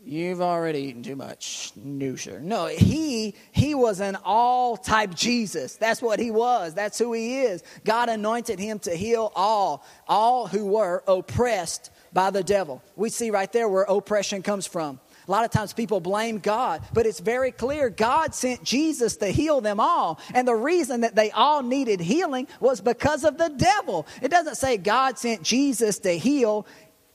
You've 0.09 0.41
already 0.41 0.79
eaten 0.79 1.03
too 1.03 1.17
much. 1.17 1.71
Sure. 2.17 2.41
No, 2.41 2.65
he 2.69 3.35
he 3.53 3.75
was 3.75 4.01
an 4.01 4.17
all 4.25 4.79
type 4.79 5.15
Jesus. 5.15 5.77
That's 5.77 6.01
what 6.01 6.19
he 6.19 6.31
was. 6.31 6.73
That's 6.73 6.99
who 6.99 7.13
he 7.13 7.41
is. 7.41 7.63
God 7.85 8.09
anointed 8.09 8.59
him 8.59 8.79
to 8.81 8.97
heal 8.97 9.31
all, 9.37 9.85
all 10.07 10.47
who 10.47 10.65
were 10.65 11.05
oppressed 11.07 11.91
by 12.15 12.31
the 12.31 12.43
devil. 12.43 12.83
We 12.97 13.11
see 13.11 13.31
right 13.31 13.53
there 13.53 13.69
where 13.69 13.83
oppression 13.83 14.41
comes 14.41 14.67
from. 14.67 14.99
A 15.27 15.31
lot 15.31 15.45
of 15.45 15.51
times 15.51 15.75
people 15.75 16.01
blame 16.01 16.39
God, 16.39 16.83
but 16.95 17.05
it's 17.05 17.21
very 17.21 17.53
clear 17.53 17.91
God 17.91 18.35
sent 18.35 18.65
Jesus 18.65 19.19
to 19.19 19.27
heal 19.27 19.61
them 19.61 19.79
all. 19.79 20.21
And 20.33 20.49
the 20.49 20.55
reason 20.55 21.03
that 21.03 21.17
they 21.17 21.31
all 21.33 21.63
needed 21.63 22.01
healing 22.01 22.49
was 22.61 22.81
because 22.81 23.25
of 23.25 23.37
the 23.37 23.51
devil. 23.51 24.07
It 24.23 24.31
doesn't 24.31 24.55
say 24.55 24.79
God 24.79 25.19
sent 25.19 25.43
Jesus 25.43 25.99
to 25.99 26.17
heal 26.17 26.67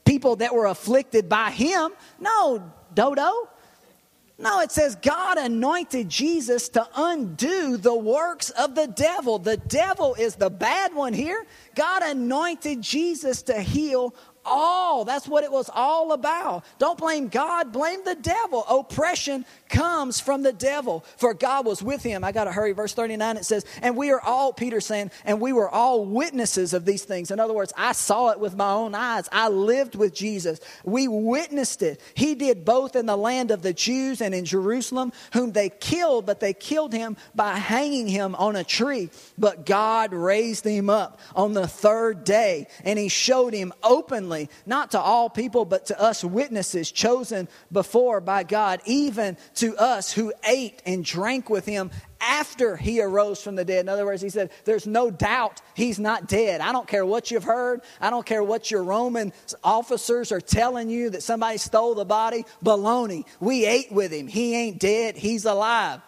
people 0.04 0.36
that 0.36 0.54
were 0.54 0.66
afflicted 0.66 1.28
by 1.28 1.50
him. 1.50 1.90
No, 2.20 2.72
dodo. 2.94 3.48
No, 4.36 4.60
it 4.60 4.72
says 4.72 4.96
God 4.96 5.38
anointed 5.38 6.08
Jesus 6.08 6.68
to 6.70 6.88
undo 6.96 7.76
the 7.76 7.94
works 7.94 8.50
of 8.50 8.74
the 8.74 8.88
devil. 8.88 9.38
The 9.38 9.56
devil 9.56 10.14
is 10.14 10.34
the 10.34 10.50
bad 10.50 10.92
one 10.92 11.12
here. 11.12 11.46
God 11.76 12.02
anointed 12.02 12.82
Jesus 12.82 13.42
to 13.42 13.60
heal 13.60 14.12
all. 14.44 15.04
That's 15.04 15.26
what 15.26 15.44
it 15.44 15.50
was 15.50 15.68
all 15.72 16.12
about. 16.12 16.64
Don't 16.78 16.98
blame 16.98 17.28
God, 17.28 17.72
blame 17.72 18.00
the 18.04 18.14
devil. 18.14 18.64
Oppression 18.68 19.44
comes 19.68 20.20
from 20.20 20.42
the 20.42 20.52
devil, 20.52 21.04
for 21.16 21.34
God 21.34 21.66
was 21.66 21.82
with 21.82 22.02
him. 22.02 22.22
I 22.22 22.30
got 22.32 22.44
to 22.44 22.52
hurry. 22.52 22.72
Verse 22.72 22.94
39 22.94 23.36
it 23.38 23.44
says, 23.44 23.64
And 23.82 23.96
we 23.96 24.12
are 24.12 24.20
all, 24.20 24.52
Peter 24.52 24.80
saying, 24.80 25.10
and 25.24 25.40
we 25.40 25.52
were 25.52 25.68
all 25.68 26.04
witnesses 26.04 26.72
of 26.72 26.84
these 26.84 27.04
things. 27.04 27.32
In 27.32 27.40
other 27.40 27.54
words, 27.54 27.72
I 27.76 27.92
saw 27.92 28.30
it 28.30 28.38
with 28.38 28.56
my 28.56 28.70
own 28.70 28.94
eyes. 28.94 29.28
I 29.32 29.48
lived 29.48 29.96
with 29.96 30.14
Jesus. 30.14 30.60
We 30.84 31.08
witnessed 31.08 31.82
it. 31.82 32.00
He 32.14 32.36
did 32.36 32.64
both 32.64 32.94
in 32.94 33.06
the 33.06 33.16
land 33.16 33.50
of 33.50 33.62
the 33.62 33.72
Jews 33.72 34.20
and 34.20 34.34
in 34.34 34.44
Jerusalem, 34.44 35.12
whom 35.32 35.52
they 35.52 35.70
killed, 35.70 36.24
but 36.24 36.38
they 36.38 36.52
killed 36.52 36.92
him 36.92 37.16
by 37.34 37.56
hanging 37.56 38.06
him 38.06 38.36
on 38.36 38.54
a 38.54 38.62
tree. 38.62 39.10
But 39.36 39.66
God 39.66 40.12
raised 40.12 40.64
him 40.64 40.88
up 40.88 41.18
on 41.34 41.52
the 41.52 41.64
the 41.64 41.68
third 41.68 42.24
day. 42.24 42.66
And 42.84 42.98
he 42.98 43.08
showed 43.08 43.54
him 43.54 43.72
openly, 43.82 44.33
not 44.66 44.92
to 44.92 45.00
all 45.00 45.28
people, 45.28 45.64
but 45.64 45.86
to 45.86 46.00
us 46.00 46.24
witnesses 46.24 46.90
chosen 46.90 47.48
before 47.72 48.20
by 48.20 48.42
God, 48.42 48.80
even 48.84 49.36
to 49.56 49.76
us 49.76 50.12
who 50.12 50.32
ate 50.46 50.82
and 50.86 51.04
drank 51.04 51.50
with 51.50 51.66
him 51.66 51.90
after 52.20 52.76
he 52.76 53.00
arose 53.00 53.42
from 53.42 53.54
the 53.54 53.64
dead. 53.64 53.80
In 53.80 53.88
other 53.88 54.06
words, 54.06 54.22
he 54.22 54.30
said, 54.30 54.50
There's 54.64 54.86
no 54.86 55.10
doubt 55.10 55.60
he's 55.74 55.98
not 55.98 56.26
dead. 56.26 56.60
I 56.60 56.72
don't 56.72 56.88
care 56.88 57.04
what 57.04 57.30
you've 57.30 57.44
heard. 57.44 57.82
I 58.00 58.10
don't 58.10 58.26
care 58.26 58.42
what 58.42 58.70
your 58.70 58.82
Roman 58.82 59.32
officers 59.62 60.32
are 60.32 60.40
telling 60.40 60.88
you 60.88 61.10
that 61.10 61.22
somebody 61.22 61.58
stole 61.58 61.94
the 61.94 62.04
body. 62.04 62.44
Baloney. 62.64 63.24
We 63.40 63.66
ate 63.66 63.92
with 63.92 64.12
him. 64.12 64.26
He 64.26 64.54
ain't 64.54 64.78
dead. 64.78 65.16
He's 65.16 65.44
alive. 65.44 66.00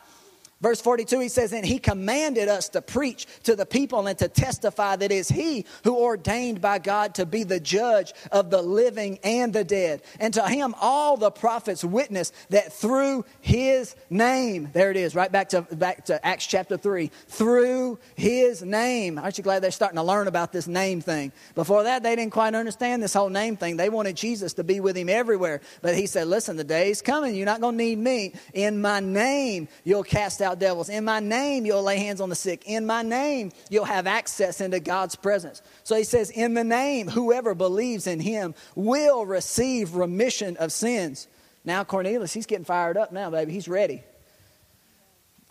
Verse 0.66 0.80
42, 0.80 1.20
he 1.20 1.28
says, 1.28 1.52
And 1.52 1.64
he 1.64 1.78
commanded 1.78 2.48
us 2.48 2.70
to 2.70 2.82
preach 2.82 3.28
to 3.44 3.54
the 3.54 3.64
people 3.64 4.08
and 4.08 4.18
to 4.18 4.26
testify 4.26 4.96
that 4.96 5.12
it 5.12 5.14
is 5.14 5.28
he 5.28 5.64
who 5.84 5.96
ordained 5.96 6.60
by 6.60 6.80
God 6.80 7.14
to 7.14 7.24
be 7.24 7.44
the 7.44 7.60
judge 7.60 8.12
of 8.32 8.50
the 8.50 8.60
living 8.60 9.20
and 9.22 9.52
the 9.52 9.62
dead. 9.62 10.02
And 10.18 10.34
to 10.34 10.42
him 10.48 10.74
all 10.80 11.16
the 11.16 11.30
prophets 11.30 11.84
witness 11.84 12.32
that 12.50 12.72
through 12.72 13.26
his 13.40 13.94
name, 14.10 14.70
there 14.72 14.90
it 14.90 14.96
is, 14.96 15.14
right 15.14 15.30
back 15.30 15.50
to, 15.50 15.62
back 15.62 16.06
to 16.06 16.26
Acts 16.26 16.48
chapter 16.48 16.76
3, 16.76 17.12
through 17.28 18.00
his 18.16 18.64
name. 18.64 19.20
Aren't 19.20 19.38
you 19.38 19.44
glad 19.44 19.62
they're 19.62 19.70
starting 19.70 19.98
to 19.98 20.02
learn 20.02 20.26
about 20.26 20.52
this 20.52 20.66
name 20.66 21.00
thing? 21.00 21.30
Before 21.54 21.84
that, 21.84 22.02
they 22.02 22.16
didn't 22.16 22.32
quite 22.32 22.56
understand 22.56 23.04
this 23.04 23.14
whole 23.14 23.30
name 23.30 23.56
thing. 23.56 23.76
They 23.76 23.88
wanted 23.88 24.16
Jesus 24.16 24.54
to 24.54 24.64
be 24.64 24.80
with 24.80 24.96
him 24.96 25.10
everywhere. 25.10 25.60
But 25.80 25.94
he 25.94 26.06
said, 26.06 26.26
Listen, 26.26 26.56
the 26.56 26.64
day's 26.64 27.02
coming. 27.02 27.36
You're 27.36 27.46
not 27.46 27.60
going 27.60 27.78
to 27.78 27.84
need 27.84 27.98
me. 27.98 28.32
In 28.52 28.80
my 28.80 28.98
name, 28.98 29.68
you'll 29.84 30.02
cast 30.02 30.42
out 30.42 30.55
out 30.56 30.60
devils. 30.60 30.88
In 30.88 31.04
my 31.04 31.20
name, 31.20 31.66
you'll 31.66 31.82
lay 31.82 31.98
hands 31.98 32.20
on 32.20 32.28
the 32.28 32.34
sick. 32.34 32.62
In 32.66 32.86
my 32.86 33.02
name, 33.02 33.52
you'll 33.70 33.84
have 33.84 34.06
access 34.06 34.60
into 34.60 34.80
God's 34.80 35.16
presence. 35.16 35.62
So 35.84 35.96
he 35.96 36.04
says, 36.04 36.30
In 36.30 36.54
the 36.54 36.64
name, 36.64 37.08
whoever 37.08 37.54
believes 37.54 38.06
in 38.06 38.20
him 38.20 38.54
will 38.74 39.24
receive 39.24 39.94
remission 39.94 40.56
of 40.56 40.72
sins. 40.72 41.28
Now, 41.64 41.84
Cornelius, 41.84 42.32
he's 42.32 42.46
getting 42.46 42.64
fired 42.64 42.96
up 42.96 43.12
now, 43.12 43.30
baby. 43.30 43.52
He's 43.52 43.68
ready. 43.68 44.02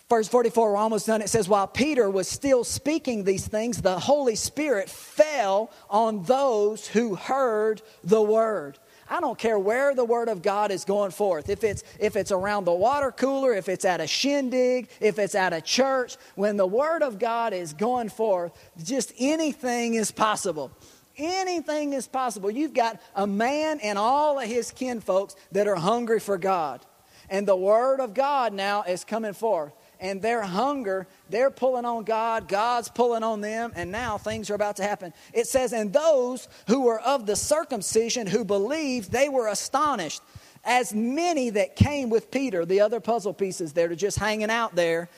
Verse 0.08 0.28
44, 0.28 0.72
we're 0.72 0.78
almost 0.78 1.08
done. 1.08 1.22
It 1.22 1.30
says, 1.30 1.50
While 1.50 1.68
Peter 1.68 2.10
was 2.10 2.28
still 2.28 2.64
speaking 2.64 3.24
these 3.24 3.48
things, 3.48 3.82
the 3.82 4.00
Holy 4.00 4.36
Spirit 4.36 4.88
fell 4.88 5.72
on 5.90 6.24
those 6.24 6.88
who 6.88 7.16
heard 7.16 7.82
the 8.04 8.22
word. 8.22 8.78
I 9.10 9.22
don't 9.22 9.38
care 9.38 9.60
where 9.60 9.94
the 9.94 10.06
word 10.06 10.30
of 10.30 10.42
God 10.42 10.72
is 10.72 10.84
going 10.84 11.12
forth. 11.12 11.50
If 11.50 11.64
it's 11.64 11.84
if 12.00 12.16
it's 12.16 12.32
around 12.32 12.66
the 12.66 12.74
water 12.74 13.12
cooler, 13.12 13.54
if 13.54 13.70
it's 13.70 13.86
at 13.86 14.02
a 14.02 14.08
shindig, 14.08 14.90
if 15.00 15.20
it's 15.20 15.36
at 15.36 15.54
a 15.54 15.62
church, 15.62 16.18
when 16.36 16.58
the 16.58 16.66
word 16.66 17.04
of 17.04 17.20
God 17.20 17.54
is 17.54 17.74
going 17.74 18.10
forth, 18.10 18.52
just 18.84 19.14
anything 19.20 19.94
is 19.94 20.12
possible. 20.12 20.72
Anything 21.18 21.94
is 21.94 22.08
possible. 22.08 22.52
You've 22.52 22.74
got 22.74 23.00
a 23.16 23.26
man 23.28 23.80
and 23.82 23.98
all 23.98 24.40
of 24.40 24.48
his 24.48 24.72
kinfolks 24.72 25.36
that 25.52 25.68
are 25.68 25.76
hungry 25.76 26.20
for 26.20 26.38
God. 26.38 26.86
And 27.30 27.48
the 27.48 27.56
word 27.56 28.02
of 28.02 28.14
God 28.14 28.54
now 28.54 28.84
is 28.84 29.04
coming 29.04 29.34
forth 29.34 29.74
and 30.00 30.22
their 30.22 30.42
hunger, 30.42 31.08
they're 31.30 31.52
pulling 31.52 31.86
on 31.86 32.04
God, 32.04 32.48
God's 32.48 32.90
pulling 32.90 33.24
on 33.24 33.42
them, 33.42 33.72
and 33.76 33.92
now 33.92 34.18
things 34.18 34.50
are 34.50 34.56
about 34.56 34.76
to 34.78 34.84
happen. 34.84 35.14
It 35.34 35.48
says, 35.48 35.74
And 35.74 35.92
those 35.92 36.48
who 36.68 36.82
were 36.82 37.00
of 37.02 37.26
the 37.26 37.36
circumcision 37.36 38.28
who 38.28 38.46
believed, 38.46 39.12
they 39.12 39.30
were 39.30 39.48
astonished. 39.48 40.22
As 40.64 40.94
many 40.94 41.52
that 41.52 41.76
came 41.76 42.10
with 42.10 42.32
Peter, 42.32 42.66
the 42.66 42.82
other 42.82 43.00
puzzle 43.00 43.34
pieces 43.34 43.74
that 43.74 43.92
are 43.92 43.96
just 43.96 44.18
hanging 44.18 44.50
out 44.50 44.76
there, 44.76 45.10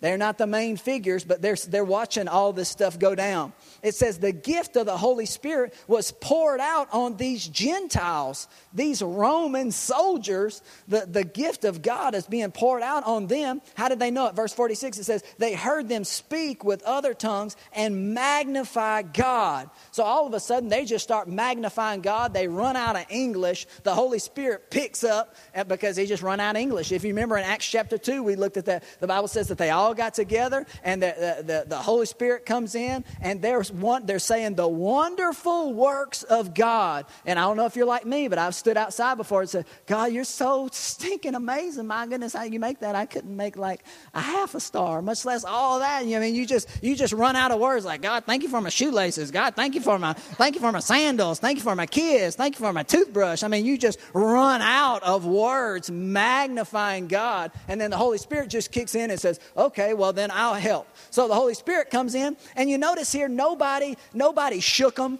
they're 0.00 0.18
not 0.18 0.36
the 0.36 0.46
main 0.46 0.76
figures, 0.76 1.24
but 1.24 1.40
they're, 1.40 1.56
they're 1.56 1.84
watching 1.84 2.28
all 2.28 2.52
this 2.52 2.68
stuff 2.68 2.98
go 2.98 3.14
down. 3.14 3.52
It 3.82 3.94
says 3.94 4.18
the 4.18 4.32
gift 4.32 4.76
of 4.76 4.86
the 4.86 4.96
Holy 4.96 5.24
Spirit 5.24 5.72
was 5.86 6.12
poured 6.12 6.60
out 6.60 6.88
on 6.92 7.16
these 7.16 7.46
Gentiles, 7.48 8.48
these 8.72 9.02
Roman 9.02 9.70
soldiers. 9.70 10.62
The, 10.88 11.06
the 11.06 11.24
gift 11.24 11.64
of 11.64 11.80
God 11.80 12.14
is 12.14 12.26
being 12.26 12.50
poured 12.50 12.82
out 12.82 13.04
on 13.04 13.28
them. 13.28 13.62
How 13.74 13.88
did 13.88 13.98
they 13.98 14.10
know 14.10 14.26
it? 14.26 14.34
Verse 14.34 14.52
46 14.52 14.98
it 14.98 15.04
says, 15.04 15.24
They 15.38 15.54
heard 15.54 15.88
them 15.88 16.04
speak 16.04 16.64
with 16.64 16.82
other 16.82 17.14
tongues 17.14 17.56
and 17.72 18.12
magnify 18.14 19.02
God. 19.02 19.70
So 19.90 20.02
all 20.02 20.26
of 20.26 20.34
a 20.34 20.40
sudden, 20.40 20.68
they 20.68 20.84
just 20.84 21.04
start 21.04 21.28
magnifying 21.28 22.00
God. 22.00 22.34
They 22.34 22.48
run 22.48 22.76
out 22.76 22.96
of 22.96 23.06
English. 23.08 23.66
The 23.84 23.94
Holy 23.94 24.18
Spirit 24.18 24.70
picks 24.70 25.04
up 25.04 25.34
uh, 25.54 25.64
because 25.64 25.96
they 25.96 26.06
just 26.06 26.22
run 26.22 26.40
out 26.40 26.56
of 26.56 26.60
English. 26.60 26.90
If 26.90 27.04
you 27.04 27.10
remember 27.10 27.36
in 27.38 27.44
Acts 27.44 27.66
chapter 27.66 27.96
2, 27.96 28.22
we 28.22 28.36
looked 28.36 28.56
at 28.56 28.66
that. 28.66 28.84
The 29.00 29.06
Bible 29.06 29.28
says 29.28 29.48
that 29.48 29.58
they 29.58 29.70
all 29.70 29.83
all 29.84 29.94
got 29.94 30.14
together 30.14 30.66
and 30.82 31.02
the, 31.02 31.42
the, 31.46 31.64
the, 31.68 31.76
Holy 31.76 32.06
Spirit 32.06 32.46
comes 32.46 32.74
in 32.74 33.04
and 33.20 33.42
there's 33.42 33.70
one, 33.70 34.06
they're 34.06 34.18
saying 34.18 34.54
the 34.54 34.66
wonderful 34.66 35.74
works 35.74 36.22
of 36.22 36.54
God. 36.54 37.04
And 37.26 37.38
I 37.38 37.42
don't 37.42 37.56
know 37.56 37.66
if 37.66 37.76
you're 37.76 37.86
like 37.86 38.06
me, 38.06 38.28
but 38.28 38.38
I've 38.38 38.54
stood 38.54 38.76
outside 38.76 39.16
before 39.16 39.42
and 39.42 39.50
said, 39.50 39.66
God, 39.86 40.12
you're 40.12 40.24
so 40.24 40.68
stinking 40.72 41.34
amazing. 41.34 41.86
My 41.86 42.06
goodness, 42.06 42.32
how 42.32 42.44
you 42.44 42.58
make 42.58 42.80
that? 42.80 42.94
I 42.94 43.04
couldn't 43.06 43.36
make 43.36 43.56
like 43.56 43.84
a 44.14 44.20
half 44.20 44.54
a 44.54 44.60
star, 44.60 45.02
much 45.02 45.24
less 45.24 45.44
all 45.44 45.80
that. 45.80 46.06
You 46.06 46.16
I 46.16 46.20
mean, 46.20 46.34
you 46.34 46.46
just, 46.46 46.68
you 46.82 46.96
just 46.96 47.12
run 47.12 47.36
out 47.36 47.50
of 47.50 47.60
words 47.60 47.84
like, 47.84 48.00
God, 48.00 48.24
thank 48.24 48.42
you 48.42 48.48
for 48.48 48.60
my 48.60 48.70
shoelaces. 48.70 49.30
God, 49.30 49.54
thank 49.54 49.74
you 49.74 49.80
for 49.80 49.98
my, 49.98 50.14
thank 50.14 50.54
you 50.54 50.60
for 50.60 50.72
my 50.72 50.80
sandals. 50.80 51.38
Thank 51.40 51.58
you 51.58 51.62
for 51.62 51.76
my 51.76 51.86
kids. 51.86 52.36
Thank 52.36 52.58
you 52.58 52.64
for 52.64 52.72
my 52.72 52.82
toothbrush. 52.82 53.42
I 53.42 53.48
mean, 53.48 53.66
you 53.66 53.76
just 53.76 53.98
run 54.14 54.62
out 54.62 55.02
of 55.02 55.26
words 55.26 55.90
magnifying 55.90 57.08
God. 57.08 57.52
And 57.68 57.80
then 57.80 57.90
the 57.90 57.96
Holy 57.96 58.18
Spirit 58.18 58.48
just 58.48 58.72
kicks 58.72 58.94
in 58.94 59.10
and 59.10 59.20
says, 59.20 59.40
okay, 59.56 59.73
okay, 59.74 59.92
well 59.92 60.12
then 60.12 60.30
I'll 60.32 60.54
help. 60.54 60.88
So 61.10 61.28
the 61.28 61.34
Holy 61.34 61.54
Spirit 61.54 61.90
comes 61.90 62.14
in, 62.14 62.36
and 62.56 62.70
you 62.70 62.78
notice 62.78 63.12
here 63.12 63.28
nobody, 63.28 63.96
nobody 64.12 64.60
shook 64.60 64.96
them. 64.96 65.18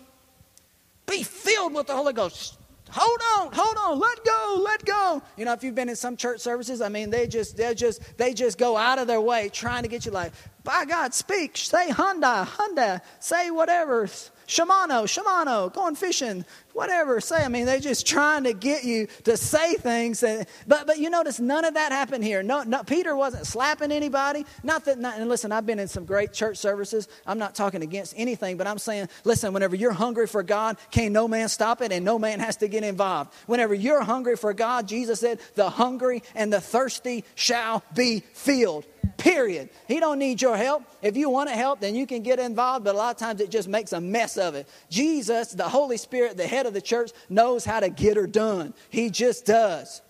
Be 1.07 1.23
filled 1.23 1.75
with 1.75 1.89
the 1.89 1.95
Holy 1.95 2.13
Ghost. 2.13 2.59
Hold 2.91 3.21
on, 3.37 3.53
hold 3.53 3.77
on, 3.77 3.99
let 3.99 4.25
go, 4.25 4.63
let 4.65 4.85
go. 4.85 5.21
You 5.37 5.45
know, 5.45 5.53
if 5.53 5.65
you've 5.65 5.75
been 5.75 5.89
in 5.89 5.97
some 5.97 6.17
church 6.17 6.41
services, 6.41 6.81
I 6.81 6.89
mean, 6.89 7.11
they 7.11 7.27
just, 7.27 7.57
they 7.57 7.75
just, 7.75 8.17
they 8.17 8.33
just 8.33 8.57
go 8.57 8.77
out 8.77 9.01
of 9.01 9.09
their 9.09 9.21
way 9.21 9.49
trying 9.49 9.83
to 9.83 9.89
get 9.89 10.07
you 10.07 10.13
like, 10.13 10.33
by 10.63 10.85
God, 10.85 11.13
speak, 11.13 11.57
say 11.57 11.91
Honda, 11.91 12.45
Honda, 12.45 13.03
say 13.19 13.51
whatever, 13.51 14.09
Shimano, 14.47 15.05
Shimano, 15.05 15.73
going 15.73 15.95
fishing, 15.95 16.45
whatever. 16.73 17.21
Say, 17.21 17.45
I 17.45 17.49
mean, 17.49 17.67
they're 17.67 17.81
just 17.81 18.07
trying 18.07 18.45
to 18.45 18.53
get 18.53 18.85
you 18.85 19.07
to 19.25 19.37
say 19.37 19.75
things. 19.75 20.21
That, 20.21 20.49
but 20.67 20.87
but 20.87 20.99
you 20.99 21.11
notice 21.11 21.41
none 21.41 21.65
of 21.65 21.75
that 21.75 21.93
happened 21.93 22.25
here. 22.25 22.43
No, 22.43 22.63
no 22.63 22.83
Peter 22.83 23.17
wasn't 23.17 23.47
slapping 23.47 23.93
anybody. 23.93 24.45
Not 24.63 24.85
that. 24.85 24.99
Not, 24.99 25.19
and 25.19 25.29
listen, 25.29 25.53
I've 25.53 25.67
been 25.67 25.79
in 25.79 25.89
some 25.89 26.05
great 26.05 26.33
church 26.33 26.59
services. 26.59 27.09
I'm 27.27 27.39
not 27.39 27.55
talking 27.55 27.83
against 27.83 28.15
anything, 28.17 28.57
but 28.57 28.67
I'm 28.67 28.79
saying, 28.79 29.09
listen, 29.25 29.53
whenever 29.53 29.77
you're 29.77 29.93
hungry 29.93 30.27
for 30.27 30.43
God, 30.43 30.77
can 30.91 31.13
no 31.13 31.27
man 31.27 31.49
stop 31.49 31.81
it, 31.81 31.93
and 31.93 32.05
no 32.05 32.19
man 32.19 32.41
has 32.41 32.57
to 32.59 32.69
get 32.69 32.85
involved. 32.85 33.33
Whenever 33.47 33.75
you're 33.75 34.03
hungry 34.03 34.37
for 34.37 34.53
God, 34.53 34.89
Jesus 34.89 35.21
said, 35.21 35.41
the 35.55 35.71
hungry 35.71 36.23
and 36.35 36.53
the 36.53 36.61
thirsty 36.61 37.25
shall 37.35 37.83
be 37.95 38.21
filled. 38.33 38.85
Period. 39.17 39.71
He 39.87 40.01
don't 40.01 40.19
need 40.19 40.43
your 40.43 40.57
help. 40.57 40.83
If 41.03 41.17
you 41.17 41.31
want 41.31 41.49
to 41.49 41.55
help, 41.55 41.81
then 41.81 41.95
you 41.95 42.07
can 42.07 42.23
get 42.23 42.39
involved, 42.39 42.85
but 42.85 42.95
a 42.95 42.99
lot 42.99 43.15
of 43.15 43.19
times 43.19 43.41
it 43.41 43.51
just 43.51 43.69
makes 43.69 43.93
a 43.93 44.01
mess 44.01 44.37
of 44.37 44.55
it. 44.55 44.69
Jesus, 44.91 45.53
the 45.53 45.69
Holy 45.69 45.97
Spirit, 45.97 46.37
the 46.37 46.47
head 46.47 46.67
of 46.67 46.75
the 46.75 46.81
church, 46.81 47.13
knows 47.29 47.65
how 47.65 47.81
to 47.81 47.89
get 47.89 48.17
her 48.17 48.27
done. 48.27 48.75
He 48.91 49.11
just 49.11 49.47
does. 49.47 50.03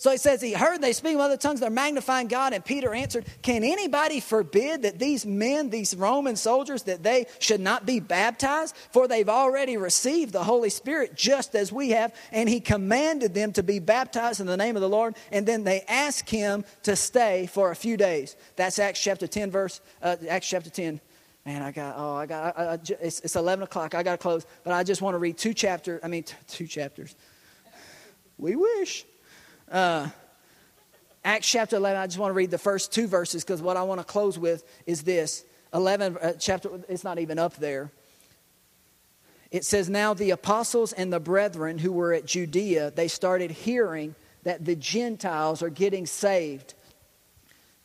So 0.00 0.12
he 0.12 0.16
says 0.16 0.40
he 0.40 0.52
heard 0.52 0.80
they 0.80 0.92
speak 0.92 1.16
with 1.16 1.24
other 1.24 1.36
tongues, 1.36 1.58
they're 1.58 1.70
magnifying 1.70 2.28
God. 2.28 2.52
And 2.52 2.64
Peter 2.64 2.94
answered, 2.94 3.26
Can 3.42 3.64
anybody 3.64 4.20
forbid 4.20 4.82
that 4.82 5.00
these 5.00 5.26
men, 5.26 5.70
these 5.70 5.94
Roman 5.94 6.36
soldiers, 6.36 6.84
that 6.84 7.02
they 7.02 7.26
should 7.40 7.60
not 7.60 7.84
be 7.84 7.98
baptized? 7.98 8.76
For 8.92 9.08
they've 9.08 9.28
already 9.28 9.76
received 9.76 10.32
the 10.32 10.44
Holy 10.44 10.70
Spirit 10.70 11.16
just 11.16 11.56
as 11.56 11.72
we 11.72 11.90
have. 11.90 12.14
And 12.30 12.48
he 12.48 12.60
commanded 12.60 13.34
them 13.34 13.52
to 13.54 13.64
be 13.64 13.80
baptized 13.80 14.38
in 14.38 14.46
the 14.46 14.56
name 14.56 14.76
of 14.76 14.82
the 14.82 14.88
Lord. 14.88 15.16
And 15.32 15.44
then 15.44 15.64
they 15.64 15.80
asked 15.88 16.30
him 16.30 16.64
to 16.84 16.94
stay 16.94 17.48
for 17.48 17.72
a 17.72 17.76
few 17.76 17.96
days. 17.96 18.36
That's 18.54 18.78
Acts 18.78 19.02
chapter 19.02 19.26
10, 19.26 19.50
verse, 19.50 19.80
uh, 20.00 20.14
Acts 20.28 20.48
chapter 20.48 20.70
10. 20.70 21.00
Man, 21.44 21.60
I 21.60 21.72
got, 21.72 21.96
oh, 21.98 22.14
I 22.14 22.26
got, 22.26 22.56
I, 22.56 22.62
I, 22.62 22.78
it's, 23.00 23.18
it's 23.18 23.34
11 23.34 23.64
o'clock. 23.64 23.96
I 23.96 24.04
got 24.04 24.12
to 24.12 24.18
close. 24.18 24.46
But 24.62 24.74
I 24.74 24.84
just 24.84 25.02
want 25.02 25.14
to 25.14 25.18
read 25.18 25.36
two 25.36 25.54
chapters, 25.54 25.98
I 26.04 26.06
mean, 26.08 26.22
t- 26.22 26.36
two 26.46 26.68
chapters. 26.68 27.16
We 28.36 28.54
wish. 28.54 29.04
Uh, 29.70 30.08
Acts 31.24 31.48
chapter 31.48 31.76
11, 31.76 32.00
I 32.00 32.06
just 32.06 32.18
want 32.18 32.30
to 32.30 32.34
read 32.34 32.50
the 32.50 32.58
first 32.58 32.92
two 32.92 33.06
verses 33.06 33.44
because 33.44 33.60
what 33.60 33.76
I 33.76 33.82
want 33.82 34.00
to 34.00 34.04
close 34.04 34.38
with 34.38 34.64
is 34.86 35.02
this. 35.02 35.44
11, 35.74 36.16
uh, 36.16 36.32
chapter, 36.38 36.70
it's 36.88 37.04
not 37.04 37.18
even 37.18 37.38
up 37.38 37.56
there. 37.56 37.90
It 39.50 39.64
says, 39.64 39.90
Now 39.90 40.14
the 40.14 40.30
apostles 40.30 40.92
and 40.92 41.12
the 41.12 41.20
brethren 41.20 41.78
who 41.78 41.92
were 41.92 42.12
at 42.12 42.24
Judea, 42.24 42.92
they 42.92 43.08
started 43.08 43.50
hearing 43.50 44.14
that 44.44 44.64
the 44.64 44.76
Gentiles 44.76 45.62
are 45.62 45.70
getting 45.70 46.06
saved. 46.06 46.74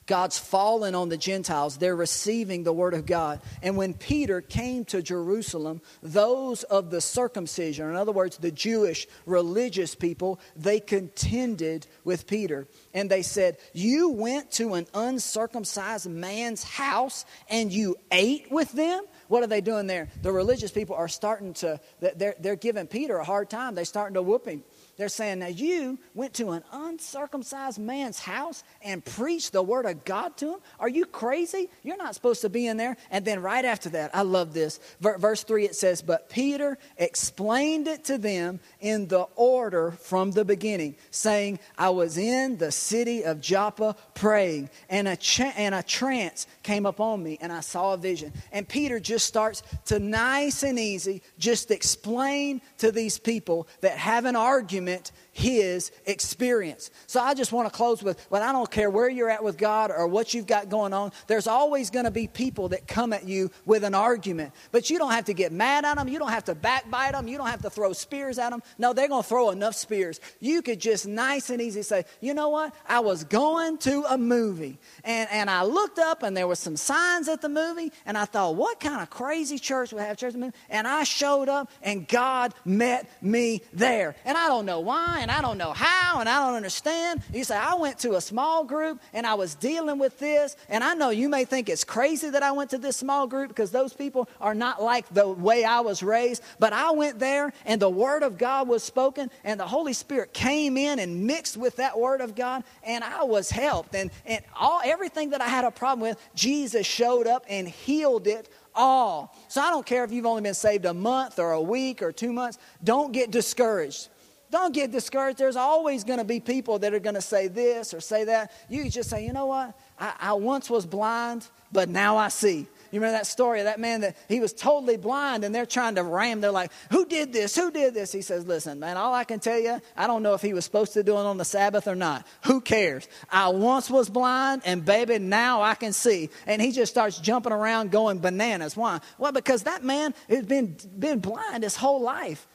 God's 0.06 0.38
fallen 0.38 0.96
on 0.96 1.10
the 1.10 1.18
Gentiles. 1.18 1.78
They're 1.78 1.96
receiving 1.96 2.64
the 2.64 2.74
Word 2.74 2.94
of 2.94 3.06
God. 3.06 3.42
And 3.62 3.78
when 3.78 3.94
Peter 3.94 4.42
came 4.42 4.86
to 4.86 5.02
Jerusalem, 5.02 5.82
those 6.02 6.64
of 6.64 6.90
the 6.90 7.02
circumcision, 7.02 7.90
in 7.90 7.96
other 7.96 8.12
words, 8.12 8.38
the 8.38 8.52
Jewish 8.52 9.08
religious 9.26 9.96
people, 9.96 10.40
they 10.56 10.80
contended 10.80 11.88
with 12.04 12.28
Peter. 12.28 12.68
And 12.94 13.10
they 13.10 13.22
said, 13.22 13.58
You 13.74 14.10
went 14.10 14.52
to 14.54 14.74
an 14.74 14.88
uncircumcised 14.94 16.10
man's 16.10 16.64
house 16.64 17.26
and 17.50 17.72
you 17.72 17.96
ate 18.12 18.52
with 18.52 18.72
them? 18.74 19.04
what 19.34 19.42
are 19.42 19.48
they 19.48 19.62
doing 19.62 19.88
there? 19.88 20.10
The 20.22 20.32
religious 20.32 20.72
people 20.72 20.96
are 20.96 21.08
starting 21.08 21.54
to, 21.56 21.80
they're, 22.00 22.36
they're 22.40 22.56
giving 22.56 22.86
Peter 22.86 23.18
a 23.18 23.24
hard 23.24 23.50
time. 23.50 23.74
They're 23.74 23.84
starting 23.84 24.14
to 24.14 24.22
whoop 24.22 24.48
him. 24.48 24.64
They're 24.96 25.10
saying, 25.10 25.40
Now 25.40 25.48
you 25.48 25.98
went 26.14 26.36
to 26.36 26.52
an 26.52 26.64
uncircumcised 26.72 27.80
man's 27.80 28.20
house 28.20 28.64
and 28.84 29.04
preached 29.04 29.52
the 29.52 29.64
word 29.64 29.88
of 29.88 30.06
God 30.06 30.38
to 30.38 30.54
him? 30.54 30.60
Are 30.80 30.90
you 30.90 31.06
crazy? 31.06 31.70
You're 31.82 31.98
not 31.98 32.14
supposed 32.14 32.42
to 32.42 32.50
be 32.50 32.68
in 32.68 32.78
there. 32.78 32.96
And 33.10 33.26
then 33.26 33.42
right 33.42 33.66
after 33.66 33.90
that, 33.90 34.16
I 34.16 34.22
love 34.22 34.54
this. 34.54 34.80
Verse 35.02 35.44
3 35.44 35.66
it 35.66 35.76
says, 35.76 36.04
But 36.04 36.30
Peter 36.30 36.78
explained 36.98 37.88
it 37.88 38.04
to 38.06 38.20
them 38.20 38.60
in 38.82 39.08
the 39.08 39.26
order 39.36 39.92
from 39.92 40.32
the 40.32 40.46
beginning, 40.46 40.96
saying, 41.10 41.58
I 41.76 41.90
was 41.90 42.18
in 42.18 42.58
the 42.58 42.72
city 42.72 43.24
of 43.26 43.42
Joppa 43.42 43.96
praying, 44.14 44.70
and 44.90 45.08
a, 45.08 45.18
and 45.58 45.74
a 45.74 45.82
trance 45.82 46.46
came 46.62 46.86
upon 46.86 47.24
me, 47.24 47.40
and 47.42 47.52
I 47.52 47.62
saw 47.62 47.94
a 47.94 47.98
vision. 47.98 48.32
And 48.52 48.68
Peter 48.68 49.00
just 49.00 49.26
starts 49.26 49.64
to 49.86 49.98
nice 49.98 50.62
and 50.62 50.78
easy 50.78 51.24
just 51.40 51.72
explain 51.72 52.62
to 52.78 52.92
these 52.92 53.18
people 53.18 53.68
that 53.82 53.98
have 53.98 54.26
an 54.26 54.36
argument 54.36 54.83
document 54.84 55.12
his 55.34 55.92
experience. 56.06 56.92
So 57.08 57.20
I 57.20 57.34
just 57.34 57.52
want 57.52 57.68
to 57.68 57.76
close 57.76 58.04
with, 58.04 58.26
well, 58.30 58.44
I 58.44 58.52
don't 58.52 58.70
care 58.70 58.90
where 58.90 59.10
you're 59.10 59.32
at 59.32 59.44
with 59.44 59.58
God 59.58 59.90
or 59.90 60.08
what 60.08 60.34
you've 60.34 60.46
got 60.46 60.70
going 60.70 60.94
on, 60.94 61.12
there's 61.26 61.48
always 61.48 61.90
going 61.90 62.06
to 62.06 62.12
be 62.12 62.28
people 62.28 62.70
that 62.70 62.88
come 62.88 63.12
at 63.14 63.28
you 63.28 63.50
with 63.66 63.84
an 63.84 63.96
argument. 63.96 64.54
But 64.72 64.92
you 64.92 65.00
don't 65.00 65.12
have 65.12 65.26
to 65.26 65.34
get 65.34 65.52
mad 65.52 65.86
at 65.86 65.98
them. 65.98 66.08
You 66.08 66.20
don't 66.20 66.30
have 66.30 66.46
to 66.46 66.56
backbite 66.56 67.14
them. 67.14 67.28
You 67.28 67.38
don't 67.38 67.48
have 67.48 67.64
to 67.64 67.72
throw 67.72 67.94
spears 67.94 68.38
at 68.38 68.52
them. 68.52 68.62
No, 68.78 68.94
they're 68.94 69.08
going 69.08 69.24
to 69.24 69.28
throw 69.28 69.50
enough 69.50 69.76
spears. 69.76 70.20
You 70.40 70.62
could 70.62 70.80
just 70.80 71.08
nice 71.08 71.50
and 71.50 71.62
easy 71.62 71.82
say, 71.82 72.06
you 72.22 72.36
know 72.36 72.50
what? 72.50 72.74
I 72.88 73.00
was 73.00 73.24
going 73.24 73.80
to 73.80 74.04
a 74.10 74.18
movie 74.18 74.78
and, 75.04 75.28
and 75.32 75.50
I 75.50 75.64
looked 75.64 75.98
up 75.98 76.22
and 76.22 76.38
there 76.38 76.48
were 76.48 76.56
some 76.56 76.78
signs 76.78 77.28
at 77.28 77.42
the 77.42 77.50
movie 77.50 77.92
and 78.06 78.18
I 78.20 78.26
thought, 78.26 78.56
what 78.56 78.80
kind 78.80 79.02
of 79.02 79.10
crazy 79.10 79.58
church 79.58 79.94
would 79.94 80.04
have 80.04 80.18
church? 80.18 80.36
And 80.70 80.88
I 80.88 81.04
showed 81.06 81.50
up 81.50 81.72
and 81.82 82.08
God 82.08 82.54
met 82.66 83.10
me 83.20 83.64
there. 83.74 84.16
And 84.26 84.38
I 84.38 84.48
don't 84.48 84.68
know 84.68 84.80
why 84.80 85.23
and 85.24 85.32
I 85.32 85.42
don't 85.42 85.58
know 85.58 85.72
how 85.72 86.20
and 86.20 86.28
I 86.28 86.46
don't 86.46 86.56
understand. 86.56 87.24
You 87.34 87.46
say, 87.46 87.56
I 87.56 87.76
went 87.76 87.98
to 88.00 88.16
a 88.16 88.22
small 88.22 88.66
group 88.66 89.00
and 89.14 89.26
I 89.26 89.36
was 89.36 89.56
dealing 89.56 89.98
with 89.98 90.20
this. 90.20 90.58
And 90.68 90.84
I 90.84 90.96
know 90.96 91.12
you 91.12 91.30
may 91.30 91.46
think 91.46 91.70
it's 91.70 91.86
crazy 91.86 92.30
that 92.30 92.44
I 92.44 92.52
went 92.52 92.72
to 92.72 92.78
this 92.78 92.98
small 92.98 93.26
group 93.26 93.48
because 93.48 93.72
those 93.72 93.94
people 93.94 94.28
are 94.42 94.54
not 94.54 94.84
like 94.84 95.08
the 95.14 95.26
way 95.30 95.64
I 95.64 95.80
was 95.80 96.04
raised. 96.04 96.44
But 96.60 96.74
I 96.74 96.92
went 96.92 97.20
there 97.20 97.54
and 97.66 97.82
the 97.82 97.90
Word 97.90 98.22
of 98.22 98.38
God 98.38 98.68
was 98.68 98.84
spoken 98.84 99.32
and 99.46 99.58
the 99.58 99.66
Holy 99.66 99.94
Spirit 99.94 100.34
came 100.34 100.76
in 100.76 101.00
and 101.00 101.26
mixed 101.26 101.56
with 101.56 101.78
that 101.78 101.98
Word 101.98 102.20
of 102.20 102.36
God 102.36 102.66
and 102.84 103.02
I 103.02 103.24
was 103.24 103.50
helped. 103.50 103.96
And, 103.96 104.12
and 104.26 104.44
all 104.60 104.82
everything 104.84 105.30
that 105.30 105.40
I 105.40 105.48
had 105.48 105.64
a 105.64 105.72
problem 105.72 106.02
with, 106.02 106.20
Jesus 106.36 106.86
showed 106.86 107.28
up 107.28 107.46
and 107.48 107.66
healed 107.66 108.28
it 108.28 108.50
all. 108.76 109.34
So 109.48 109.62
I 109.62 109.70
don't 109.70 109.86
care 109.86 110.04
if 110.04 110.12
you've 110.12 110.26
only 110.26 110.42
been 110.42 110.54
saved 110.54 110.84
a 110.84 110.94
month 110.94 111.40
or 111.40 111.54
a 111.54 111.62
week 111.62 112.02
or 112.02 112.12
two 112.12 112.34
months, 112.34 112.58
don't 112.84 113.14
get 113.14 113.32
discouraged. 113.32 114.10
Don't 114.54 114.72
get 114.72 114.92
discouraged. 114.92 115.40
There's 115.40 115.56
always 115.56 116.04
going 116.04 116.20
to 116.20 116.24
be 116.24 116.40
people 116.40 116.78
that 116.78 116.94
are 116.94 117.00
going 117.00 117.16
to 117.16 117.22
say 117.22 117.48
this 117.48 117.92
or 117.92 118.00
say 118.00 118.26
that. 118.26 118.52
You 118.70 118.88
just 118.88 119.10
say, 119.10 119.26
you 119.26 119.34
know 119.34 119.48
what? 119.48 119.76
I, 119.98 120.14
I 120.20 120.34
once 120.34 120.70
was 120.70 120.86
blind, 120.86 121.48
but 121.72 121.90
now 121.90 122.18
I 122.18 122.28
see. 122.28 122.68
You 122.92 123.00
remember 123.00 123.18
that 123.18 123.26
story 123.26 123.62
of 123.62 123.66
that 123.66 123.80
man 123.80 124.02
that 124.02 124.16
he 124.30 124.40
was 124.40 124.54
totally 124.54 124.98
blind 124.98 125.44
and 125.44 125.56
they're 125.56 125.66
trying 125.66 125.96
to 125.96 126.04
ram. 126.04 126.40
They're 126.40 126.52
like, 126.52 126.70
Who 126.92 127.04
did 127.08 127.34
this? 127.34 127.56
Who 127.56 127.72
did 127.72 127.96
this? 127.96 128.12
He 128.12 128.22
says, 128.22 128.46
Listen, 128.46 128.80
man, 128.80 128.96
all 128.96 129.12
I 129.16 129.24
can 129.24 129.40
tell 129.40 129.58
you, 129.58 129.82
I 129.98 130.06
don't 130.06 130.22
know 130.22 130.36
if 130.36 130.44
he 130.44 130.54
was 130.54 130.66
supposed 130.66 130.94
to 130.94 131.02
do 131.02 131.14
it 131.14 131.22
on 131.22 131.38
the 131.38 131.46
Sabbath 131.46 131.88
or 131.88 131.96
not. 131.96 132.28
Who 132.46 132.62
cares? 132.62 133.08
I 133.32 133.48
once 133.50 133.90
was 133.90 134.08
blind 134.08 134.62
and 134.66 134.86
baby, 134.86 135.18
now 135.18 135.64
I 135.64 135.74
can 135.74 135.94
see. 135.94 136.30
And 136.46 136.62
he 136.62 136.72
just 136.72 136.92
starts 136.92 137.18
jumping 137.18 137.54
around 137.54 137.90
going 137.90 138.20
bananas. 138.20 138.78
Why? 138.78 139.00
Well, 139.18 139.32
because 139.32 139.64
that 139.64 139.84
man 139.84 140.14
has 140.30 140.46
been, 140.46 140.78
been 141.00 141.18
blind 141.18 141.64
his 141.64 141.76
whole 141.76 142.02
life. 142.02 142.46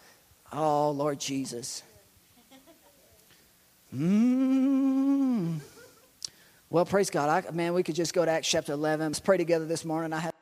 Oh, 0.53 0.93
Lord 0.93 1.19
Jesus. 1.19 1.83
Mm. 3.95 5.61
Well, 6.71 6.85
praise 6.85 7.09
God. 7.09 7.47
I, 7.47 7.51
man, 7.51 7.73
we 7.73 7.83
could 7.83 7.95
just 7.95 8.13
go 8.13 8.25
to 8.25 8.31
Acts 8.31 8.49
chapter 8.49 8.73
11. 8.73 9.07
Let's 9.07 9.21
pray 9.21 9.39
together 9.39 9.65
this 9.65 9.85
morning. 9.85 10.13
I 10.13 10.19
have 10.19 10.35